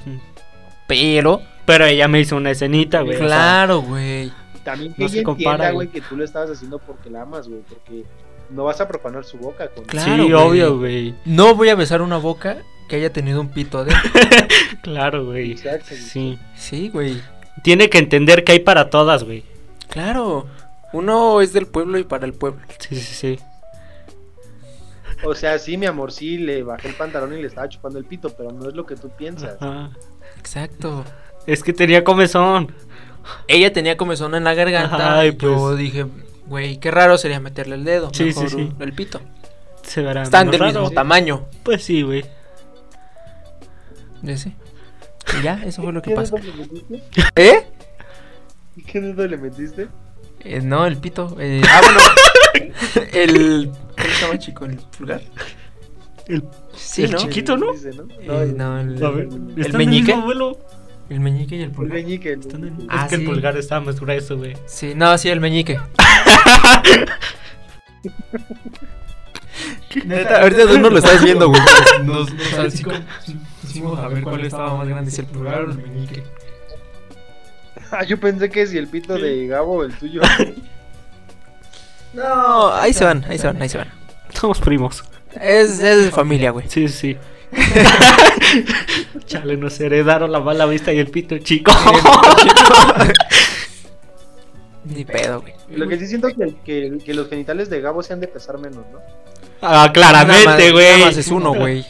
pero... 0.88 1.42
Pero 1.66 1.86
ella 1.86 2.08
me 2.08 2.20
hizo 2.20 2.36
una 2.38 2.52
escenita, 2.52 3.02
güey. 3.02 3.16
o 3.16 3.20
sea, 3.20 3.28
Claro, 3.28 3.82
güey. 3.82 4.32
También 4.64 4.94
que 4.94 5.02
No 5.04 5.10
se 5.10 5.24
compara, 5.24 5.72
güey. 5.72 5.88
que 5.88 6.00
tú 6.02 6.16
lo 6.16 6.24
estabas 6.24 6.52
haciendo 6.52 6.78
porque 6.80 7.10
la 7.10 7.24
amas, 7.24 7.48
güey. 7.48 7.62
Porque 7.68 8.04
no 8.52 8.66
vas 8.66 8.80
a 8.82 8.88
profanar 8.88 9.24
su 9.26 9.38
boca 9.38 9.68
con 9.70 9.84
Claro, 9.86 10.26
sí, 10.26 10.34
obvio, 10.34 10.78
güey. 10.78 11.16
No 11.26 11.56
voy 11.56 11.70
a 11.70 11.76
besar 11.76 12.04
una 12.04 12.18
boca 12.18 12.58
que 12.88 12.98
haya 12.98 13.12
tenido 13.12 13.42
un 13.42 13.50
pito 13.50 13.80
adentro. 13.80 14.12
Claro, 14.84 15.26
güey. 15.26 15.54
Exacto, 15.54 15.86
güey. 15.90 16.02
Sí. 16.02 16.40
Sí, 16.56 16.90
güey. 16.90 17.20
Tiene 17.64 17.90
que 17.90 17.98
entender 17.98 18.44
que 18.44 18.52
hay 18.52 18.60
para 18.60 18.92
todas, 18.92 19.24
güey. 19.24 19.44
Claro. 19.96 20.46
Uno 20.92 21.40
es 21.40 21.54
del 21.54 21.68
pueblo 21.68 21.98
y 21.98 22.04
para 22.04 22.26
el 22.26 22.34
pueblo. 22.34 22.60
Sí, 22.80 22.98
sí, 22.98 23.16
sí. 23.16 23.40
O 25.24 25.34
sea, 25.34 25.58
sí, 25.58 25.78
mi 25.78 25.86
amor, 25.86 26.12
sí, 26.12 26.38
le 26.38 26.64
bajé 26.64 26.90
el 26.90 26.96
pantalón 26.96 27.34
y 27.34 27.42
le 27.42 27.48
estaba 27.48 27.70
chupando 27.70 27.98
el 27.98 28.04
pito, 28.04 28.28
pero 28.36 28.52
no 28.52 28.68
es 28.68 28.76
lo 28.76 28.86
que 28.86 28.98
tú 28.98 29.10
piensas. 29.10 29.56
Ajá. 29.62 29.92
Exacto. 30.38 31.06
Es 31.48 31.64
que 31.64 31.72
tenía 31.72 32.04
comezón. 32.04 32.76
Ella 33.48 33.72
tenía 33.72 33.96
comezón 33.96 34.36
en 34.36 34.44
la 34.44 34.54
garganta. 34.54 35.20
Ay, 35.20 35.30
y 35.30 35.38
yo 35.38 35.56
pues. 35.56 35.78
dije, 35.78 36.06
güey, 36.48 36.78
qué 36.78 36.92
raro 36.92 37.18
sería 37.18 37.40
meterle 37.40 37.76
el 37.76 37.86
dedo. 37.86 38.10
Sí, 38.14 38.26
Mejor 38.26 38.50
sí, 38.50 38.58
sí. 38.58 38.72
El 38.78 38.92
pito. 38.92 39.22
Se 39.82 40.02
verá. 40.02 40.24
Están 40.24 40.48
menos 40.48 40.52
del 40.52 40.60
raro. 40.60 40.82
mismo 40.82 40.94
tamaño. 40.94 41.46
Pues 41.64 41.86
sí, 41.86 42.02
güey. 42.02 42.26
Ese. 44.28 44.54
Y 45.40 45.42
ya, 45.42 45.62
eso 45.64 45.82
fue 45.82 45.94
lo 45.94 46.02
que 46.02 46.10
¿Qué 46.10 46.16
pasó. 46.18 46.36
¿Eh? 47.38 47.66
¿Y 48.76 48.82
qué 48.84 49.02
dedo 49.02 49.28
le 49.28 49.38
metiste? 49.38 49.88
Eh, 50.42 50.62
no, 50.62 50.86
el 50.86 50.98
pito. 50.98 51.36
eh, 51.40 51.62
ah, 51.70 51.82
bueno. 51.84 52.00
el. 53.14 53.72
¿Cómo 53.98 54.10
se 54.14 54.22
llama, 54.26 54.40
chico? 54.40 54.66
¿El 54.66 54.78
pulgar? 54.98 55.22
El, 56.28 56.44
Sí, 56.76 57.04
el 57.06 57.12
¿no? 57.12 57.18
chiquito, 57.20 57.56
¿no? 57.58 57.72
Dice, 57.72 57.92
¿no? 57.94 58.04
Eh, 58.20 58.54
no, 58.56 58.80
el, 58.80 59.04
A 59.04 59.10
ver, 59.12 59.28
el 59.28 59.32
¿están 59.32 59.50
en 59.58 59.66
el 59.66 59.78
meñique. 59.78 60.16
mismo? 60.16 60.58
El 61.10 61.20
meñique 61.20 61.56
y 61.56 61.60
el 61.60 61.66
El 61.66 61.72
pulgar. 61.72 61.98
meñique. 61.98 62.34
el 62.34 62.40
Están 62.42 62.64
en- 62.64 62.76
meñique. 62.78 62.88
Ah, 62.96 63.04
es 63.06 63.10
que 63.10 63.16
sí. 63.18 63.22
el 63.22 63.28
pulgar 63.30 63.58
está 63.58 63.80
más 63.80 64.00
grueso, 64.00 64.38
güey. 64.38 64.58
Sí, 64.66 64.94
no, 64.96 65.18
sí, 65.18 65.30
el 65.30 65.40
meñique. 65.40 65.80
Neta, 70.06 70.42
ahorita 70.42 70.68
tú 70.68 70.80
no 70.80 70.90
lo 70.90 70.98
estás 70.98 71.24
viendo, 71.24 71.48
güey. 71.50 71.62
Nos, 72.04 72.34
nos 72.34 73.98
a 74.00 74.08
ver 74.10 74.24
cuál 74.24 74.42
estaba 74.46 74.76
más 74.78 74.88
grande, 74.88 75.10
si 75.12 75.22
el 75.22 75.28
pulgar 75.28 75.62
o 75.62 75.72
el 75.72 75.78
meñique. 75.78 76.24
Ah, 77.92 78.04
yo 78.04 78.20
pensé 78.20 78.50
que 78.50 78.66
si 78.68 78.78
el 78.78 78.88
pito 78.88 79.14
de 79.18 79.48
Gabo 79.48 79.84
el 79.84 79.94
tuyo. 79.94 80.22
No, 82.14 82.74
ahí 82.74 82.94
se 82.94 83.04
van, 83.06 83.24
ahí 83.28 83.38
se 83.38 83.48
van, 83.48 83.62
ahí 83.62 83.70
se 83.70 83.78
van. 83.78 83.90
Somos 84.34 84.60
primos. 84.60 85.04
Es, 85.40 85.80
es 85.80 86.06
de 86.06 86.12
familia, 86.12 86.52
güey. 86.52 86.68
Sí, 86.70 86.88
sí. 86.88 87.18
Chale, 89.26 89.58
nos 89.58 89.80
heredaron 89.80 90.32
la 90.32 90.40
mala 90.40 90.66
vista 90.66 90.92
y 90.94 91.00
el 91.00 91.08
pito 91.08 91.38
chico. 91.40 91.72
Ni 94.86 95.04
pedo, 95.04 95.42
güey. 95.42 95.54
Lo 95.70 95.88
que 95.88 95.98
sí 95.98 96.06
siento 96.08 96.28
que, 96.30 96.56
que, 96.64 96.98
que 97.04 97.14
los 97.14 97.28
genitales 97.28 97.70
de 97.70 97.82
Gabo 97.82 98.04
se 98.04 98.14
han 98.14 98.20
de 98.20 98.28
pesar 98.28 98.60
menos, 98.60 98.86
¿no? 98.92 99.00
ah, 99.62 99.90
claramente, 99.94 100.72
güey. 100.72 100.86
Nada 101.00 101.06
más 101.08 101.18
es 101.18 101.28
uno, 101.30 101.54
güey. 101.54 101.86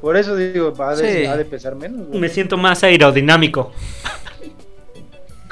Por 0.00 0.16
eso 0.18 0.36
digo, 0.36 0.74
va 0.74 0.90
a 0.90 0.96
de, 0.96 1.22
Sí. 1.22 1.26
ha 1.26 1.36
de 1.36 1.46
pesar 1.46 1.74
menos, 1.74 2.06
güey. 2.08 2.20
Me 2.20 2.28
siento 2.28 2.58
más 2.58 2.84
aerodinámico, 2.84 3.72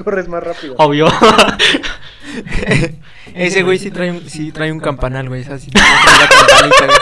Corres 0.05 0.29
más 0.29 0.43
rápido. 0.43 0.75
obvio. 0.79 1.07
Ese 3.35 3.63
güey 3.63 3.79
sí 3.79 3.91
trae 3.91 4.11
un, 4.11 4.29
sí 4.29 4.53
trae 4.53 4.71
un 4.73 4.81
campanal, 4.81 5.29
güey. 5.29 5.45
Así 5.45 5.71
trae 5.71 5.85
la 5.85 6.29
campanita, 6.29 6.87
güey. 6.87 6.99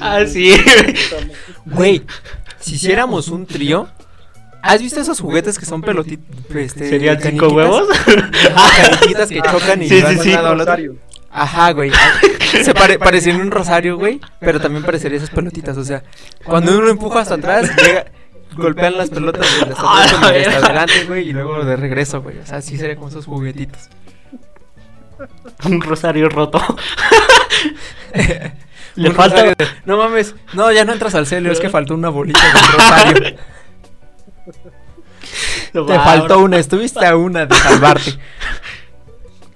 Ah, 0.00 0.24
sí. 0.26 0.56
Güey, 1.66 2.02
si 2.60 2.74
hiciéramos 2.76 3.28
un 3.28 3.46
trío. 3.46 3.88
¿Has 4.62 4.82
visto 4.82 5.00
esos 5.00 5.18
juguetes 5.20 5.58
que 5.58 5.64
son 5.64 5.80
pelotitas? 5.80 6.26
Este, 6.54 6.90
¿Serían 6.90 7.18
cinco 7.20 7.48
huevos? 7.48 7.88
Ah, 8.54 8.70
caniquitas 8.76 9.28
que 9.30 9.40
chocan 9.40 9.82
y 9.82 9.88
Sí, 9.88 10.02
van 10.02 10.18
sí, 10.18 10.34
sí. 10.34 10.36
Ajá, 11.30 11.72
güey. 11.72 11.90
Se 12.64 12.74
pare, 12.74 12.98
parecería 12.98 13.40
un 13.40 13.50
rosario, 13.50 13.96
güey. 13.96 14.20
Pero 14.40 14.60
también 14.60 14.84
parecería 14.84 15.18
esas 15.18 15.30
pelotitas. 15.30 15.76
O 15.76 15.84
sea, 15.84 16.02
cuando 16.44 16.76
uno 16.78 16.88
empuja 16.88 17.20
hasta 17.20 17.34
atrás, 17.34 17.70
llega, 17.82 18.06
golpean 18.56 18.96
las 18.98 19.10
pelotas 19.10 19.40
de 19.42 19.72
hasta, 19.72 19.82
Ah, 19.82 20.02
hasta 20.04 20.26
adelante, 20.66 21.04
güey. 21.06 21.28
Y 21.28 21.32
luego 21.32 21.64
de 21.64 21.76
regreso, 21.76 22.22
güey. 22.22 22.38
O 22.38 22.46
sea, 22.46 22.58
así 22.58 22.76
sería 22.76 22.96
como 22.96 23.08
esos 23.08 23.26
juguetitos. 23.26 23.88
Un 25.64 25.80
rosario 25.82 26.28
roto. 26.28 26.60
Le 28.96 29.08
Un 29.10 29.14
falta- 29.14 29.36
rosario 29.36 29.54
de- 29.58 29.66
No 29.86 29.96
mames. 29.98 30.34
No, 30.52 30.72
ya 30.72 30.84
no 30.84 30.92
entras 30.92 31.14
al 31.14 31.26
celio. 31.26 31.52
Es 31.52 31.60
que 31.60 31.68
faltó 31.70 31.94
una 31.94 32.08
bolita 32.08 32.40
del 32.42 32.72
rosario. 32.72 33.36
Te 35.86 35.94
faltó 35.98 36.40
una. 36.40 36.58
Estuviste 36.58 37.06
a 37.06 37.16
una 37.16 37.46
de 37.46 37.54
salvarte. 37.54 38.18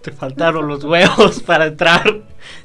Te 0.04 0.12
faltaron 0.12 0.68
los 0.68 0.84
huevos 0.84 1.42
para 1.46 1.64
entrar. 1.66 2.20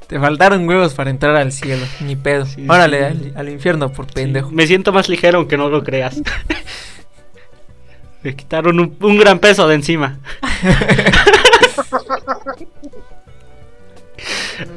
Te 0.06 0.20
faltaron 0.20 0.68
huevos 0.68 0.92
para 0.92 1.08
entrar 1.08 1.34
al 1.36 1.52
cielo. 1.52 1.86
Ni 2.00 2.14
pedo. 2.14 2.44
Sí, 2.44 2.66
Órale, 2.68 2.98
sí. 2.98 3.04
al, 3.34 3.38
al 3.38 3.48
infierno 3.48 3.90
por 3.90 4.06
pendejo. 4.06 4.50
Me 4.50 4.66
siento 4.66 4.92
más 4.92 5.08
ligero 5.08 5.38
aunque 5.38 5.56
no 5.56 5.70
lo 5.70 5.82
creas. 5.82 6.20
Me 8.22 8.36
quitaron 8.36 8.78
un, 8.78 8.94
un 9.00 9.18
gran 9.18 9.38
peso 9.38 9.66
de 9.66 9.76
encima. 9.76 10.18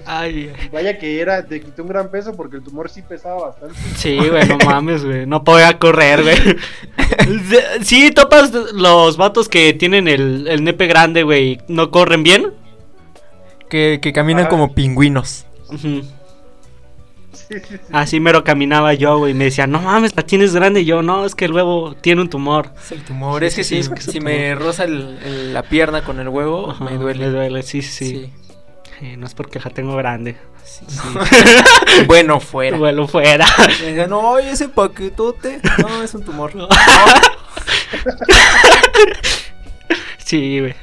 Ay, 0.05 0.51
Vaya 0.71 0.97
que 0.97 1.19
era, 1.21 1.45
te 1.45 1.61
quitó 1.61 1.81
un 1.83 1.89
gran 1.89 2.09
peso 2.11 2.35
porque 2.35 2.57
el 2.57 2.63
tumor 2.63 2.89
sí 2.89 3.01
pesaba 3.01 3.47
bastante. 3.47 3.75
sí, 3.95 4.17
güey, 4.17 4.47
no 4.47 4.57
mames, 4.65 5.03
güey. 5.05 5.25
No 5.25 5.43
podía 5.43 5.77
correr, 5.79 6.21
güey. 6.23 6.37
Sí, 7.81 8.11
topas 8.11 8.51
los 8.73 9.17
vatos 9.17 9.47
que 9.49 9.73
tienen 9.73 10.07
el, 10.07 10.47
el 10.47 10.63
nepe 10.63 10.87
grande, 10.87 11.23
güey. 11.23 11.59
¿No 11.67 11.91
corren 11.91 12.23
bien? 12.23 12.51
Que, 13.69 13.99
que 14.01 14.13
caminan 14.13 14.41
Ajá. 14.43 14.49
como 14.49 14.73
pingüinos. 14.73 15.45
Ujú. 15.69 16.01
Sí, 17.33 17.55
sí, 17.59 17.75
sí. 17.75 17.77
Así 17.91 18.19
mero 18.19 18.43
caminaba 18.43 18.93
yo, 18.93 19.17
güey. 19.19 19.31
y 19.31 19.35
Me 19.35 19.45
decían, 19.45 19.71
no 19.71 19.79
mames, 19.81 20.15
la 20.15 20.23
tienes 20.23 20.53
grande. 20.55 20.81
Y 20.81 20.85
yo, 20.85 21.01
no, 21.01 21.25
es 21.25 21.35
que 21.35 21.45
el 21.45 21.53
huevo 21.53 21.95
tiene 21.95 22.21
un 22.21 22.29
tumor. 22.29 22.69
Es 22.83 22.91
el 22.91 23.03
tumor. 23.03 23.41
Sí, 23.41 23.47
es 23.47 23.55
que 23.55 23.63
sí, 23.63 23.69
si, 23.69 23.75
sí, 23.75 23.79
es 23.81 23.89
que 23.89 23.99
es 23.99 24.05
si 24.11 24.17
el 24.19 24.23
me 24.23 24.55
roza 24.55 24.83
el- 24.85 25.19
el- 25.25 25.53
la 25.53 25.63
pierna 25.63 26.03
con 26.03 26.19
el 26.19 26.29
huevo, 26.29 26.71
Ajá, 26.71 26.83
me 26.85 26.97
duele. 26.97 27.25
Me 27.25 27.31
duele, 27.31 27.63
sí, 27.63 27.81
sí. 27.81 28.31
Sí. 29.03 29.17
No 29.17 29.27
es 29.27 29.33
porque 29.33 29.59
la 29.59 29.69
tengo 29.69 29.95
grande. 29.95 30.37
Sí, 30.63 30.85
sí. 30.87 30.99
bueno, 32.07 32.39
fuera. 32.39 32.77
Vuelo 32.77 33.07
fuera. 33.07 33.45
Me 33.81 33.87
decían, 33.87 34.09
no, 34.09 34.31
oye, 34.31 34.51
ese 34.51 34.69
paquetote. 34.69 35.59
No, 35.79 36.03
es 36.03 36.13
un 36.13 36.23
tumor. 36.23 36.55
No. 36.55 36.67
Sí, 40.17 40.59
güey. 40.61 40.73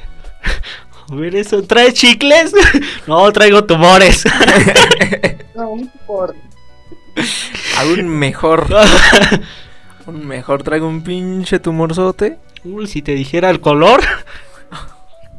A 1.11 1.15
ver 1.15 1.35
eso, 1.35 1.61
¿traes 1.63 1.95
chicles? 1.95 2.53
No, 3.07 3.29
traigo 3.33 3.65
tumores. 3.65 4.23
No, 5.55 5.71
un 5.71 5.91
por. 6.07 6.35
Aún 7.77 8.07
mejor. 8.07 8.67
Un 10.05 10.25
mejor. 10.25 10.63
Traigo 10.63 10.87
un 10.87 11.03
pinche 11.03 11.59
tumorzote. 11.59 12.37
Uy, 12.63 12.87
si 12.87 13.01
te 13.01 13.13
dijera 13.13 13.49
el 13.49 13.59
color. 13.59 14.01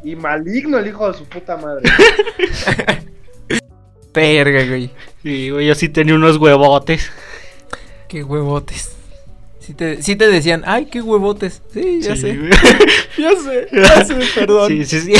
Y 0.04 0.16
maligno 0.16 0.78
el 0.78 0.88
hijo 0.88 1.10
de 1.10 1.18
su 1.18 1.24
puta 1.26 1.56
madre. 1.56 1.82
Verga, 4.14 4.64
güey. 4.66 4.90
Sí, 5.22 5.50
güey, 5.50 5.66
yo 5.66 5.74
sí 5.74 5.88
tenía 5.88 6.14
unos 6.14 6.36
huevotes. 6.36 7.10
Qué 8.08 8.22
huevotes. 8.22 8.90
Sí 9.60 9.74
te, 9.74 10.02
sí 10.02 10.16
te 10.16 10.28
decían, 10.28 10.64
ay, 10.66 10.86
qué 10.86 11.00
huevotes. 11.00 11.62
Sí, 11.72 12.00
ya 12.02 12.14
Sí, 12.16 12.22
sé. 12.22 12.36
güey. 12.36 12.50
Ya 13.18 13.30
sé, 13.36 13.68
ya 13.70 14.04
sé, 14.06 14.16
perdón. 14.34 14.68
Sí, 14.68 14.84
sí, 14.86 15.00
sí. 15.02 15.12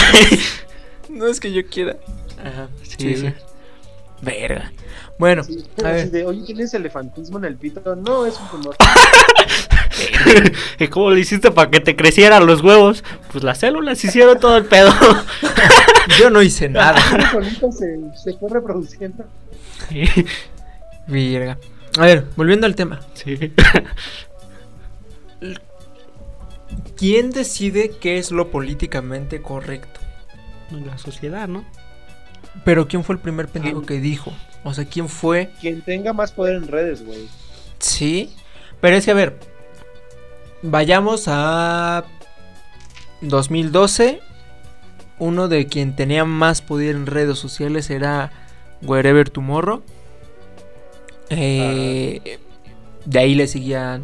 No 1.11 1.27
es 1.27 1.39
que 1.41 1.53
yo 1.53 1.61
quiera. 1.67 1.97
Ajá. 2.43 2.69
Sí, 2.83 2.97
Sí, 2.99 3.17
sí. 3.17 3.33
Verga. 4.23 4.73
Bueno, 5.19 5.45
Sí, 5.45 5.65
a 5.85 5.89
ver. 5.89 6.11
de, 6.11 6.25
oye, 6.25 6.43
¿tienes 6.47 6.73
elefantismo 6.75 7.39
en 7.39 7.45
el 7.45 7.57
pito? 7.57 7.95
No, 7.97 8.25
es 8.25 8.39
un 8.41 8.49
tumor. 8.49 8.77
¿Y 10.79 10.89
¿Cómo 10.89 11.11
le 11.11 11.21
hiciste 11.21 11.51
para 11.51 11.71
que 11.71 11.81
te 11.81 11.95
crecieran 11.97 12.47
los 12.47 12.63
huevos? 12.63 13.05
Pues 13.31 13.45
las 13.45 13.59
células 13.59 14.03
hicieron 14.05 14.39
todo 14.41 14.57
el 14.57 14.65
pedo. 14.65 14.93
Yo 16.19 16.31
no 16.31 16.41
hice 16.43 16.69
nada. 16.69 16.99
Se, 17.79 18.01
se 18.17 18.39
fue 18.39 18.49
reproduciendo. 18.49 19.25
Sí. 19.89 20.05
Verga. 21.07 21.59
A 21.99 22.07
ver, 22.07 22.27
volviendo 22.37 22.67
al 22.67 22.75
tema. 22.75 23.01
Sí. 23.15 23.37
¿Quién 26.97 27.31
decide 27.31 27.91
qué 28.01 28.19
es 28.19 28.31
lo 28.31 28.51
políticamente 28.51 29.43
correcto? 29.43 30.01
La 30.71 30.97
sociedad, 30.99 31.49
¿no? 31.49 31.65
Pero 32.65 32.89
¿quién 32.89 33.05
fue 33.05 33.15
el 33.15 33.21
primer 33.21 33.49
pendejo 33.49 33.83
que 33.83 34.01
dijo? 34.01 34.33
O 34.65 34.75
sea, 34.75 34.85
¿quién 34.85 35.09
fue? 35.09 35.51
Quien 35.61 35.83
tenga 35.83 36.13
más 36.13 36.33
poder 36.33 36.57
en 36.57 36.69
redes, 36.69 37.05
güey. 37.05 37.29
Sí. 37.79 38.31
Pero 38.81 38.97
es 38.97 39.05
que, 39.05 39.11
a 39.11 39.15
ver. 39.15 39.39
Vayamos 40.63 41.25
a 41.27 42.05
2012. 43.21 44.21
Uno 45.19 45.49
de 45.49 45.67
quien 45.67 45.97
tenía 45.97 46.25
más 46.25 46.63
poder 46.63 46.95
en 46.95 47.07
redes 47.07 47.39
sociales 47.39 47.91
era 47.91 48.31
Wherever 48.83 49.31
Tomorrow. 49.31 49.83
Eh, 51.31 52.39
de 53.05 53.19
ahí 53.19 53.35
le 53.35 53.47
seguían, 53.47 54.03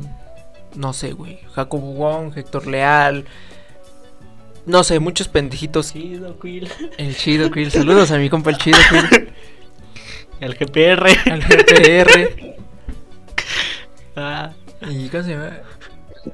no 0.75 0.93
sé, 0.93 1.13
güey, 1.13 1.41
Jacobo 1.53 1.93
Wong, 1.93 2.33
Héctor 2.37 2.67
Leal. 2.67 3.27
No 4.69 4.85
sé, 4.85 5.01
muchos 5.01 5.29
pendejitos. 5.29 5.93
Chido, 5.93 6.39
Quill. 6.39 6.69
El 6.99 7.17
Chido 7.17 7.51
Krill. 7.51 7.71
Saludos 7.71 8.11
a 8.11 8.19
mi 8.19 8.29
compa 8.29 8.51
el 8.51 8.59
Chido 8.59 8.79
Krill. 8.91 9.33
El 10.41 10.55
GPR. 10.55 11.07
Al 11.33 11.41
GPR. 11.43 12.55
Ah, 14.21 14.51
¿Y 14.91 15.09
cómo 15.11 15.23
se 15.23 15.31
llama? 15.31 15.59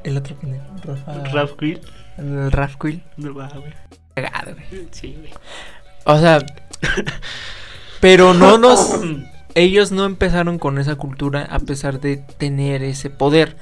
El 0.05 0.17
otro 0.17 0.35
pendejo. 0.37 0.65
Rafa. 0.83 1.25
Raf 1.25 1.51
Quill. 1.59 1.81
El 2.17 2.51
Raf 2.51 2.77
Quill. 2.81 3.03
No 3.19 3.35
va, 3.35 3.49
güey. 3.49 3.75
Cagado, 4.15 4.55
güey. 4.55 4.89
Sí, 4.91 5.15
güey. 5.19 5.31
O 6.05 6.19
sea, 6.19 6.39
pero 8.01 8.33
no 8.33 8.57
nos. 8.59 8.99
Ellos 9.55 9.93
no 9.93 10.07
empezaron 10.07 10.59
con 10.59 10.79
esa 10.79 10.97
cultura 10.97 11.47
a 11.51 11.59
pesar 11.59 12.01
de 12.01 12.17
tener 12.17 12.83
ese 12.83 13.11
poder. 13.11 13.57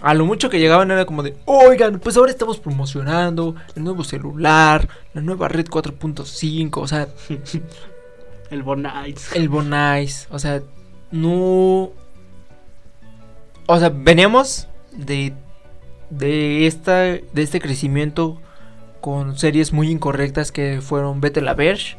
A 0.00 0.14
lo 0.14 0.24
mucho 0.26 0.48
que 0.48 0.60
llegaban 0.60 0.90
era 0.90 1.06
como 1.06 1.22
de, 1.22 1.36
oigan, 1.44 1.98
pues 1.98 2.16
ahora 2.16 2.30
estamos 2.30 2.58
promocionando 2.58 3.56
el 3.74 3.84
nuevo 3.84 4.04
celular, 4.04 4.88
la 5.12 5.20
nueva 5.20 5.48
red 5.48 5.66
4.5, 5.66 6.76
o 6.80 6.86
sea, 6.86 7.08
El 8.50 8.62
Bonites. 8.62 9.34
el 9.34 9.48
Bonais, 9.48 10.26
o 10.30 10.38
sea, 10.38 10.62
no... 11.10 11.90
O 13.70 13.78
sea, 13.78 13.90
veníamos 13.90 14.66
de, 14.92 15.34
de, 16.08 16.66
esta, 16.66 17.00
de 17.02 17.42
este 17.42 17.60
crecimiento 17.60 18.40
con 19.00 19.36
series 19.36 19.72
muy 19.72 19.90
incorrectas 19.90 20.52
que 20.52 20.80
fueron 20.80 21.20
Vete 21.20 21.42
la 21.42 21.52
Verge, 21.54 21.96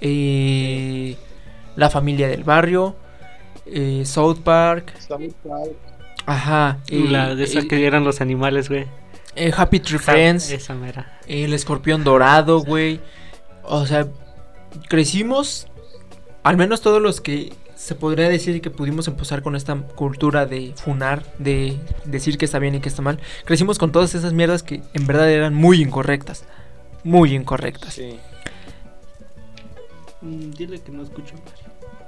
eh, 0.00 1.16
La 1.76 1.90
familia 1.90 2.28
del 2.28 2.44
barrio, 2.44 2.96
eh, 3.66 4.04
South 4.06 4.38
Park, 4.42 4.98
South 4.98 5.34
Park. 5.46 5.85
Ajá, 6.26 6.78
eh, 6.88 7.06
La 7.08 7.34
de 7.34 7.44
esas 7.44 7.64
que 7.66 7.86
eran 7.86 8.04
los 8.04 8.20
animales, 8.20 8.68
güey. 8.68 8.86
eh, 9.36 9.52
Happy 9.56 9.80
Tree 9.80 9.98
Friends, 9.98 10.50
Esa 10.50 10.74
mera. 10.74 11.18
el 11.26 11.52
escorpión 11.52 12.04
dorado, 12.04 12.60
güey. 12.60 13.00
O 13.62 13.86
sea, 13.86 14.06
crecimos, 14.88 15.66
al 16.42 16.56
menos 16.56 16.80
todos 16.80 17.00
los 17.02 17.20
que 17.20 17.52
se 17.74 17.94
podría 17.94 18.28
decir 18.28 18.60
que 18.62 18.70
pudimos 18.70 19.06
empezar 19.08 19.42
con 19.42 19.54
esta 19.54 19.74
cultura 19.76 20.46
de 20.46 20.72
funar, 20.76 21.22
de 21.38 21.76
decir 22.06 22.38
que 22.38 22.46
está 22.46 22.58
bien 22.58 22.74
y 22.74 22.80
que 22.80 22.88
está 22.88 23.02
mal. 23.02 23.20
Crecimos 23.44 23.78
con 23.78 23.92
todas 23.92 24.14
esas 24.14 24.32
mierdas 24.32 24.62
que 24.62 24.80
en 24.94 25.06
verdad 25.06 25.30
eran 25.30 25.54
muy 25.54 25.82
incorrectas. 25.82 26.44
muy 27.04 27.34
incorrectas. 27.34 27.94
Sí. 27.94 28.18
Mm, 30.22 30.50
Dile 30.52 30.80
que 30.80 30.90
no 30.90 31.02
escucho. 31.02 31.34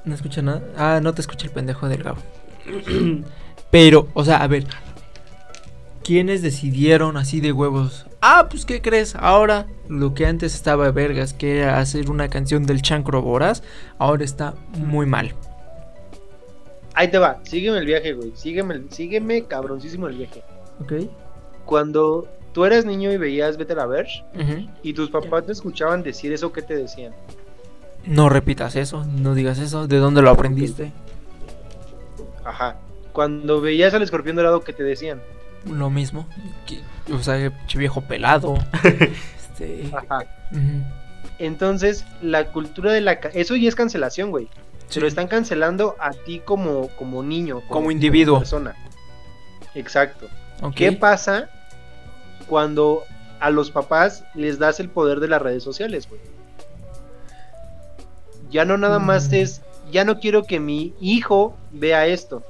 ¿No 0.04 0.14
escucha 0.14 0.40
nada? 0.42 0.62
Ah, 0.76 1.00
no 1.02 1.12
te 1.14 1.20
escucha 1.20 1.46
el 1.46 1.52
pendejo 1.52 1.88
del 1.88 2.02
Gabo. 2.02 2.18
Pero, 3.70 4.08
o 4.14 4.24
sea, 4.24 4.38
a 4.38 4.46
ver. 4.46 4.66
¿Quiénes 6.02 6.40
decidieron 6.40 7.16
así 7.18 7.40
de 7.40 7.52
huevos? 7.52 8.06
Ah, 8.22 8.46
pues 8.50 8.64
¿qué 8.64 8.80
crees? 8.80 9.14
Ahora 9.14 9.66
lo 9.88 10.14
que 10.14 10.26
antes 10.26 10.54
estaba 10.54 10.90
vergas, 10.90 11.34
que 11.34 11.58
era 11.58 11.78
hacer 11.78 12.10
una 12.10 12.28
canción 12.28 12.64
del 12.64 12.80
chancro 12.80 13.20
voraz, 13.20 13.62
ahora 13.98 14.24
está 14.24 14.54
muy 14.76 15.04
mal. 15.04 15.34
Ahí 16.94 17.10
te 17.10 17.18
va, 17.18 17.40
sígueme 17.44 17.78
el 17.78 17.86
viaje, 17.86 18.14
güey. 18.14 18.32
Sígueme, 18.34 18.84
sígueme 18.90 19.44
cabroncísimo 19.44 20.08
el 20.08 20.16
viaje. 20.16 20.42
¿Ok? 20.80 20.92
Cuando 21.66 22.26
tú 22.52 22.64
eras 22.64 22.86
niño 22.86 23.12
y 23.12 23.18
veías 23.18 23.58
Vete 23.58 23.74
a 23.74 23.76
la 23.76 23.86
Verge 23.86 24.24
Ujú. 24.34 24.66
y 24.82 24.94
tus 24.94 25.10
papás 25.10 25.44
te 25.44 25.52
escuchaban 25.52 26.02
decir 26.02 26.32
eso, 26.32 26.50
¿qué 26.52 26.62
te 26.62 26.74
decían? 26.74 27.12
No 28.06 28.30
repitas 28.30 28.74
eso, 28.76 29.04
no 29.04 29.34
digas 29.34 29.58
eso. 29.58 29.86
¿De 29.86 29.98
dónde 29.98 30.22
lo 30.22 30.30
aprendiste? 30.30 30.90
Ajá. 32.44 32.76
Cuando 33.12 33.60
veías 33.60 33.94
al 33.94 34.02
escorpión 34.02 34.36
dorado, 34.36 34.62
¿qué 34.62 34.72
te 34.72 34.82
decían? 34.82 35.20
Lo 35.70 35.90
mismo. 35.90 36.26
que- 36.66 36.80
o 37.12 37.18
sea, 37.22 37.52
viejo 37.74 38.02
pelado. 38.02 38.58
este, 38.82 39.90
Ajá. 39.92 40.24
Entonces, 41.38 42.04
la 42.22 42.46
cultura 42.52 42.92
de 42.92 43.00
la... 43.00 43.12
Eso 43.12 43.56
ya 43.56 43.68
es 43.68 43.74
cancelación, 43.74 44.30
güey. 44.30 44.48
Se 44.88 45.00
lo 45.00 45.06
están 45.06 45.26
cancelando 45.28 45.96
a 46.00 46.10
ti 46.12 46.40
como, 46.44 46.88
como 46.96 47.22
niño. 47.22 47.62
Como 47.68 47.90
individuo. 47.90 48.38
persona. 48.38 48.74
Exacto. 49.74 50.26
¿Qué 50.74 50.92
pasa 50.92 51.48
cuando 52.46 53.04
a 53.40 53.50
los 53.50 53.70
papás 53.70 54.24
les 54.34 54.58
das 54.58 54.80
el 54.80 54.88
poder 54.88 55.20
de 55.20 55.28
las 55.28 55.40
redes 55.42 55.62
sociales, 55.62 56.08
güey? 56.08 56.20
Ya 58.50 58.64
no 58.64 58.76
nada 58.78 58.98
más 58.98 59.28
Mm. 59.30 59.34
es, 59.34 59.62
ya 59.92 60.04
no 60.04 60.18
quiero 60.20 60.44
que 60.44 60.58
mi 60.58 60.94
hijo 61.00 61.54
vea 61.70 62.06
esto, 62.06 62.42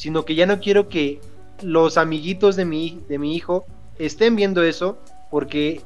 sino 0.00 0.24
que 0.24 0.34
ya 0.34 0.46
no 0.46 0.60
quiero 0.60 0.88
que 0.88 1.20
los 1.62 1.98
amiguitos 1.98 2.56
de 2.56 2.64
mi, 2.64 3.02
de 3.06 3.18
mi 3.18 3.36
hijo 3.36 3.66
estén 3.98 4.34
viendo 4.34 4.62
eso 4.62 4.96
porque 5.30 5.82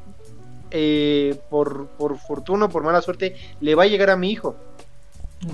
eh, 0.71 1.37
por, 1.51 1.89
por 1.99 2.17
fortuna 2.19 2.67
o 2.67 2.69
por 2.69 2.85
mala 2.85 3.03
suerte 3.03 3.35
le 3.61 3.75
va 3.75 3.83
a 3.83 3.87
llegar 3.89 4.11
a 4.11 4.17
mi 4.17 4.31
hijo. 4.31 4.55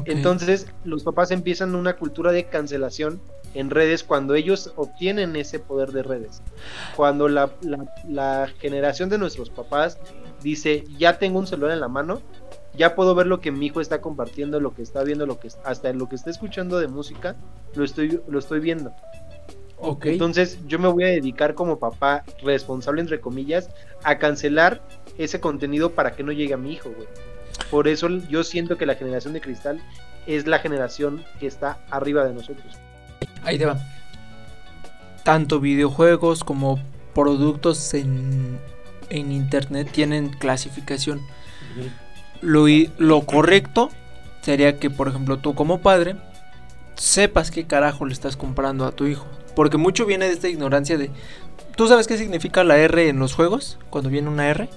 Entonces 0.04 0.66
los 0.84 1.02
papás 1.04 1.30
empiezan 1.30 1.74
una 1.74 1.94
cultura 1.96 2.32
de 2.32 2.44
cancelación 2.44 3.18
en 3.54 3.70
redes 3.70 4.04
cuando 4.04 4.34
ellos 4.34 4.72
obtienen 4.76 5.36
ese 5.36 5.58
poder 5.58 5.90
de 5.92 6.02
redes. 6.02 6.42
Cuando 6.96 7.28
la, 7.28 7.50
la- 7.62 7.86
la 8.08 8.50
generación 8.60 9.08
de 9.08 9.16
nuestros 9.16 9.48
papás 9.48 9.98
dice, 10.42 10.84
ya 10.98 11.18
tengo 11.18 11.38
un 11.38 11.46
celular 11.46 11.72
en 11.72 11.80
la 11.80 11.88
mano, 11.88 12.20
ya 12.80 12.94
puedo 12.94 13.14
ver 13.14 13.26
lo 13.26 13.40
que 13.42 13.50
mi 13.52 13.66
hijo 13.66 13.82
está 13.82 14.00
compartiendo, 14.00 14.58
lo 14.58 14.72
que 14.72 14.80
está 14.80 15.04
viendo, 15.04 15.26
lo 15.26 15.38
que 15.38 15.48
hasta 15.64 15.92
lo 15.92 16.08
que 16.08 16.16
está 16.16 16.30
escuchando 16.30 16.78
de 16.80 16.88
música, 16.88 17.36
lo 17.74 17.84
estoy, 17.84 18.20
lo 18.26 18.38
estoy 18.38 18.58
viendo. 18.60 18.90
Ok. 19.76 20.06
Entonces 20.06 20.58
yo 20.66 20.78
me 20.78 20.88
voy 20.88 21.04
a 21.04 21.08
dedicar 21.08 21.54
como 21.54 21.78
papá 21.78 22.24
responsable, 22.42 23.02
entre 23.02 23.20
comillas, 23.20 23.68
a 24.02 24.16
cancelar 24.16 24.80
ese 25.18 25.40
contenido 25.40 25.90
para 25.90 26.12
que 26.12 26.22
no 26.22 26.32
llegue 26.32 26.54
a 26.54 26.56
mi 26.56 26.72
hijo, 26.72 26.90
güey. 26.90 27.06
Por 27.70 27.86
eso 27.86 28.08
yo 28.08 28.42
siento 28.44 28.78
que 28.78 28.86
la 28.86 28.94
generación 28.94 29.34
de 29.34 29.42
cristal 29.42 29.78
es 30.26 30.46
la 30.46 30.58
generación 30.58 31.22
que 31.38 31.46
está 31.46 31.80
arriba 31.90 32.24
de 32.24 32.32
nosotros. 32.32 32.78
Ahí 33.42 33.58
te 33.58 33.66
va. 33.66 33.78
Tanto 35.22 35.60
videojuegos 35.60 36.44
como 36.44 36.78
productos 37.14 37.92
en, 37.92 38.58
en 39.10 39.32
internet 39.32 39.90
tienen 39.92 40.30
clasificación. 40.30 41.18
I- 41.76 42.09
lo 42.42 43.20
correcto 43.22 43.90
sería 44.42 44.78
que, 44.78 44.90
por 44.90 45.08
ejemplo, 45.08 45.38
tú 45.38 45.54
como 45.54 45.80
padre 45.80 46.16
sepas 46.96 47.50
qué 47.50 47.66
carajo 47.66 48.04
le 48.04 48.12
estás 48.12 48.36
comprando 48.36 48.84
a 48.84 48.92
tu 48.92 49.06
hijo. 49.06 49.26
Porque 49.56 49.76
mucho 49.76 50.06
viene 50.06 50.26
de 50.26 50.32
esta 50.32 50.48
ignorancia 50.48 50.98
de... 50.98 51.10
¿Tú 51.76 51.88
sabes 51.88 52.06
qué 52.06 52.18
significa 52.18 52.62
la 52.64 52.76
R 52.78 53.08
en 53.08 53.18
los 53.18 53.34
juegos? 53.34 53.78
Cuando 53.90 54.10
viene 54.10 54.28
una 54.28 54.48
R. 54.48 54.68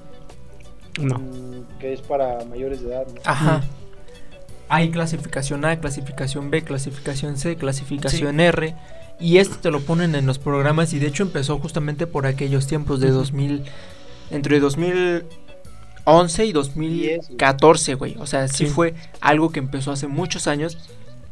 No. 0.99 1.19
Mm, 1.19 1.79
que 1.79 1.93
es 1.93 2.01
para 2.01 2.45
mayores 2.45 2.81
de 2.81 2.89
edad. 2.89 3.05
¿no? 3.07 3.21
Ajá. 3.25 3.61
Hay 4.69 4.89
clasificación 4.89 5.65
A, 5.65 5.79
clasificación 5.79 6.49
B, 6.49 6.63
clasificación 6.63 7.37
C, 7.37 7.55
clasificación 7.57 8.39
R. 8.39 8.75
Y 9.19 9.37
esto 9.37 9.57
te 9.61 9.69
lo 9.69 9.81
ponen 9.81 10.15
en 10.15 10.25
los 10.25 10.39
programas 10.39 10.93
y 10.93 10.99
de 10.99 11.07
hecho 11.07 11.23
empezó 11.23 11.59
justamente 11.59 12.07
por 12.07 12.25
aquellos 12.25 12.67
tiempos 12.67 12.99
de 12.99 13.11
2000, 13.11 13.63
entre 14.31 14.59
2011 16.05 16.45
y 16.45 16.51
2014, 16.53 17.95
güey. 17.95 18.15
O 18.19 18.25
sea, 18.25 18.47
sí, 18.47 18.65
Sí. 18.65 18.71
fue 18.71 18.93
algo 19.21 19.51
que 19.51 19.59
empezó 19.59 19.91
hace 19.91 20.07
muchos 20.07 20.47
años. 20.47 20.77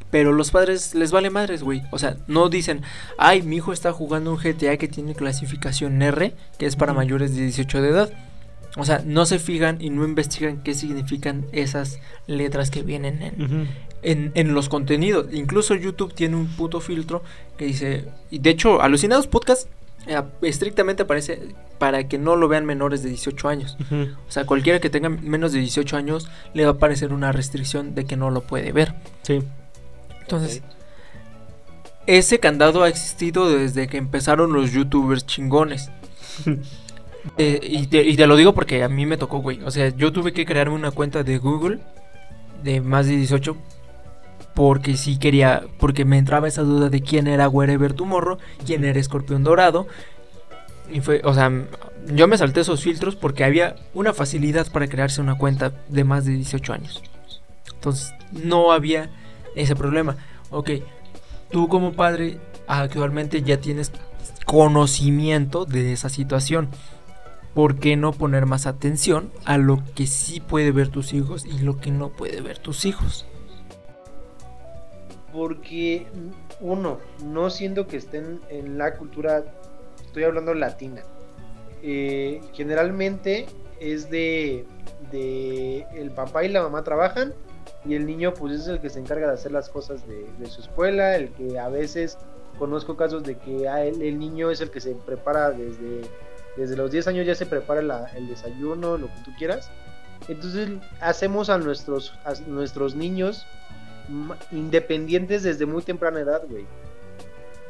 Pero 0.09 0.34
los 0.34 0.51
padres 0.51 0.93
les 0.93 1.11
vale 1.11 1.30
madres, 1.30 1.63
güey. 1.63 1.84
O 1.89 1.97
sea, 1.97 2.17
no 2.28 2.49
dicen, 2.49 2.82
ay, 3.17 3.41
mi 3.43 3.55
hijo 3.57 3.72
está 3.72 3.93
jugando 3.93 4.32
un 4.34 4.38
GTA 4.38 4.76
que 4.76 4.89
tiene 4.89 5.15
clasificación 5.15 6.01
R, 6.01 6.34
que 6.57 6.65
es 6.65 6.76
para 6.76 6.93
mayores 6.93 7.34
de 7.34 7.43
18 7.43 7.82
de 7.82 7.89
edad. 7.89 8.13
O 8.76 8.84
sea, 8.84 9.01
no 9.05 9.26
se 9.26 9.39
fijan 9.39 9.78
y 9.82 9.89
no 9.89 10.03
investigan 10.03 10.63
qué 10.63 10.74
significan 10.74 11.45
esas 11.53 11.99
letras 12.28 12.72
que 12.72 12.82
vienen 12.84 13.22
en, 13.22 13.69
en, 14.01 14.32
en 14.36 14.53
los 14.53 14.67
contenidos. 14.67 15.28
Incluso 15.32 15.76
YouTube 15.76 16.13
tiene 16.13 16.36
un 16.36 16.47
puto 16.47 16.82
filtro 16.82 17.24
que 17.57 17.65
dice. 17.65 18.05
Y 18.30 18.39
de 18.39 18.49
hecho, 18.49 18.82
Alucinados 18.82 19.28
Podcast 19.28 19.69
estrictamente 20.41 21.04
aparece 21.04 21.54
para 21.78 22.08
que 22.08 22.18
no 22.18 22.36
lo 22.36 22.47
vean 22.47 22.66
menores 22.66 23.04
de 23.04 23.10
18 23.10 23.47
años. 23.47 23.78
O 24.28 24.32
sea, 24.32 24.45
cualquiera 24.45 24.80
que 24.80 24.89
tenga 24.89 25.10
menos 25.10 25.52
de 25.54 25.60
18 25.60 25.97
años 25.97 26.30
le 26.54 26.64
va 26.64 26.72
a 26.72 26.74
aparecer 26.74 27.14
una 27.14 27.32
restricción 27.32 27.95
de 27.95 28.06
que 28.06 28.18
no 28.18 28.30
lo 28.30 28.41
puede 28.41 28.72
ver. 28.72 28.95
Sí. 29.24 29.41
Entonces, 30.22 30.62
ese 32.08 32.39
candado 32.39 32.84
ha 32.84 32.89
existido 32.89 33.49
desde 33.49 33.88
que 33.88 33.97
empezaron 33.97 34.54
los 34.54 34.72
youtubers 34.72 35.26
chingones. 35.26 35.89
Eh, 37.38 37.60
y, 37.62 37.86
te, 37.86 38.04
y 38.04 38.16
te 38.16 38.26
lo 38.26 38.36
digo 38.36 38.56
porque 38.56 38.84
a 38.84 38.89
mí 38.89 39.06
me 39.06 39.16
tocó, 39.16 39.38
güey. 39.43 39.62
O 39.64 39.70
sea, 39.70 39.89
yo 39.89 40.12
tuve 40.12 40.34
que 40.34 40.43
crearme 40.43 40.74
una 40.74 40.89
cuenta 40.89 41.22
de 41.22 41.38
Google 41.38 41.78
de 42.64 42.82
más 42.82 43.06
de 43.06 43.16
18 43.16 43.56
porque 44.54 44.97
sí 44.97 45.18
quería, 45.18 45.64
porque 45.80 46.06
me 46.06 46.18
entraba 46.18 46.47
esa 46.47 46.64
duda 46.64 46.89
de 46.89 47.02
quién 47.02 47.28
era 47.28 47.49
Wherever 47.49 47.93
Tomorrow, 47.93 48.38
quién 48.66 48.84
era 48.84 48.99
Escorpión 48.99 49.43
Dorado. 49.43 49.88
Y 50.91 50.99
fue, 51.02 51.22
o 51.24 51.34
sea, 51.34 51.52
yo 52.08 52.28
me 52.28 52.38
salté 52.38 52.62
esos 52.62 52.82
filtros 52.82 53.16
porque 53.16 53.43
había 53.43 53.76
una 53.93 54.14
facilidad 54.14 54.70
para 54.72 54.88
crearse 54.88 55.22
una 55.22 55.38
cuenta 55.38 55.72
de 55.88 56.04
más 56.04 56.26
de 56.26 56.34
18 56.34 56.74
años. 56.74 57.02
Entonces, 57.74 58.14
no 58.32 58.72
había 58.72 59.10
ese 59.56 59.76
problema. 59.76 60.18
Ok, 60.49 60.72
tú 61.49 61.68
como 61.68 61.93
padre 61.93 62.39
actualmente 62.68 63.41
ya 63.41 63.58
tienes 63.58 63.91
conocimiento 64.45 65.66
de 65.66 65.93
esa 65.93 66.10
situación. 66.10 66.70
¿Por 67.54 67.80
qué 67.80 67.97
no 67.97 68.14
poner 68.14 68.45
más 68.45 68.66
atención 68.66 69.32
a 69.45 69.58
lo 69.58 69.84
que 69.93 70.08
sí 70.08 70.39
puede 70.39 70.72
ver 70.72 70.88
tus 70.88 71.14
hijos 71.14 71.45
y 71.45 71.60
lo 71.60 71.80
que 71.80 71.91
no 71.91 72.10
puede 72.10 72.41
ver 72.41 72.58
tus 72.60 72.86
hijos? 72.86 73.26
Porque, 75.32 76.08
uno, 76.60 77.00
no 77.24 77.50
siendo 77.50 77.88
que 77.88 77.98
estén 77.98 78.42
en 78.50 78.78
la 78.78 78.96
cultura, 78.98 79.44
estoy 80.06 80.24
hablando 80.24 80.54
latina. 80.54 81.04
eh, 81.84 82.42
generalmente 82.54 83.48
es 83.80 84.10
de, 84.12 84.66
de 85.12 85.88
el 85.96 86.12
papá 86.12 86.44
y 86.44 86.50
la 86.50 86.62
mamá 86.62 86.84
trabajan 86.84 87.34
y 87.84 87.96
el 87.96 88.06
niño 88.06 88.36
pues 88.36 88.54
es 88.60 88.68
el 88.68 88.80
que 88.80 88.92
se 88.92 89.00
encarga 89.00 89.26
de 89.28 89.34
hacer 89.34 89.52
las 89.52 89.68
cosas 89.70 90.08
de, 90.08 90.26
de 90.38 90.46
su 90.46 90.62
escuela, 90.62 91.16
el 91.16 91.30
que 91.32 91.58
a 91.58 91.70
veces 91.70 92.20
conozco 92.60 92.96
casos 92.96 93.24
de 93.24 93.36
que 93.40 93.66
el 93.68 94.20
niño 94.20 94.52
es 94.52 94.62
el 94.62 94.70
que 94.70 94.80
se 94.80 94.94
prepara 94.94 95.50
desde, 95.50 96.02
desde 96.56 96.76
los 96.78 96.92
10 96.92 97.08
años 97.08 97.26
ya 97.26 97.34
se 97.34 97.48
prepara 97.48 97.82
la- 97.82 98.06
el 98.16 98.28
desayuno, 98.28 98.98
lo 99.00 99.08
que 99.08 99.20
tú 99.26 99.32
quieras. 99.40 99.72
Entonces 100.28 100.70
hacemos 101.00 101.50
a 101.50 101.58
nuestros, 101.58 102.14
a 102.26 102.34
nuestros 102.46 102.94
niños 102.94 103.48
independientes 104.52 105.43
desde 105.43 105.66
muy 105.66 105.82
temprana 105.84 106.20
edad, 106.20 106.41
güey. 106.49 106.66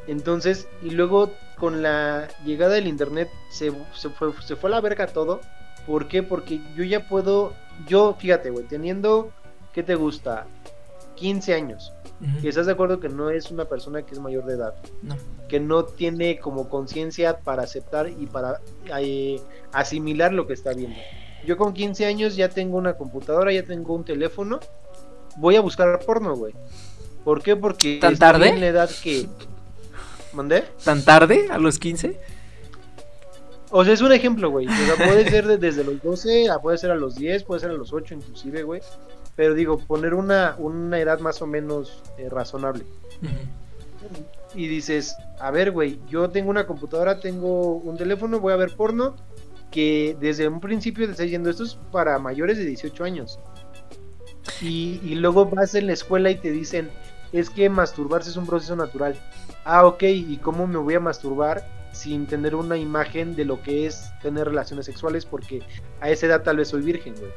Entonces, 0.08 0.68
y 0.82 0.92
luego 0.92 1.32
con 1.58 1.82
la 1.84 2.28
llegada 2.44 2.74
del 2.74 2.88
internet 2.88 3.30
se, 3.52 3.72
se 3.94 4.10
fue, 4.10 4.34
se 4.42 4.56
fue 4.56 4.70
a 4.70 4.72
la 4.72 4.82
verga 4.82 5.08
todo. 5.08 5.42
¿Por 5.86 6.08
qué? 6.08 6.24
Porque 6.24 6.60
yo 6.76 6.84
ya 6.84 7.08
puedo, 7.08 7.54
yo, 7.88 8.16
fíjate, 8.20 8.50
güey, 8.50 8.66
teniendo, 8.66 9.32
¿qué 9.74 9.84
te 9.84 9.96
gusta? 9.96 10.46
15 11.16 11.54
años. 11.54 11.94
Ujú. 12.20 12.46
Y 12.46 12.48
estás 12.48 12.66
de 12.66 12.72
acuerdo 12.72 13.00
que 13.00 13.10
no 13.10 13.30
es 13.30 13.52
una 13.52 13.66
persona 13.66 14.04
que 14.04 14.14
es 14.14 14.20
mayor 14.20 14.46
de 14.46 14.56
edad, 14.56 14.76
No. 15.04 15.16
que 15.48 15.60
no 15.60 15.86
tiene 15.86 16.40
como 16.40 16.68
conciencia 16.70 17.40
para 17.40 17.64
aceptar 17.64 18.10
y 18.10 18.26
para 18.28 18.60
eh, 19.00 19.40
asimilar 19.72 20.34
lo 20.34 20.48
que 20.48 20.54
está 20.54 20.74
viendo. 20.74 20.98
Yo 21.46 21.58
con 21.58 21.74
15 21.74 22.06
años 22.06 22.36
ya 22.36 22.50
tengo 22.50 22.78
una 22.78 22.94
computadora, 22.94 23.52
ya 23.52 23.64
tengo 23.64 23.96
un 23.96 24.04
teléfono, 24.04 24.60
voy 25.38 25.56
a 25.56 25.62
buscar 25.62 26.00
porno, 26.06 26.36
güey. 26.36 26.54
¿Por 27.24 27.42
qué? 27.42 27.56
Porque 27.56 28.00
¿Tan 28.02 28.18
tarde? 28.18 28.50
en 28.50 28.60
la 28.62 28.68
edad 28.68 28.90
que... 29.04 29.28
¿Mandé? 30.34 30.64
¿Tan 30.84 31.04
tarde? 31.04 31.48
¿A 31.52 31.58
los 31.58 31.78
15? 31.78 32.08
Sí, 32.08 32.14
güey. 32.14 32.18
¿Tan 32.18 32.18
tarde? 32.18 32.18
A 32.18 32.18
los 32.18 32.20
15? 32.20 32.20
Sí, 32.20 32.20
güey. 32.70 32.72
¿Por 32.72 32.80
qué? 32.90 33.72
O 33.74 33.86
sea, 33.86 33.94
es 33.94 34.02
un 34.02 34.12
ejemplo, 34.12 34.50
güey. 34.50 34.68
O 34.68 34.72
sea, 34.72 34.96
puede 34.96 35.30
ser 35.30 35.46
de- 35.48 35.58
desde 35.58 35.84
los 35.84 36.02
12, 36.02 36.50
a- 36.50 36.60
puede 36.60 36.78
ser 36.78 36.92
a 36.92 36.96
los 36.96 37.16
10, 37.16 37.44
puede 37.44 37.62
ser 37.62 37.70
a 37.70 37.74
los 37.74 37.94
8 37.94 38.14
inclusive, 38.16 38.64
güey. 38.64 38.82
Pero 39.36 39.54
digo, 39.54 39.78
poner 39.80 40.14
una, 40.14 40.56
una 40.58 41.00
edad 41.00 41.20
más 41.20 41.42
o 41.42 41.48
menos 41.48 42.02
eh, 42.18 42.28
razonable. 42.30 42.84
Y 44.54 44.68
dices, 44.68 45.16
a 45.40 45.52
ver, 45.52 45.72
güey, 45.72 46.00
yo 46.10 46.30
tengo 46.30 46.50
una 46.50 46.68
computadora, 46.68 47.20
tengo 47.20 47.76
un 47.76 47.96
teléfono, 47.98 48.40
voy 48.42 48.52
a 48.54 48.58
ver 48.58 48.76
porno, 48.76 49.16
que 49.72 50.18
desde 50.20 50.48
un 50.50 50.60
principio 50.60 51.06
te 51.06 51.12
está 51.12 51.24
diciendo, 51.24 51.50
esto 51.50 51.64
es 51.64 51.76
para 51.92 52.20
mayores 52.20 52.58
de 52.58 52.66
18 52.66 53.04
años. 53.06 53.40
Y, 54.62 55.00
y 55.04 55.16
luego 55.16 55.46
vas 55.46 55.76
en 55.76 55.88
la 55.88 55.94
escuela 55.94 56.32
y 56.32 56.36
te 56.36 56.52
dicen, 56.52 56.90
es 57.32 57.50
que 57.50 57.70
masturbarse 57.70 58.30
es 58.30 58.38
un 58.38 58.46
proceso 58.46 58.76
natural. 58.76 59.16
Ah, 59.64 59.86
ok, 59.86 60.04
¿y 60.04 60.38
cómo 60.38 60.68
me 60.68 60.78
voy 60.78 60.96
a 60.96 61.00
masturbar 61.00 61.66
sin 61.92 62.26
tener 62.26 62.56
una 62.56 62.78
imagen 62.78 63.36
de 63.36 63.46
lo 63.46 63.62
que 63.62 63.86
es 63.86 64.12
tener 64.22 64.48
relaciones 64.48 64.86
sexuales? 64.86 65.26
Porque 65.26 65.62
a 66.00 66.10
esa 66.10 66.26
edad 66.26 66.44
tal 66.44 66.58
vez 66.58 66.70
soy 66.70 66.82
virgen, 66.82 67.16
güey. 67.20 67.32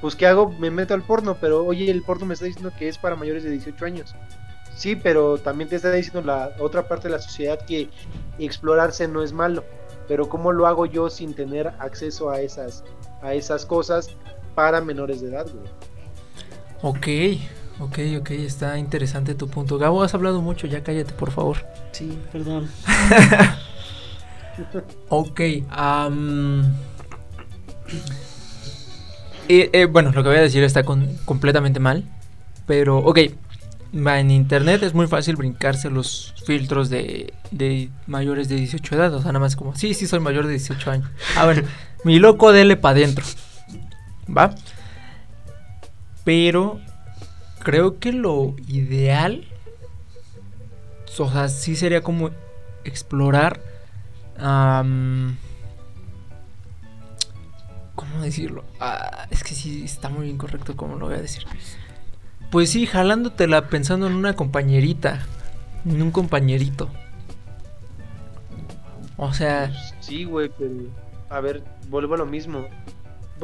Pues, 0.00 0.16
¿qué 0.16 0.26
hago? 0.26 0.50
Me 0.50 0.70
meto 0.70 0.94
al 0.94 1.02
porno, 1.02 1.36
pero 1.40 1.64
oye, 1.64 1.90
el 1.90 2.02
porno 2.02 2.26
me 2.26 2.34
está 2.34 2.46
diciendo 2.46 2.72
que 2.76 2.88
es 2.88 2.98
para 2.98 3.14
mayores 3.14 3.44
de 3.44 3.50
18 3.50 3.84
años. 3.84 4.14
Sí, 4.74 4.96
pero 4.96 5.38
también 5.38 5.68
te 5.68 5.76
está 5.76 5.92
diciendo 5.92 6.22
la 6.22 6.50
otra 6.58 6.88
parte 6.88 7.08
de 7.08 7.14
la 7.14 7.20
sociedad 7.20 7.64
que 7.66 7.88
explorarse 8.38 9.06
no 9.06 9.22
es 9.22 9.32
malo. 9.32 9.62
Pero 10.08 10.28
¿cómo 10.28 10.50
lo 10.50 10.66
hago 10.66 10.86
yo 10.86 11.08
sin 11.08 11.34
tener 11.34 11.68
acceso 11.78 12.30
a 12.30 12.40
esas, 12.40 12.82
a 13.22 13.34
esas 13.34 13.64
cosas 13.64 14.08
para 14.56 14.80
menores 14.80 15.20
de 15.20 15.28
edad, 15.28 15.46
güey? 15.52 15.70
Ok, 16.82 17.06
ok, 17.80 17.98
ok, 18.20 18.30
está 18.30 18.78
interesante 18.78 19.34
tu 19.34 19.48
punto. 19.48 19.78
Gabo, 19.78 20.02
has 20.02 20.14
hablado 20.14 20.42
mucho, 20.42 20.66
ya 20.66 20.82
cállate, 20.82 21.12
por 21.12 21.30
favor. 21.30 21.58
Sí, 21.92 22.18
perdón. 22.32 22.68
Ok, 25.08 25.40
eh, 29.48 29.70
eh, 29.72 29.84
bueno, 29.86 30.12
lo 30.12 30.22
que 30.22 30.28
voy 30.28 30.38
a 30.38 30.42
decir 30.42 30.62
está 30.62 30.82
con- 30.82 31.16
completamente 31.24 31.80
mal, 31.80 32.04
pero 32.66 32.98
ok, 32.98 33.18
en 33.92 34.30
internet 34.30 34.82
es 34.82 34.94
muy 34.94 35.06
fácil 35.06 35.36
brincarse 35.36 35.90
los 35.90 36.34
filtros 36.46 36.90
de, 36.90 37.32
de 37.50 37.90
mayores 38.06 38.48
de 38.48 38.56
18 38.56 38.94
edad, 38.94 39.14
o 39.14 39.22
sea, 39.22 39.32
nada 39.32 39.40
más 39.40 39.56
como, 39.56 39.74
sí, 39.74 39.94
sí, 39.94 40.06
soy 40.06 40.20
mayor 40.20 40.46
de 40.46 40.52
18 40.52 40.90
años. 40.90 41.08
A 41.36 41.46
ver, 41.46 41.64
mi 42.04 42.18
loco 42.18 42.52
dele 42.52 42.76
para 42.76 42.96
adentro, 42.96 43.24
¿va? 44.34 44.54
Pero 46.24 46.80
creo 47.62 47.98
que 47.98 48.12
lo 48.12 48.54
ideal, 48.68 49.46
o 51.18 51.30
sea, 51.30 51.48
sí 51.48 51.76
sería 51.76 52.02
como 52.02 52.30
explorar 52.84 53.60
Am, 54.38 55.36
¿Cómo 57.94 58.22
decirlo? 58.22 58.64
Ah, 58.80 59.26
es 59.30 59.44
que 59.44 59.54
sí 59.54 59.84
está 59.84 60.08
muy 60.08 60.28
incorrecto 60.28 60.76
como 60.76 60.96
lo 60.96 61.06
voy 61.06 61.14
a 61.14 61.22
decir. 61.22 61.44
Pues 62.50 62.70
sí, 62.70 62.86
jalándotela 62.86 63.68
pensando 63.68 64.06
en 64.06 64.14
una 64.14 64.34
compañerita, 64.34 65.20
en 65.84 66.02
un 66.02 66.10
compañerito. 66.10 66.90
O 69.16 69.32
sea, 69.32 69.72
sí, 70.00 70.24
güey, 70.24 70.50
a 71.30 71.40
ver, 71.40 71.62
vuelvo 71.88 72.14
a 72.14 72.18
lo 72.18 72.26
mismo. 72.26 72.66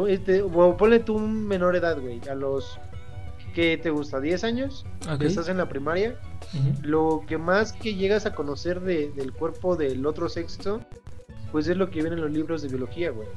Este, 0.07 0.43
ponle 0.43 1.01
tú 1.01 1.17
un 1.17 1.47
menor 1.47 1.77
edad, 1.77 1.99
güey, 2.01 2.21
a 2.31 2.35
los 2.35 2.79
¿qué 3.55 3.77
te 3.79 3.91
gusta? 3.91 4.21
¿10 4.21 4.45
años? 4.45 4.85
Que 5.19 5.27
estás 5.27 5.49
en 5.49 5.59
la 5.59 5.69
primaria. 5.69 6.17
Lo 6.83 7.25
que 7.27 7.39
más 7.39 7.73
que 7.73 7.95
llegas 7.95 8.27
a 8.27 8.35
conocer 8.35 8.81
de- 8.81 9.11
del 9.11 9.33
cuerpo 9.33 9.77
del 9.77 10.07
otro 10.07 10.29
sexo, 10.29 10.81
pues 11.51 11.67
es 11.67 11.77
lo 11.77 11.91
que 11.91 12.01
viene 12.03 12.17
en 12.17 12.23
los 12.23 12.31
libros 12.31 12.63
de 12.63 12.69
biología, 12.69 13.11
güey. 13.11 13.29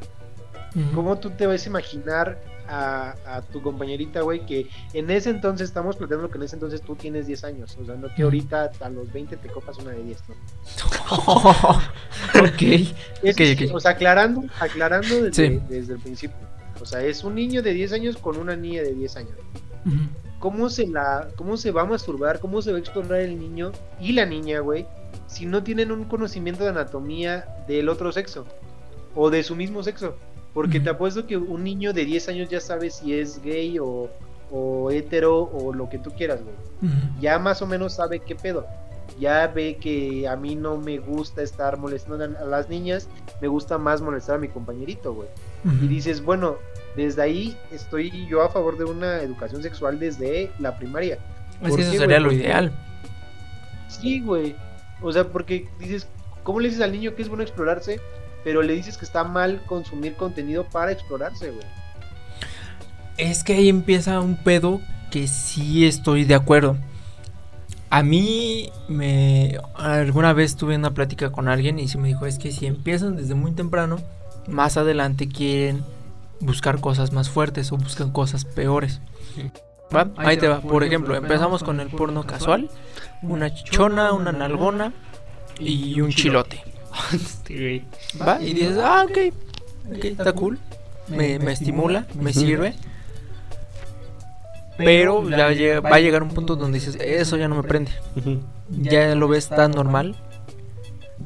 ujú. 0.76 0.95
¿Cómo 0.95 1.18
tú 1.18 1.32
te 1.32 1.47
vas 1.47 1.66
a 1.66 1.70
imaginar 1.70 2.39
a, 2.70 3.16
a 3.26 3.41
tu 3.41 3.62
compañerita, 3.62 4.22
güey, 4.22 4.45
que 4.45 4.70
en 4.93 5.09
ese 5.12 5.30
entonces, 5.30 5.68
estamos 5.68 5.97
planteando 5.97 6.30
que 6.30 6.38
en 6.38 6.43
ese 6.43 6.55
entonces 6.55 6.82
tú 6.82 6.95
tienes 6.95 7.28
10 7.28 7.43
años, 7.43 7.78
o 7.82 7.86
sea, 7.86 7.95
no 7.95 8.07
que 8.16 8.24
ahorita 8.24 8.72
a 8.80 8.89
los 8.89 9.12
20 9.12 9.36
te 9.36 9.49
copas 9.49 9.78
una 9.80 9.91
de 9.91 10.03
10, 10.03 10.24
¿no? 10.30 10.36
ok, 12.41 12.62
Es- 12.62 13.36
Ok, 13.36 13.41
ok. 13.70 13.76
O 13.76 13.80
sea, 13.80 13.91
aclarando, 13.91 14.43
aclarando 14.59 15.24
desde, 15.24 15.49
Sí. 15.49 15.59
desde 15.68 15.93
el 15.95 15.99
principio. 15.99 16.38
O 16.82 16.86
sea, 16.86 17.02
es 17.04 17.24
un 17.24 17.36
niño 17.36 17.62
de 17.62 17.74
10 17.74 17.94
años 17.94 18.18
con 18.18 18.38
una 18.38 18.56
niña 18.56 18.82
de 18.82 18.94
10 18.94 19.18
años. 19.18 19.36
¿Cómo 20.40 20.70
se 20.70 20.88
la, 20.88 21.30
cómo 21.36 21.56
se 21.58 21.72
va 21.72 21.84
a 21.84 21.86
masturbar? 21.86 22.40
¿Cómo 22.40 22.62
se 22.62 22.72
va 22.72 22.78
a 22.78 22.80
explorar 22.80 23.22
el 23.22 23.40
niño 23.40 23.72
y 24.00 24.14
la 24.14 24.26
niña, 24.26 24.60
güey? 24.60 24.88
Si 25.28 25.46
no 25.46 25.64
tienen 25.64 25.92
un 25.92 26.06
conocimiento 26.06 26.64
de 26.64 26.72
anatomía 26.72 27.46
del 27.68 27.90
otro 27.90 28.12
sexo 28.12 28.46
o 29.16 29.30
de 29.30 29.44
su 29.44 29.56
mismo 29.56 29.84
sexo. 29.84 30.16
Porque 30.54 30.80
te 30.82 30.90
apuesto 30.90 31.28
que 31.28 31.38
un 31.38 31.64
niño 31.64 31.94
de 31.94 32.04
10 32.04 32.30
años 32.30 32.50
ya 32.50 32.60
sabe 32.60 32.90
si 32.90 33.14
es 33.14 33.42
gay 33.42 33.80
o, 33.80 34.10
o 34.52 34.92
hetero 34.92 35.44
o 35.44 35.74
lo 35.74 35.88
que 35.88 35.98
tú 35.98 36.12
quieras, 36.12 36.42
güey. 36.44 36.56
Ya 37.22 37.40
más 37.40 37.62
o 37.62 37.68
menos 37.68 37.94
sabe 37.94 38.20
qué 38.20 38.36
pedo. 38.36 38.66
Ya 39.22 39.46
ve 39.46 39.78
que 39.80 40.28
a 40.28 40.36
mí 40.36 40.56
no 40.56 40.78
me 40.78 40.98
gusta 40.98 41.44
estar 41.44 41.78
molestando 41.78 42.24
a 42.24 42.46
las 42.46 42.70
niñas, 42.70 43.08
me 43.40 43.48
gusta 43.48 43.78
más 43.78 44.02
molestar 44.02 44.38
a 44.38 44.40
mi 44.40 44.48
compañerito, 44.48 45.14
güey. 45.14 45.30
Y 45.64 45.88
dices, 45.88 46.24
bueno, 46.24 46.58
desde 46.96 47.22
ahí 47.22 47.56
estoy 47.72 48.26
yo 48.28 48.42
a 48.42 48.50
favor 48.50 48.80
de 48.80 48.86
una 48.86 49.22
educación 49.22 49.62
sexual 49.62 50.00
desde 50.00 50.52
la 50.58 50.76
primaria. 50.76 51.20
Es 51.62 51.70
¿por 51.70 51.78
que 51.78 51.84
eso 51.84 51.92
qué, 51.92 51.98
sería 52.00 52.20
lo 52.20 52.32
ideal. 52.32 52.72
Sí, 53.90 54.22
güey. 54.22 54.56
O 55.04 55.12
sea, 55.12 55.26
porque 55.26 55.68
dices, 55.78 56.08
¿cómo 56.42 56.60
le 56.60 56.70
dices 56.70 56.84
al 56.84 56.92
niño 56.92 57.14
que 57.14 57.22
es 57.22 57.30
bueno 57.30 57.44
explorarse? 57.44 58.00
Pero 58.44 58.64
le 58.64 58.74
dices 58.74 58.98
que 58.98 59.06
está 59.06 59.24
mal 59.24 59.62
consumir 59.68 60.16
contenido 60.16 60.66
para 60.66 60.92
explorarse, 60.92 61.52
güey. 61.52 61.68
Es 63.18 63.44
que 63.44 63.54
ahí 63.54 63.70
empieza 63.70 64.20
un 64.20 64.36
pedo 64.36 64.82
que 65.12 65.28
sí 65.28 65.86
estoy 65.86 66.26
de 66.26 66.34
acuerdo. 66.34 66.76
A 67.92 68.04
mí 68.04 68.72
me 68.88 69.60
alguna 69.76 70.32
vez 70.32 70.56
tuve 70.56 70.78
una 70.78 70.94
plática 70.94 71.32
con 71.34 71.50
alguien 71.50 71.78
y 71.78 71.89
se 71.89 71.98
me 71.98 72.08
dijo, 72.08 72.26
es 72.26 72.39
que 72.39 72.52
si 72.54 72.66
empiezan 72.66 73.18
desde 73.18 73.36
muy 73.36 73.52
temprano, 73.52 73.98
más 74.48 74.78
adelante 74.78 75.28
quieren 75.28 75.84
buscar 76.39 76.80
cosas 76.80 77.12
más 77.12 77.30
fuertes 77.30 77.70
o 77.74 77.78
buscan 77.78 78.12
cosas 78.12 78.46
peores. 78.46 79.02
¿Va? 79.94 80.10
Ahí 80.16 80.38
te 80.38 80.48
va. 80.48 80.62
Por 80.62 80.86
ejemplo, 80.86 81.16
empezamos 81.16 81.64
con 81.64 81.82
el 81.82 81.89
porno 81.89 82.26
casual, 82.26 82.70
una 83.24 83.54
chichona, 83.54 84.14
una 84.14 84.32
nalgona 84.32 84.94
y 85.60 86.00
un 86.00 86.12
chilote. 86.12 86.64
¿Va? 88.22 88.42
Y 88.42 88.54
dices, 88.54 88.78
ah, 88.82 89.06
ok, 89.06 89.34
ok, 89.98 90.06
está 90.06 90.32
cool. 90.32 90.60
Me, 91.10 91.39
me 91.39 91.52
estimula, 91.52 92.08
me 92.16 92.32
sirve. 92.32 92.74
Pero 94.86 95.30
ya 95.30 95.50
llega- 95.52 95.80
va 95.82 95.96
a 95.96 96.00
llegar 96.00 96.24
un 96.24 96.30
punto 96.30 96.56
donde 96.56 96.80
dices, 96.80 96.96
eso 97.00 97.38
ya 97.38 97.48
no 97.48 97.56
me 97.56 97.64
prende. 97.64 97.92
Ya 98.70 99.14
lo 99.16 99.28
ves 99.28 99.50
tan 99.50 99.72
normal 99.72 100.16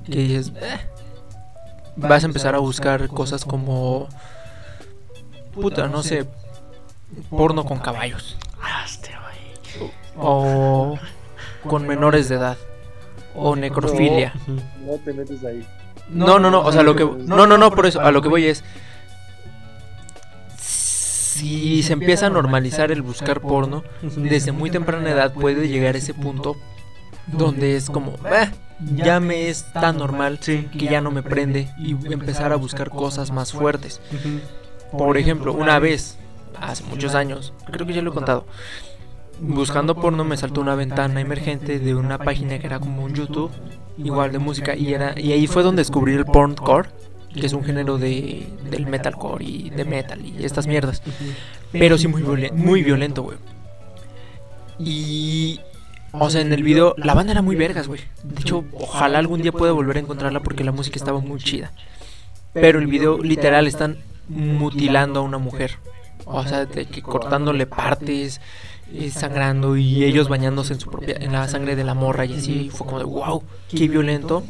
que 0.06 0.16
dices, 0.18 0.51
"Eh". 0.62 0.78
vas 1.95 2.24
a 2.24 2.28
empezar 2.28 2.56
a 2.56 2.60
buscar 2.60 3.08
cosas 3.08 3.45
como, 3.45 4.08
puta, 5.53 5.88
no 5.88 6.03
sé, 6.03 6.26
porno 7.30 7.66
con 7.66 7.80
caballos. 7.80 8.38
O 10.18 10.97
con 11.68 11.88
menores 11.88 12.30
de 12.30 12.36
edad. 12.36 12.58
O 13.36 13.56
necrofilia. 13.56 14.34
No 14.86 14.93
te 15.03 15.14
metes 15.14 15.43
ahí. 15.43 15.66
No, 16.10 16.39
no, 16.39 16.51
no, 16.51 16.62
o 16.62 16.72
sea, 16.72 16.84
lo 16.84 16.95
que... 16.95 17.03
No, 17.03 17.47
no, 17.47 17.58
no, 17.58 17.72
por 17.72 17.86
eso, 17.86 17.99
a 17.99 18.12
lo 18.12 18.22
que 18.22 18.30
voy 18.30 18.45
es... 18.45 18.64
Si 21.36 21.83
se 21.83 21.91
empieza 21.93 22.27
a 22.27 22.29
normalizar 22.29 22.91
el 22.93 23.01
buscar 23.01 23.41
porno, 23.41 23.83
desde 24.01 24.53
muy 24.53 24.69
temprana 24.71 25.09
edad 25.11 25.33
puede 25.33 25.67
llegar 25.67 25.95
a 25.95 25.97
ese 25.97 26.13
punto 26.13 26.55
donde 27.27 27.75
es 27.75 27.89
como, 27.89 28.13
"Ah, 28.23 28.51
ya 28.95 29.19
me 29.19 29.49
es 29.49 29.65
tan 29.73 29.97
normal 29.97 30.38
Sí. 30.41 30.67
que 30.77 30.86
ya 30.86 31.01
no 31.01 31.11
me 31.11 31.23
prende 31.23 31.69
y 31.77 31.91
empezar 32.13 32.53
a 32.53 32.55
buscar 32.55 32.89
cosas 32.89 33.31
más 33.31 33.51
fuertes. 33.51 33.99
Por 34.97 35.17
ejemplo, 35.17 35.51
una 35.51 35.77
vez, 35.79 36.17
hace 36.61 36.83
muchos 36.86 37.15
años, 37.15 37.53
creo 37.69 37.86
que 37.86 37.93
ya 37.93 38.01
lo 38.01 38.11
he 38.11 38.13
contado, 38.13 38.45
buscando 39.41 39.95
porno 39.95 40.23
me 40.23 40.38
saltó 40.38 40.61
una 40.61 40.75
ventana 40.75 41.19
emergente 41.19 41.79
de 41.79 41.95
una 41.95 42.17
página 42.17 42.59
que 42.59 42.67
era 42.67 42.79
como 42.79 43.03
un 43.03 43.13
YouTube, 43.13 43.51
igual 43.97 44.31
de 44.31 44.39
música, 44.39 44.73
y, 44.75 44.93
era, 44.93 45.19
y 45.19 45.33
ahí 45.33 45.47
fue 45.47 45.63
donde 45.63 45.81
descubrí 45.81 46.13
el 46.13 46.25
porncore, 46.25 46.89
que 47.39 47.45
es 47.45 47.53
un 47.53 47.63
género 47.63 47.97
de, 47.97 48.47
del 48.69 48.88
metalcore 48.88 49.43
y 49.45 49.69
de 49.69 49.86
metal 49.86 50.19
y 50.25 50.43
estas 50.43 50.67
mierdas. 50.67 51.01
Pero 51.71 51.97
sí 51.97 52.07
muy, 52.07 52.21
violen- 52.23 52.53
muy 52.53 52.83
violento, 52.83 53.23
güey. 53.23 53.38
Y... 54.79 55.59
O 56.17 56.29
sea, 56.29 56.39
en 56.39 56.53
el 56.53 56.63
video 56.63 56.95
la 56.97 57.13
banda 57.13 57.33
era 57.33 57.41
muy 57.41 57.57
vergas, 57.57 57.89
güey. 57.89 57.99
De 58.23 58.39
hecho, 58.39 58.63
ojalá 58.71 59.19
algún 59.19 59.41
día 59.41 59.51
pueda 59.51 59.73
volver 59.73 59.97
a 59.97 59.99
encontrarla 59.99 60.39
porque 60.39 60.63
la 60.63 60.71
música 60.71 60.95
estaba 60.97 61.19
muy 61.19 61.41
chida. 61.41 61.73
Pero 62.53 62.79
el 62.79 62.88
video 62.88 63.17
literal 63.21 63.67
están 63.67 63.97
mutilando 64.29 65.19
a 65.19 65.23
una 65.23 65.39
mujer. 65.39 65.77
O 66.23 66.41
sea, 66.47 66.65
de 66.65 66.86
que 66.86 67.01
cortándole 67.01 67.67
partes, 67.67 68.39
eh, 68.93 69.11
sangrando 69.11 69.75
y 69.75 70.05
ellos 70.05 70.29
bañándose 70.29 70.71
en 70.73 70.79
su 70.79 70.89
propia 70.89 71.17
en 71.19 71.33
la 71.33 71.49
sangre 71.49 71.75
de 71.75 71.83
la 71.83 71.95
morra 71.95 72.25
y 72.25 72.36
así 72.36 72.69
fue 72.71 72.88
como 72.88 72.99
de 72.99 73.05
wow, 73.05 73.43
qué 73.69 73.89
violento. 73.89 74.41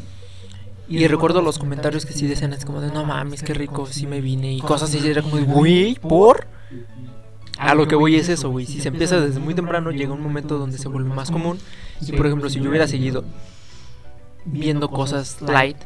Y 0.88 1.08
recuerdo 1.08 1.42
los 1.42 1.58
comentarios 1.58 2.06
que 2.06 2.14
sí 2.14 2.28
decían, 2.28 2.54
es 2.54 2.66
como 2.66 2.82
de, 2.82 2.92
no 2.92 3.06
mames, 3.06 3.42
qué 3.42 3.54
rico, 3.54 3.88
sí 3.88 4.06
me 4.06 4.22
vine. 4.22 4.54
Y 4.54 4.62
cosas 4.62 4.94
así, 4.94 5.08
era 5.08 5.22
como 5.22 5.38
de, 5.38 5.44
güey, 5.44 5.96
¿por? 5.96 6.48
A 7.58 7.74
lo 7.74 7.88
que 7.88 7.96
voy 7.96 8.16
es 8.16 8.30
eso, 8.30 8.50
güey. 8.50 8.66
Si 8.66 8.82
se 8.82 8.90
empieza 8.90 9.20
desde 9.20 9.40
muy 9.40 9.56
temprano, 9.56 9.92
llega 9.92 10.14
un 10.14 10.22
momento 10.22 10.58
donde 10.58 10.78
se 10.78 10.88
vuelve 10.90 11.10
más 11.10 11.32
común. 11.32 11.58
Y 12.02 12.12
por 12.12 12.26
ejemplo, 12.26 12.50
si 12.50 12.60
yo 12.60 12.70
hubiera 12.70 12.88
seguido 12.88 13.24
viendo 14.46 14.90
cosas 14.90 15.42
light 15.42 15.78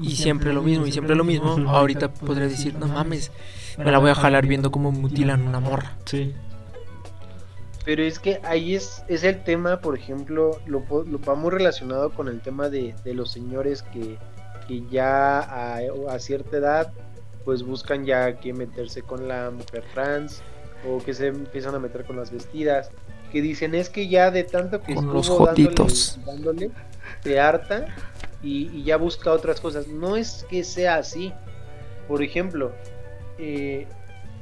y 0.00 0.16
siempre 0.16 0.52
lo 0.52 0.62
mismo 0.62 0.86
y 0.86 0.92
siempre 0.92 1.14
lo 1.14 1.24
mismo, 1.24 1.56
ahorita 1.68 2.12
podría 2.12 2.48
decir, 2.48 2.74
no 2.74 2.88
mames, 2.88 3.30
me 3.78 3.90
la 3.90 3.98
voy 3.98 4.10
a 4.10 4.14
jalar 4.14 4.46
viendo 4.46 4.70
cómo 4.70 4.92
mutilan 4.92 5.46
una 5.46 5.60
morra. 5.60 5.96
Sí. 6.04 6.34
Pero 7.86 8.02
es 8.02 8.18
que 8.18 8.40
ahí 8.42 8.74
es, 8.74 9.02
es 9.08 9.22
el 9.24 9.42
tema, 9.44 9.80
por 9.80 9.96
ejemplo, 9.96 10.60
lo, 10.66 10.84
lo 11.04 11.20
va 11.20 11.34
muy 11.36 11.50
relacionado 11.50 12.10
con 12.10 12.28
el 12.28 12.40
tema 12.40 12.68
de, 12.68 12.94
de 13.04 13.14
los 13.14 13.30
señores 13.32 13.82
que, 13.82 14.18
que 14.68 14.82
ya 14.90 15.38
a, 15.38 15.78
a 16.10 16.18
cierta 16.18 16.58
edad 16.58 16.92
pues 17.44 17.62
buscan 17.62 18.04
ya 18.04 18.38
que 18.40 18.52
meterse 18.52 19.02
con 19.02 19.28
la 19.28 19.50
mujer 19.52 19.84
trans 19.94 20.42
o 20.86 20.98
que 20.98 21.14
se 21.14 21.28
empiezan 21.28 21.76
a 21.76 21.78
meter 21.78 22.04
con 22.04 22.16
las 22.16 22.32
vestidas 22.32 22.90
que 23.30 23.40
dicen 23.40 23.74
es 23.76 23.88
que 23.88 24.08
ya 24.08 24.32
de 24.32 24.42
tanto 24.42 24.82
que 24.82 24.94
Con 24.96 25.06
los 25.12 25.28
dándole- 25.28 25.46
jotitos. 25.68 26.18
dándole, 26.26 26.70
se 27.22 27.38
harta 27.38 27.86
y, 28.42 28.68
y 28.76 28.82
ya 28.82 28.96
busca 28.96 29.30
otras 29.30 29.60
cosas 29.60 29.86
no 29.86 30.16
es 30.16 30.44
que 30.50 30.64
sea 30.64 30.96
así 30.96 31.32
por 32.08 32.20
ejemplo 32.24 32.72
eh, 33.38 33.86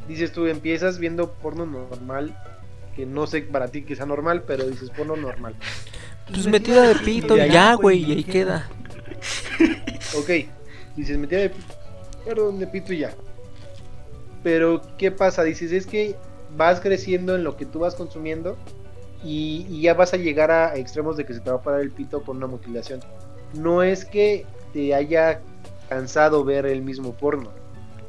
dices 0.08 0.32
tú 0.32 0.46
empiezas 0.46 0.98
viendo 0.98 1.30
porno 1.34 1.66
normal 1.66 2.34
que 2.94 3.06
no 3.06 3.26
sé 3.26 3.42
para 3.42 3.68
ti 3.68 3.82
que 3.82 3.96
sea 3.96 4.06
normal 4.06 4.44
pero 4.46 4.66
dices 4.66 4.90
porno 4.90 5.16
normal 5.16 5.54
Pues 6.28 6.46
metida 6.46 6.88
de 6.88 6.94
pito 6.96 7.36
y 7.36 7.50
ya, 7.50 7.74
güey, 7.74 8.02
y 8.02 8.12
ahí 8.12 8.24
queda. 8.24 8.68
Ok, 10.16 10.30
dices 10.96 11.18
metida 11.18 11.40
de 11.40 11.50
pito, 11.50 11.74
perdón, 12.24 12.58
de 12.58 12.66
pito 12.66 12.92
y 12.92 12.98
ya. 12.98 13.14
Pero, 14.42 14.82
¿qué 14.98 15.10
pasa? 15.10 15.42
Dices, 15.42 15.72
es 15.72 15.86
que 15.86 16.16
vas 16.56 16.80
creciendo 16.80 17.34
en 17.34 17.44
lo 17.44 17.56
que 17.56 17.66
tú 17.66 17.80
vas 17.80 17.94
consumiendo 17.94 18.56
y, 19.22 19.66
y 19.68 19.82
ya 19.82 19.94
vas 19.94 20.14
a 20.14 20.16
llegar 20.16 20.50
a 20.50 20.76
extremos 20.76 21.16
de 21.16 21.24
que 21.24 21.34
se 21.34 21.40
te 21.40 21.50
va 21.50 21.56
a 21.56 21.62
parar 21.62 21.80
el 21.80 21.90
pito 21.90 22.22
con 22.22 22.36
una 22.38 22.46
mutilación. 22.46 23.00
No 23.54 23.82
es 23.82 24.04
que 24.04 24.46
te 24.72 24.94
haya 24.94 25.40
cansado 25.88 26.44
ver 26.44 26.66
el 26.66 26.82
mismo 26.82 27.14
porno, 27.14 27.50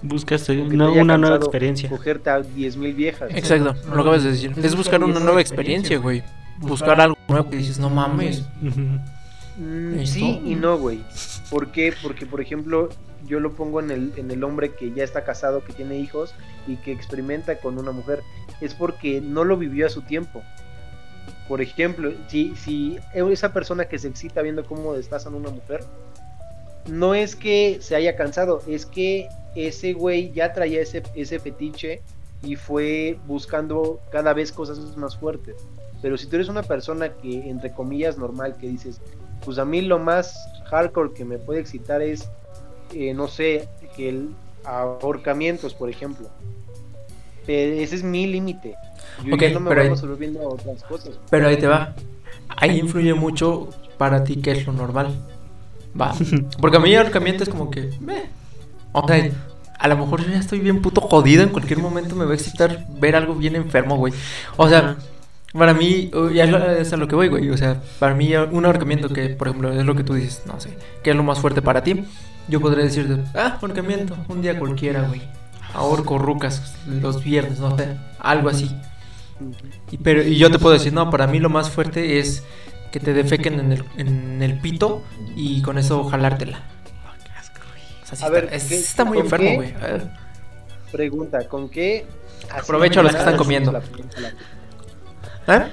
Buscas 0.05 0.47
una, 0.49 1.17
nueva 1.17 1.37
experiencia. 1.37 1.89
Cogerte 1.89 2.29
a 2.29 2.39
10.000 2.39 2.95
viejas. 2.95 3.31
Exacto, 3.33 3.75
lo 3.89 4.01
acabas 4.01 4.23
de 4.23 4.31
decir. 4.31 4.53
Es 4.61 4.75
buscar 4.75 5.03
una 5.03 5.19
nueva 5.19 5.41
experiencia, 5.41 5.97
güey. 5.97 6.23
Buscar 6.57 7.01
algo 7.01 7.17
nuevo 7.27 7.49
que 7.49 7.57
dices, 7.57 7.79
no 7.79 7.89
mames. 7.89 8.43
Mm, 9.57 10.03
sí 10.05 10.41
y 10.45 10.55
no, 10.55 10.77
güey. 10.77 11.01
¿Por 11.49 11.71
qué? 11.71 11.93
Porque, 12.01 12.25
por 12.25 12.41
ejemplo, 12.41 12.89
yo 13.25 13.39
lo 13.39 13.53
pongo 13.53 13.79
en 13.79 13.91
el, 13.91 14.13
en 14.17 14.29
el 14.31 14.43
hombre 14.43 14.73
que 14.73 14.91
ya 14.91 15.03
está 15.03 15.23
casado, 15.23 15.63
que 15.63 15.73
tiene 15.73 15.97
hijos 15.97 16.33
y 16.67 16.75
que 16.77 16.91
experimenta 16.91 17.57
con 17.57 17.77
una 17.77 17.91
mujer. 17.91 18.21
Es 18.61 18.73
porque 18.73 19.21
no 19.21 19.43
lo 19.43 19.57
vivió 19.57 19.85
a 19.87 19.89
su 19.89 20.01
tiempo. 20.01 20.43
Por 21.47 21.61
ejemplo, 21.61 22.11
si, 22.27 22.55
si 22.55 22.99
esa 23.13 23.53
persona 23.53 23.85
que 23.85 23.99
se 23.99 24.07
excita 24.07 24.41
viendo 24.41 24.65
cómo 24.65 24.93
destazan 24.93 25.33
a 25.33 25.37
una 25.37 25.49
mujer, 25.49 25.83
no 26.87 27.15
es 27.15 27.35
que 27.35 27.79
se 27.81 27.95
haya 27.95 28.15
cansado, 28.15 28.61
es 28.67 28.85
que 28.85 29.27
ese 29.55 29.93
güey 29.93 30.31
ya 30.33 30.53
traía 30.53 30.81
ese, 30.81 31.03
ese 31.15 31.39
fetiche 31.39 32.01
y 32.43 32.55
fue 32.55 33.17
buscando 33.27 33.99
cada 34.11 34.33
vez 34.33 34.51
cosas 34.51 34.79
más 34.97 35.17
fuertes. 35.17 35.55
Pero 36.01 36.17
si 36.17 36.27
tú 36.27 36.35
eres 36.35 36.49
una 36.49 36.61
persona 36.63 37.09
que, 37.09 37.49
entre 37.49 37.71
comillas, 37.73 38.17
normal, 38.17 38.55
que 38.59 38.67
dices, 38.67 39.01
pues 39.43 39.57
a 39.57 39.65
mí 39.65 39.81
lo 39.81 39.97
más 39.99 40.35
hardcore 40.69 41.13
que 41.13 41.25
me 41.25 41.37
puede 41.37 41.59
excitar 41.61 42.01
es, 42.01 42.29
eh, 42.93 43.13
no 43.13 43.27
sé, 43.27 43.67
que 43.95 44.09
el 44.09 44.29
ahorcamientos, 44.63 45.73
por 45.73 45.89
ejemplo. 45.89 46.29
Pero 47.45 47.79
ese 47.81 47.95
es 47.95 48.03
mi 48.03 48.27
límite. 48.27 48.75
Yo 49.23 49.35
Ok, 49.35 49.41
ya 49.41 49.49
no 49.51 49.59
me 49.61 49.69
pero 49.69 49.81
voy 49.81 49.89
a 49.89 50.29
ahí- 50.29 50.37
otras 50.45 50.83
cosas. 50.83 51.19
Pero 51.29 51.47
ahí 51.47 51.57
te 51.57 51.67
va. 51.67 51.95
Ahí 52.57 52.79
influye 52.79 53.13
mucho 53.13 53.69
para 53.97 54.23
ti 54.23 54.37
qué 54.37 54.51
es 54.51 54.65
lo 54.65 54.73
normal. 54.73 55.13
Va. 55.99 56.13
Porque 56.61 56.77
a 56.77 56.79
mí 56.79 56.91
el 56.93 56.99
ahorcamiento 57.01 57.43
es 57.43 57.49
como 57.49 57.69
que. 57.69 57.91
meh. 58.01 58.23
O 58.97 59.07
sea, 59.07 59.29
a 59.77 59.87
lo 59.89 59.97
mejor 59.97 60.23
yo 60.23 60.31
ya 60.31 60.39
estoy 60.39 60.59
bien 60.59 60.81
puto 60.81 61.01
jodido. 61.01 61.43
En 61.43 61.49
cualquier 61.49 61.79
momento 61.79 62.15
me 62.15 62.25
va 62.25 62.31
a 62.31 62.35
excitar 62.35 62.85
ver 62.99 63.15
algo 63.15 63.35
bien 63.35 63.55
enfermo, 63.55 63.97
güey. 63.97 64.13
O 64.55 64.69
sea, 64.69 64.95
para 65.53 65.73
mí, 65.73 66.11
uh, 66.13 66.29
ya 66.29 66.45
es 66.45 66.93
a 66.93 66.97
lo 66.97 67.07
que 67.07 67.15
voy, 67.15 67.27
güey. 67.27 67.49
O 67.49 67.57
sea, 67.57 67.81
para 67.99 68.15
mí, 68.15 68.33
un 68.35 68.65
ahorcamiento 68.65 69.09
que, 69.09 69.29
por 69.29 69.49
ejemplo, 69.49 69.73
es 69.73 69.85
lo 69.85 69.95
que 69.95 70.03
tú 70.03 70.13
dices, 70.13 70.43
no 70.45 70.59
sé, 70.59 70.77
¿qué 71.03 71.11
es 71.11 71.15
lo 71.15 71.23
más 71.23 71.39
fuerte 71.39 71.61
para 71.61 71.83
ti? 71.83 72.05
Yo 72.47 72.61
podría 72.61 72.85
decirte, 72.85 73.21
ah, 73.35 73.57
ahorcamiento, 73.61 74.15
un 74.29 74.41
día 74.41 74.57
cualquiera, 74.57 75.01
güey. 75.01 75.21
Ahorco 75.73 76.17
rucas 76.17 76.75
los 76.87 77.21
viernes, 77.21 77.59
no 77.59 77.77
sé, 77.77 77.97
algo 78.19 78.47
así. 78.47 78.73
Y, 79.91 79.97
pero, 79.97 80.23
y 80.23 80.37
yo 80.37 80.49
te 80.49 80.57
puedo 80.57 80.73
decir, 80.73 80.93
no, 80.93 81.09
para 81.09 81.27
mí 81.27 81.39
lo 81.39 81.49
más 81.49 81.69
fuerte 81.69 82.19
es 82.19 82.43
que 82.93 83.01
te 83.01 83.13
defequen 83.13 83.59
en 83.59 83.73
el, 83.73 83.83
en 83.97 84.41
el 84.41 84.57
pito 84.59 85.03
y 85.35 85.61
con 85.61 85.77
eso 85.77 86.05
jalártela. 86.05 86.74
O 88.05 88.07
sea, 88.07 88.15
sí 88.17 88.23
A 88.23 88.27
está, 88.27 88.29
ver, 88.29 88.49
es- 88.53 88.63
¿qué- 88.65 88.75
está 88.79 89.03
muy 89.05 89.17
con 89.17 89.25
enfermo, 89.25 89.49
qué? 89.49 89.55
güey. 89.55 89.73
A 89.75 89.87
ver. 89.87 90.07
Pregunta, 90.91 91.47
¿con 91.47 91.69
qué? 91.69 92.05
Aprovecho 92.51 92.99
a 92.99 93.03
los 93.03 93.11
que 93.13 93.17
están 93.17 93.33
la- 93.33 93.37
comiendo. 93.37 93.71
la? 93.71 93.81
¿Eh? 95.47 95.71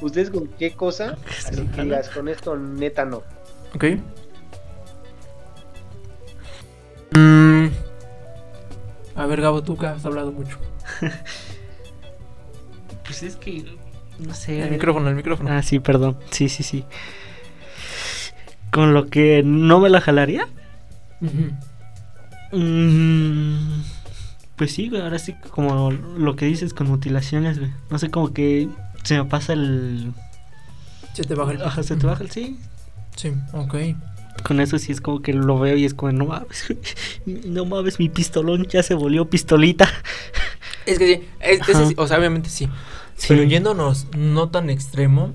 ¿Ustedes 0.00 0.30
con 0.30 0.46
qué 0.48 0.72
cosa? 0.72 1.16
Así 1.46 1.66
que 1.66 1.82
digas, 1.82 2.08
con 2.10 2.28
esto 2.28 2.56
neta 2.56 3.04
no. 3.04 3.22
Ok. 3.74 3.84
Mm, 7.12 7.66
a 9.14 9.26
ver, 9.26 9.40
Gabo, 9.40 9.62
tú 9.62 9.76
que 9.76 9.86
has 9.86 10.04
hablado 10.04 10.32
mucho. 10.32 10.58
Pues 13.04 13.22
es 13.22 13.36
que. 13.36 13.64
No 14.18 14.34
sé. 14.34 14.60
El 14.62 14.70
micrófono, 14.72 15.08
el 15.08 15.14
micrófono. 15.14 15.48
Ah, 15.52 15.62
sí, 15.62 15.78
perdón. 15.78 16.18
Sí, 16.32 16.48
sí, 16.48 16.64
sí. 16.64 16.84
Con 18.72 18.94
lo 18.94 19.06
que 19.06 19.42
no 19.44 19.78
me 19.78 19.88
la 19.90 20.00
jalaría. 20.00 20.48
Mm, 22.52 23.80
pues 24.56 24.72
sí, 24.72 24.88
güey, 24.88 25.02
ahora 25.02 25.18
sí, 25.18 25.34
como 25.50 25.90
lo 25.90 26.36
que 26.36 26.46
dices 26.46 26.72
con 26.74 26.88
mutilaciones, 26.88 27.58
güey. 27.58 27.70
No 27.90 27.98
sé, 27.98 28.10
como 28.10 28.32
que 28.32 28.68
se 29.02 29.18
me 29.18 29.24
pasa 29.24 29.52
el. 29.52 30.12
Se 31.12 31.24
te 31.24 31.34
baja 31.34 31.52
el 31.52 31.62
Ajá, 31.62 31.82
se 31.82 31.96
te 31.96 32.06
baja 32.06 32.22
el 32.22 32.30
sí. 32.30 32.58
Sí, 33.16 33.32
ok. 33.52 33.74
Con 34.44 34.60
eso 34.60 34.78
sí 34.78 34.92
es 34.92 35.00
como 35.00 35.22
que 35.22 35.32
lo 35.32 35.58
veo 35.58 35.76
y 35.76 35.84
es 35.86 35.94
como, 35.94 36.12
no 36.12 36.26
mames, 36.26 36.66
no 37.26 37.64
mames, 37.64 37.98
mi 37.98 38.08
pistolón 38.10 38.66
ya 38.66 38.82
se 38.82 38.94
volvió 38.94 39.28
pistolita. 39.28 39.88
Es 40.84 40.98
que 40.98 41.16
sí, 41.16 41.22
es- 41.40 41.94
o 41.96 42.06
sea, 42.06 42.18
obviamente 42.18 42.48
sí. 42.50 42.68
Sí. 43.16 43.26
Pero 43.28 43.42
yéndonos 43.44 44.06
no 44.16 44.50
tan 44.50 44.68
extremo, 44.70 45.32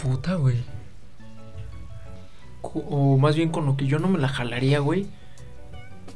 puta, 0.00 0.34
güey. 0.36 0.56
O 2.74 3.16
más 3.18 3.36
bien 3.36 3.50
con 3.50 3.66
lo 3.66 3.76
que 3.76 3.86
yo 3.86 3.98
no 3.98 4.08
me 4.08 4.18
la 4.18 4.28
jalaría, 4.28 4.78
güey. 4.80 5.06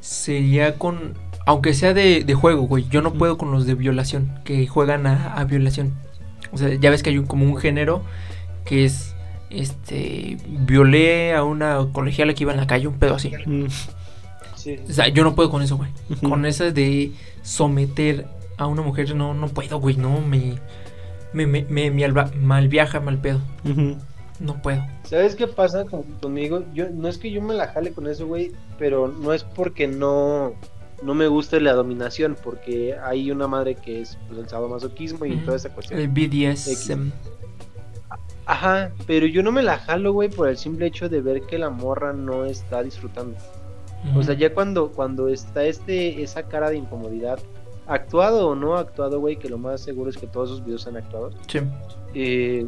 Sería 0.01 0.77
con. 0.77 1.13
Aunque 1.45 1.73
sea 1.73 1.93
de, 1.93 2.23
de 2.23 2.33
juego, 2.33 2.63
güey. 2.63 2.87
Yo 2.89 3.01
no 3.01 3.13
puedo 3.13 3.37
con 3.37 3.51
los 3.51 3.65
de 3.65 3.75
violación. 3.75 4.39
Que 4.43 4.67
juegan 4.67 5.07
a, 5.07 5.33
a 5.33 5.43
violación. 5.45 5.93
O 6.51 6.57
sea, 6.57 6.73
ya 6.73 6.89
ves 6.89 7.03
que 7.03 7.09
hay 7.11 7.17
un, 7.17 7.25
como 7.25 7.45
un 7.45 7.57
género 7.57 8.03
que 8.65 8.85
es. 8.85 9.15
Este. 9.49 10.37
Violé 10.47 11.33
a 11.33 11.43
una 11.43 11.87
colegiala 11.91 12.33
que 12.33 12.43
iba 12.43 12.53
en 12.53 12.59
la 12.59 12.67
calle, 12.67 12.87
un 12.87 12.99
pedo 12.99 13.15
así. 13.15 13.31
Mm, 13.45 13.65
Sí. 14.55 14.75
O 14.89 14.91
sea, 14.91 15.07
yo 15.07 15.23
no 15.23 15.35
puedo 15.35 15.49
con 15.49 15.61
eso, 15.61 15.77
güey. 15.77 15.89
Con 16.21 16.45
esa 16.45 16.69
de 16.71 17.13
someter 17.43 18.27
a 18.57 18.67
una 18.67 18.81
mujer, 18.81 19.15
no, 19.15 19.33
no 19.33 19.47
puedo, 19.47 19.79
güey. 19.79 19.95
No, 19.95 20.19
me. 20.19 20.55
Me, 21.31 21.45
me, 21.47 21.63
me, 21.69 21.89
me 21.91 22.03
alba- 22.03 22.31
mal 22.35 22.67
viaja, 22.67 22.99
mal 22.99 23.19
pedo. 23.19 23.39
No 24.39 24.61
puedo. 24.61 24.81
¿Sabes 25.03 25.35
qué 25.35 25.47
pasa 25.47 25.85
con- 25.85 26.03
conmigo? 26.21 26.63
Yo 26.73 26.89
no 26.89 27.07
es 27.07 27.17
que 27.17 27.29
yo 27.31 27.41
me 27.41 27.53
la 27.53 27.67
jale 27.67 27.91
con 27.91 28.07
eso, 28.07 28.25
güey, 28.27 28.51
pero 28.77 29.07
no 29.07 29.33
es 29.33 29.43
porque 29.43 29.87
no 29.87 30.53
no 31.01 31.13
me 31.13 31.27
guste 31.27 31.61
la 31.61 31.73
dominación, 31.73 32.35
porque 32.43 32.93
hay 33.01 33.31
una 33.31 33.47
madre 33.47 33.75
que 33.75 34.01
es 34.01 34.17
pues, 34.27 34.39
el 34.39 34.49
sadomasoquismo 34.49 35.25
y 35.25 35.37
toda 35.37 35.55
esa 35.57 35.69
cuestión. 35.69 35.99
El 35.99 36.09
BDSM. 36.09 37.11
Ajá, 38.45 38.91
pero 39.05 39.25
yo 39.27 39.43
no 39.43 39.51
me 39.51 39.61
la 39.61 39.77
jalo, 39.77 40.11
güey, 40.11 40.27
por 40.29 40.49
el 40.49 40.57
simple 40.57 40.87
hecho 40.87 41.07
de 41.07 41.21
ver 41.21 41.41
que 41.43 41.57
la 41.59 41.69
morra 41.69 42.13
no 42.13 42.45
está 42.45 42.81
disfrutando. 42.83 43.37
O 44.15 44.23
sea, 44.23 44.33
ya 44.33 44.53
cuando 44.53 44.91
cuando 44.91 45.27
está 45.27 45.63
este 45.65 46.23
esa 46.23 46.43
cara 46.43 46.69
de 46.69 46.77
incomodidad, 46.77 47.37
actuado 47.85 48.47
o 48.47 48.55
no 48.55 48.75
actuado, 48.77 49.19
güey, 49.19 49.35
que 49.37 49.49
lo 49.49 49.57
más 49.57 49.81
seguro 49.81 50.09
es 50.09 50.17
que 50.17 50.25
todos 50.25 50.49
sus 50.49 50.63
videos 50.63 50.83
sean 50.83 50.97
actuados. 50.97 51.35
Sí. 51.47 51.59
eh, 52.13 52.65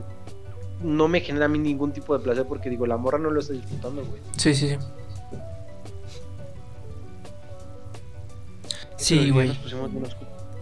no 0.84 1.08
me 1.08 1.22
genera 1.22 1.46
a 1.46 1.50
mí 1.50 1.58
ningún 1.60 1.92
tipo 1.92 2.18
de 2.18 2.24
placer 2.24 2.46
porque 2.48 2.70
digo, 2.70 2.86
la 2.88 2.98
morra 2.98 3.18
no 3.20 3.30
lo 3.32 3.40
está 3.40 3.54
disfrutando, 3.54 4.04
güey. 4.06 4.22
Sí, 4.38 4.54
sí, 4.56 4.70
sí. 4.70 4.78
Sí, 8.98 9.16
Pero 9.16 9.28
ya 9.28 9.34
güey. 9.34 9.60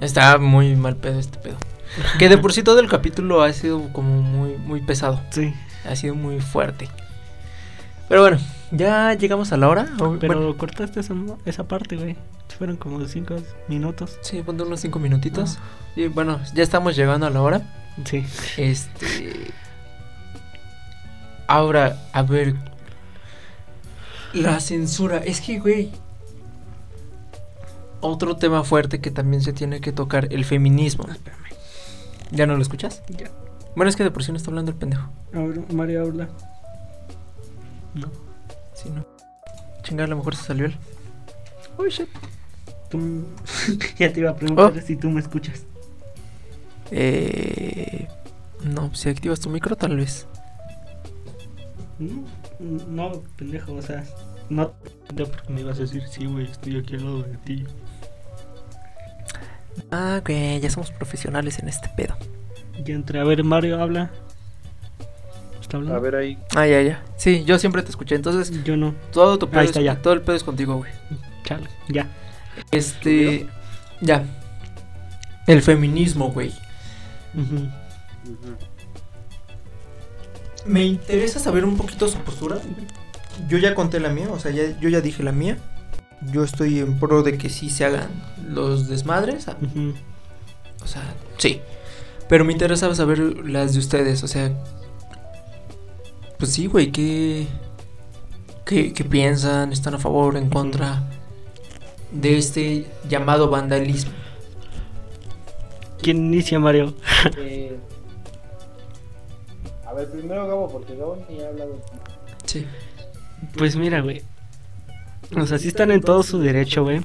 Está 0.01 0.37
muy 0.37 0.75
mal 0.75 0.95
pedo 0.95 1.19
este 1.19 1.37
pedo. 1.39 1.57
Que 2.19 2.29
de 2.29 2.37
por 2.37 2.53
sí 2.53 2.63
todo 2.63 2.79
el 2.79 2.87
capítulo 2.87 3.41
ha 3.41 3.51
sido 3.51 3.91
como 3.91 4.21
muy, 4.21 4.55
muy 4.57 4.81
pesado. 4.81 5.19
Sí. 5.31 5.53
Ha 5.85 5.95
sido 5.95 6.15
muy 6.15 6.39
fuerte. 6.39 6.87
Pero 8.07 8.21
bueno, 8.21 8.37
ya 8.71 9.13
llegamos 9.15 9.51
a 9.51 9.57
la 9.57 9.67
hora. 9.67 9.89
o- 9.99 10.17
Pero 10.19 10.39
bueno, 10.39 10.57
cortaste 10.57 10.99
esa, 10.99 11.13
esa 11.45 11.63
parte, 11.67 11.95
güey. 11.97 12.15
Fueron 12.57 12.77
como 12.77 13.05
cinco 13.07 13.35
minutos. 13.67 14.17
sí, 14.21 14.41
ponte 14.41 14.63
unos 14.63 14.79
cinco 14.81 14.99
minutitos. 14.99 15.57
Y 15.95 16.07
bueno, 16.07 16.39
ya 16.53 16.63
estamos 16.63 16.95
llegando 16.95 17.25
a 17.25 17.29
la 17.29 17.41
hora. 17.41 17.61
Sí. 18.05 18.25
Este. 18.57 19.51
Ahora, 21.49 21.97
a 22.13 22.21
ver. 22.21 22.53
La 24.33 24.59
censura. 24.59 25.17
Es 25.17 25.41
que, 25.41 25.57
güey. 25.59 25.89
Otro 28.01 28.37
tema 28.37 28.63
fuerte 28.63 29.01
que 29.01 29.09
también 29.09 29.41
se 29.41 29.51
tiene 29.51 29.81
que 29.81 29.91
tocar: 29.91 30.27
el 30.31 30.45
feminismo. 30.45 31.07
¿Ya 32.29 32.45
no 32.45 32.55
lo 32.55 32.61
escuchas? 32.61 33.01
Ya. 33.09 33.31
Bueno, 33.75 33.89
es 33.89 33.95
que 33.95 34.03
de 34.03 34.11
por 34.11 34.23
sí 34.23 34.31
no 34.31 34.37
está 34.37 34.51
hablando 34.51 34.69
el 34.69 34.77
pendejo. 34.77 35.09
A 35.33 35.39
ver, 35.39 35.73
Mario 35.73 36.03
habla. 36.03 36.29
No. 37.95 38.11
Sí, 38.75 38.89
no. 38.91 39.03
Chingar, 39.81 40.05
a 40.05 40.09
lo 40.09 40.17
mejor 40.17 40.35
se 40.35 40.43
salió 40.43 40.67
él. 40.67 40.75
Uy, 41.79 41.89
shit. 41.89 42.09
Tú... 42.91 43.25
ya 43.97 44.13
te 44.13 44.19
iba 44.19 44.29
a 44.29 44.35
preguntar 44.35 44.73
Oh. 44.77 44.81
si 44.85 44.95
tú 44.95 45.09
me 45.09 45.19
escuchas. 45.19 45.63
Eh. 46.91 48.07
No, 48.63 48.93
si 48.93 49.09
activas 49.09 49.39
tu 49.39 49.49
micro, 49.49 49.75
tal 49.75 49.97
vez. 49.97 50.27
No, 51.99 52.23
no, 52.87 53.23
pendejo, 53.35 53.73
o 53.73 53.81
sea, 53.81 54.03
no 54.49 54.73
no 55.15 55.25
porque 55.25 55.51
me 55.53 55.61
ibas 55.61 55.77
a 55.77 55.81
decir, 55.81 56.03
sí, 56.09 56.25
güey, 56.25 56.45
estoy 56.49 56.77
aquí 56.79 56.95
al 56.95 57.03
lado 57.03 57.23
de 57.23 57.37
ti. 57.39 57.65
Ah, 59.91 60.21
güey, 60.25 60.59
ya 60.59 60.69
somos 60.69 60.91
profesionales 60.91 61.59
en 61.59 61.67
este 61.69 61.89
pedo. 61.95 62.15
Ya 62.83 62.93
entré, 62.95 63.19
a 63.19 63.23
ver, 63.23 63.43
Mario 63.43 63.81
habla. 63.81 64.11
¿Está 65.59 65.77
hablando? 65.77 65.97
A 65.97 65.99
ver 66.01 66.15
ahí. 66.15 66.37
Ah, 66.55 66.65
ya, 66.67 66.81
ya. 66.81 67.03
Sí, 67.17 67.43
yo 67.45 67.59
siempre 67.59 67.81
te 67.83 67.89
escuché. 67.89 68.15
Entonces, 68.15 68.63
Yo 68.63 68.75
no, 68.77 68.95
todo 69.11 69.37
tu 69.37 69.47
pedo 69.49 69.59
Ahí 69.59 69.65
es- 69.65 69.71
está, 69.71 69.81
ya. 69.81 70.01
todo 70.01 70.13
el 70.13 70.21
pedo 70.21 70.35
es 70.35 70.43
contigo, 70.43 70.77
güey. 70.77 70.91
chale, 71.43 71.67
ya. 71.89 72.07
Este. 72.71 73.47
Ya. 74.01 74.23
El 75.47 75.61
feminismo, 75.61 76.31
güey. 76.31 76.53
Ujú. 77.35 77.67
Me 80.69 80.85
interesa 80.85 81.39
saber 81.39 81.65
un 81.65 81.77
poquito 81.77 82.07
su 82.07 82.19
postura. 82.19 82.59
Yo 83.47 83.57
ya 83.57 83.73
conté 83.73 83.99
la 83.99 84.09
mía, 84.09 84.27
o 84.31 84.37
sea, 84.37 84.51
ya, 84.51 84.79
yo 84.79 84.87
ya 84.87 85.01
dije 85.01 85.23
la 85.23 85.31
mía. 85.31 85.57
Yo 86.31 86.43
estoy 86.43 86.77
en 86.77 86.99
pro 86.99 87.23
de 87.23 87.39
que 87.39 87.49
sí 87.49 87.71
se 87.71 87.85
hagan 87.85 88.09
los 88.47 88.87
desmadres. 88.87 89.47
O 89.47 90.87
sea, 90.87 91.01
sí. 91.39 91.59
Pero 92.27 92.45
me 92.45 92.53
interesa 92.53 92.93
saber 92.93 93.17
las 93.47 93.73
de 93.73 93.79
ustedes, 93.79 94.23
o 94.23 94.27
sea. 94.27 94.53
Pues 96.37 96.53
sí, 96.53 96.67
güey, 96.67 96.91
¿qué, 96.91 97.47
qué, 98.63 98.93
qué 98.93 99.03
piensan? 99.03 99.73
¿Están 99.73 99.95
a 99.95 99.97
favor, 99.97 100.37
en 100.37 100.51
contra 100.51 101.01
de 102.11 102.37
este 102.37 102.85
llamado 103.09 103.49
vandalismo? 103.49 104.11
¿Quién 105.99 106.17
inicia, 106.17 106.59
Mario? 106.59 106.93
Eh, 107.37 107.75
ver, 109.99 110.09
primero 110.09 110.47
Gabo, 110.47 110.69
porque 110.71 110.95
Gabo 110.95 111.23
ni 111.29 111.41
ha 111.41 111.47
hablado. 111.47 111.81
Sí. 112.45 112.65
Pues 113.57 113.75
mira, 113.75 114.01
güey. 114.01 114.21
O 115.37 115.45
sea, 115.45 115.57
sí 115.59 115.67
están 115.67 115.91
en 115.91 116.01
todo 116.01 116.23
su 116.23 116.39
derecho, 116.39 116.83
güey. 116.83 117.01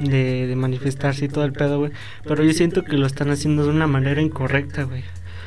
De, 0.00 0.46
de 0.48 0.56
manifestarse 0.56 1.26
y 1.26 1.28
todo 1.28 1.44
el 1.44 1.52
pedo, 1.52 1.78
güey. 1.78 1.92
Pero 2.24 2.42
yo 2.42 2.52
siento 2.52 2.82
que 2.82 2.96
lo 2.96 3.06
están 3.06 3.30
haciendo 3.30 3.62
de 3.64 3.70
una 3.70 3.86
manera 3.86 4.20
incorrecta, 4.20 4.82
güey. 4.82 5.04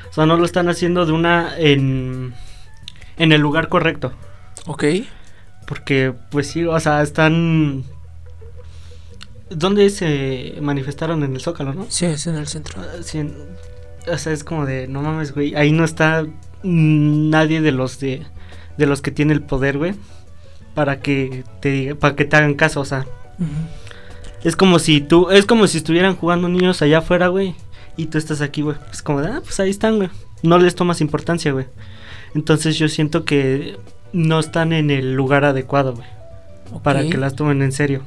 O 0.09 0.13
sea, 0.13 0.25
no 0.25 0.37
lo 0.37 0.45
están 0.45 0.69
haciendo 0.69 1.05
de 1.05 1.11
una... 1.11 1.57
en... 1.57 2.33
En 3.17 3.31
el 3.31 3.41
lugar 3.41 3.67
correcto. 3.67 4.13
Ok. 4.67 4.83
Porque, 5.67 6.13
pues 6.31 6.47
sí, 6.47 6.63
o 6.63 6.79
sea, 6.79 7.01
están... 7.01 7.83
¿Dónde 9.49 9.89
se 9.89 10.55
manifestaron 10.61 11.23
en 11.23 11.33
el 11.33 11.41
Zócalo, 11.41 11.73
no? 11.73 11.85
Sí, 11.89 12.05
es 12.05 12.27
en 12.27 12.35
el 12.35 12.47
centro. 12.47 12.81
Sí, 13.01 13.19
en- 13.19 13.35
o 14.11 14.17
sea, 14.17 14.31
es 14.33 14.43
como 14.43 14.65
de, 14.65 14.87
no 14.87 15.01
mames, 15.01 15.33
güey, 15.33 15.55
ahí 15.55 15.71
no 15.71 15.83
está 15.83 16.25
nadie 16.63 17.61
de 17.61 17.71
los 17.71 17.99
de, 17.99 18.23
de 18.77 18.85
los 18.85 19.01
que 19.01 19.11
tiene 19.11 19.33
el 19.33 19.41
poder, 19.41 19.77
güey, 19.77 19.93
para 20.73 20.99
que 20.99 21.43
te 21.61 21.69
diga, 21.71 21.95
para 21.95 22.15
que 22.15 22.25
te 22.25 22.35
hagan 22.35 22.53
caso, 22.55 22.81
o 22.81 22.85
sea, 22.85 23.05
es 24.43 24.55
como 24.55 24.79
si 24.79 25.01
tú, 25.01 25.29
es 25.31 25.45
como 25.45 25.67
si 25.67 25.77
estuvieran 25.77 26.15
jugando 26.15 26.47
niños 26.49 26.81
allá 26.81 26.99
afuera, 26.99 27.27
güey, 27.27 27.55
y 27.95 28.05
tú 28.07 28.17
estás 28.17 28.41
aquí, 28.41 28.61
güey, 28.61 28.77
es 28.91 29.01
como 29.01 29.21
de, 29.21 29.29
ah, 29.29 29.41
pues 29.43 29.59
ahí 29.59 29.69
están, 29.69 29.97
güey, 29.97 30.09
no 30.43 30.57
les 30.57 30.75
tomas 30.75 31.01
importancia, 31.01 31.51
güey, 31.51 31.65
entonces 32.35 32.77
yo 32.77 32.87
siento 32.89 33.25
que 33.25 33.77
no 34.13 34.39
están 34.39 34.73
en 34.73 34.91
el 34.91 35.13
lugar 35.13 35.45
adecuado, 35.45 35.93
güey, 35.95 36.07
para 36.83 37.07
que 37.09 37.17
las 37.17 37.35
tomen 37.35 37.61
en 37.61 37.71
serio. 37.71 38.01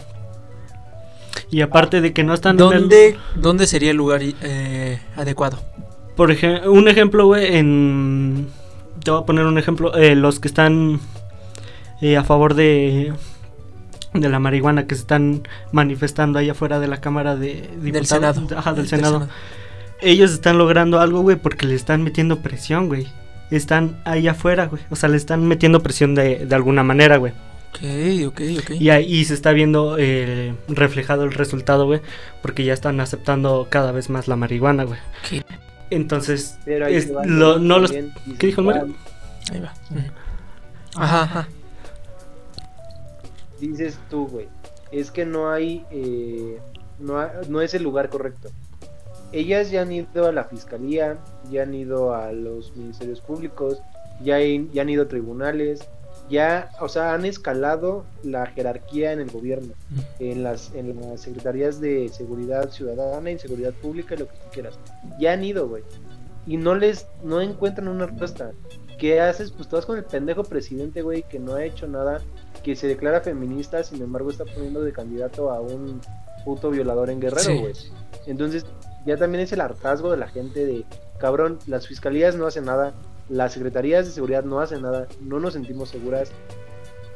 Y 1.51 1.62
aparte 1.62 2.01
de 2.01 2.12
que 2.12 2.22
no 2.22 2.32
están 2.34 2.57
en 2.61 2.72
el- 2.72 2.80
¿Dónde, 2.80 3.16
¿Dónde 3.34 3.66
sería 3.66 3.90
el 3.90 3.96
lugar 3.96 4.20
eh, 4.22 5.01
adecuado? 5.16 5.61
Por 6.16 6.30
ejemplo, 6.30 6.72
un 6.72 6.88
ejemplo, 6.88 7.26
güey, 7.26 7.56
en... 7.56 8.48
Te 9.02 9.11
voy 9.11 9.22
a 9.22 9.26
poner 9.26 9.46
un 9.46 9.56
ejemplo. 9.58 9.96
eh, 9.96 10.14
los 10.14 10.40
que 10.40 10.48
están 10.48 11.00
eh, 12.00 12.16
a 12.16 12.24
favor 12.24 12.54
de... 12.54 13.12
De 14.12 14.28
la 14.28 14.40
marihuana 14.40 14.86
que 14.88 14.96
se 14.96 15.02
están 15.02 15.46
manifestando 15.70 16.38
allá 16.40 16.52
afuera 16.52 16.80
de 16.80 16.88
la 16.88 17.00
Cámara 17.00 17.36
de 17.36 17.70
Diputados. 17.80 17.92
del 17.92 18.06
Senado. 18.06 18.58
Ajá, 18.58 18.72
del 18.72 18.88
Senado. 18.88 19.28
Ellos 20.02 20.32
están 20.32 20.58
logrando 20.58 20.98
algo, 20.98 21.20
güey, 21.20 21.36
porque 21.36 21.66
le 21.66 21.76
están 21.76 22.02
metiendo 22.02 22.40
presión, 22.40 22.88
güey. 22.88 23.06
Están 23.52 24.00
ahí 24.04 24.26
afuera, 24.26 24.66
güey. 24.66 24.82
O 24.90 24.96
sea, 24.96 25.08
le 25.08 25.16
están 25.16 25.46
metiendo 25.46 25.80
presión 25.80 26.14
de, 26.16 26.44
de 26.44 26.54
alguna 26.56 26.82
manera, 26.82 27.18
güey. 27.18 27.32
Ok, 27.72 28.26
ok, 28.26 28.40
ok. 28.58 28.70
Y 28.80 28.90
ahí 28.90 29.24
se 29.24 29.34
está 29.34 29.52
viendo 29.52 29.94
eh, 29.96 30.54
reflejado 30.66 31.22
el 31.22 31.32
resultado, 31.32 31.86
güey. 31.86 32.00
Porque 32.42 32.64
ya 32.64 32.72
están 32.72 32.98
aceptando 32.98 33.68
cada 33.70 33.92
vez 33.92 34.11
más 34.11 34.26
la 34.26 34.34
marihuana, 34.34 34.82
güey. 34.84 34.98
Entonces, 35.91 36.57
Pero 36.64 36.86
ahí 36.86 36.95
es- 36.97 37.09
lo- 37.11 37.59
no 37.59 37.78
los... 37.78 37.91
¿Qué 37.93 38.47
dijo 38.47 38.61
el 38.61 38.66
Mario? 38.68 38.95
Ahí 39.53 39.61
va. 39.61 39.72
Ajá, 40.97 41.22
ajá. 41.22 41.49
Dices 43.61 43.99
tú, 44.09 44.26
güey. 44.28 44.49
Es 44.91 45.11
que 45.11 45.24
no 45.26 45.51
hay, 45.51 45.84
eh, 45.91 46.59
no 46.99 47.26
no 47.49 47.61
es 47.61 47.74
el 47.74 47.82
lugar 47.82 48.09
correcto. 48.09 48.49
Ellas 49.32 49.70
ya 49.70 49.82
han 49.82 49.93
ido 49.93 50.26
a 50.26 50.32
la 50.32 50.45
fiscalía, 50.45 51.18
ya 51.51 51.62
han 51.62 51.74
ido 51.74 52.14
a 52.14 52.32
los 52.32 52.74
ministerios 52.76 53.20
públicos, 53.20 53.78
ya, 54.22 54.36
han- 54.36 54.70
ya 54.72 54.82
han 54.82 54.88
ido 54.88 55.05
a 55.05 55.09
tribunales, 55.09 55.80
ya, 56.31 56.70
o 56.81 56.89
sea, 56.89 57.12
han 57.14 57.24
escalado 57.24 58.05
la 58.22 58.47
jerarquía 58.47 59.12
en 59.12 59.20
el 59.20 59.31
gobierno, 59.31 59.74
en 60.18 60.43
las, 60.43 60.72
en 60.74 60.99
las 61.01 61.20
secretarías 61.22 61.81
de 61.81 62.09
seguridad 62.09 62.70
ciudadana 62.70 63.31
y 63.31 63.39
seguridad 63.39 63.72
pública 63.74 64.14
y 64.14 64.18
lo 64.18 64.26
que 64.28 64.35
tú 64.35 64.51
quieras. 64.53 64.78
Ya 65.18 65.33
han 65.33 65.43
ido, 65.45 65.68
güey. 65.68 65.83
Y 66.47 66.57
no 66.57 66.74
les, 66.74 67.07
no 67.22 67.41
encuentran 67.41 67.89
una 67.89 68.07
respuesta. 68.07 68.53
¿Qué 68.99 69.20
haces? 69.20 69.51
Pues 69.51 69.62
estás 69.62 69.87
con 69.87 69.97
el 69.99 70.05
pendejo 70.05 70.45
presidente, 70.45 71.03
güey, 71.03 71.22
que 71.22 71.39
no 71.39 71.55
ha 71.55 71.64
hecho 71.64 71.87
nada, 71.89 72.20
que 72.62 72.76
se 72.76 72.87
declara 72.87 73.20
feminista, 73.20 73.83
sin 73.83 74.03
embargo 74.03 74.31
está 74.31 74.45
poniendo 74.45 74.83
de 74.83 74.93
candidato 74.93 75.51
a 75.51 75.61
un 75.61 76.01
puto 76.45 76.70
violador 76.70 77.11
en 77.11 77.20
Guerrero, 77.20 77.43
Sí. 77.43 77.59
güey. 77.59 77.72
Entonces, 78.26 78.64
ya 79.07 79.16
también 79.16 79.43
es 79.45 79.53
el 79.53 79.61
hartazgo 79.62 80.11
de 80.11 80.16
la 80.18 80.28
gente 80.28 80.64
de, 80.66 80.85
cabrón, 81.18 81.59
las 81.66 81.87
fiscalías 81.87 82.37
no 82.37 82.47
hacen 82.47 82.64
nada, 82.66 82.93
las 83.31 83.53
secretarías 83.55 84.05
de 84.05 84.12
seguridad 84.12 84.45
no 84.45 84.61
hacen 84.61 84.83
nada, 84.83 85.07
no 85.22 85.41
nos 85.41 85.55
sentimos 85.55 85.89
seguras. 85.89 86.31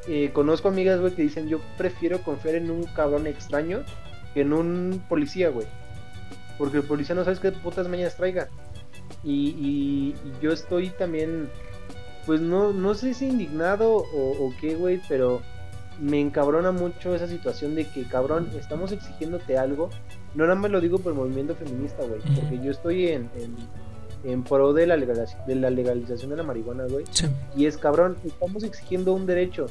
Eh, 0.07 0.31
conozco 0.33 0.69
amigas, 0.69 1.01
güey, 1.01 1.15
que 1.15 1.23
dicen, 1.23 1.49
yo 1.49 1.61
prefiero 1.77 2.23
confiar 2.23 2.55
en 2.55 2.71
un 2.71 2.85
cabrón 2.85 3.27
extraño 3.27 3.83
que 4.33 4.43
en 4.43 4.53
un 4.53 5.03
policía, 5.09 5.51
güey. 5.51 5.67
Porque 6.57 6.77
el 6.79 6.85
policía 6.85 7.15
no 7.15 7.25
sabes 7.25 7.41
qué 7.41 7.51
putas 7.53 7.89
mañas 7.89 8.17
traiga. 8.17 8.49
Y, 9.25 9.51
y- 9.51 10.15
y 10.25 10.33
yo 10.43 10.53
estoy 10.53 10.91
también, 10.91 11.49
pues 12.27 12.41
no, 12.41 12.73
no 12.73 12.95
sé 12.95 13.13
si 13.15 13.27
indignado 13.27 13.93
o, 13.97 14.05
o 14.47 14.55
qué, 14.61 14.77
güey, 14.77 15.01
pero 15.09 15.43
me 16.01 16.21
encabrona 16.21 16.71
mucho 16.73 17.15
esa 17.15 17.27
situación 17.29 17.75
de 17.75 17.87
que, 17.89 18.05
cabrón, 18.05 18.51
estamos 18.59 18.93
exigiéndote 18.93 19.59
algo. 19.59 19.91
No 20.35 20.45
nada 20.45 20.57
más 20.57 20.71
lo 20.71 20.81
digo 20.81 20.99
por 20.99 21.13
el 21.13 21.19
movimiento 21.19 21.55
feminista, 21.55 22.03
güey, 22.05 22.21
porque 22.21 22.61
yo 22.65 22.71
estoy 22.71 23.09
en, 23.09 23.31
en, 23.37 23.57
en 24.25 24.43
pro 24.43 24.73
de 24.73 24.87
la, 24.87 24.97
legalización, 24.97 25.47
de 25.47 25.55
la 25.57 25.71
legalización 25.71 26.31
de 26.31 26.37
la 26.37 26.43
marihuana, 26.43 26.85
güey. 26.89 27.05
Sí. 27.11 27.27
Y 27.57 27.67
es, 27.67 27.77
cabrón, 27.79 28.17
estamos 28.25 28.63
exigiendo 28.65 29.13
un 29.13 29.27
derecho. 29.27 29.67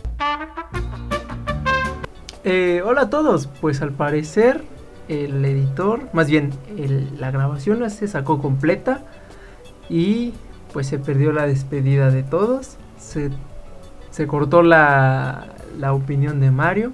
Eh, 2.43 2.81
hola 2.85 3.01
a 3.03 3.09
todos, 3.09 3.47
pues 3.61 3.81
al 3.81 3.91
parecer 3.91 4.61
el 5.07 5.43
editor, 5.45 6.01
más 6.13 6.29
bien 6.29 6.51
el- 6.77 7.19
la 7.19 7.31
grabación 7.31 7.79
no 7.79 7.89
se 7.89 8.07
sacó 8.07 8.41
completa 8.41 9.01
y 9.89 10.33
pues 10.73 10.87
se 10.87 10.99
perdió 10.99 11.31
la 11.31 11.45
despedida 11.47 12.09
de 12.09 12.23
todos, 12.23 12.77
se, 12.97 13.29
se 14.11 14.27
cortó 14.27 14.61
la, 14.63 15.47
la 15.79 15.93
opinión 15.93 16.39
de 16.41 16.51
Mario, 16.51 16.91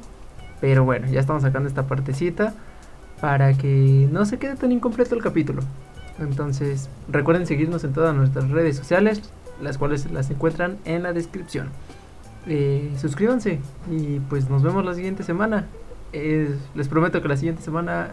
pero 0.62 0.84
bueno, 0.86 1.08
ya 1.08 1.20
estamos 1.20 1.42
sacando 1.44 1.68
esta 1.68 1.88
partecita 1.88 2.54
para 3.22 3.54
que 3.54 4.08
no 4.12 4.26
se 4.26 4.38
quede 4.38 4.56
tan 4.56 4.72
incompleto 4.72 5.16
el 5.16 5.22
capítulo. 5.24 5.62
Entonces 6.20 6.90
recuerden 7.10 7.46
seguirnos 7.48 7.84
en 7.84 7.94
todas 7.94 8.16
nuestras 8.16 8.50
redes 8.50 8.76
sociales, 8.76 9.22
las 9.62 9.78
cuales 9.78 10.12
las 10.12 10.30
encuentran 10.30 10.78
en 10.86 11.04
la 11.04 11.14
descripción. 11.14 11.70
eh, 12.48 12.94
suscríbanse 12.98 13.60
y 13.92 14.20
pues 14.22 14.50
nos 14.50 14.64
vemos 14.64 14.84
la 14.86 14.94
siguiente 14.94 15.24
semana. 15.24 15.66
Eh, 16.14 16.56
les 16.74 16.88
prometo 16.88 17.22
que 17.22 17.28
la 17.28 17.38
siguiente 17.38 17.62
semana 17.62 18.12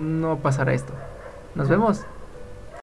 no 0.00 0.38
pasará 0.38 0.72
esto. 0.74 0.92
Nos 1.54 1.68
vemos. 1.68 2.04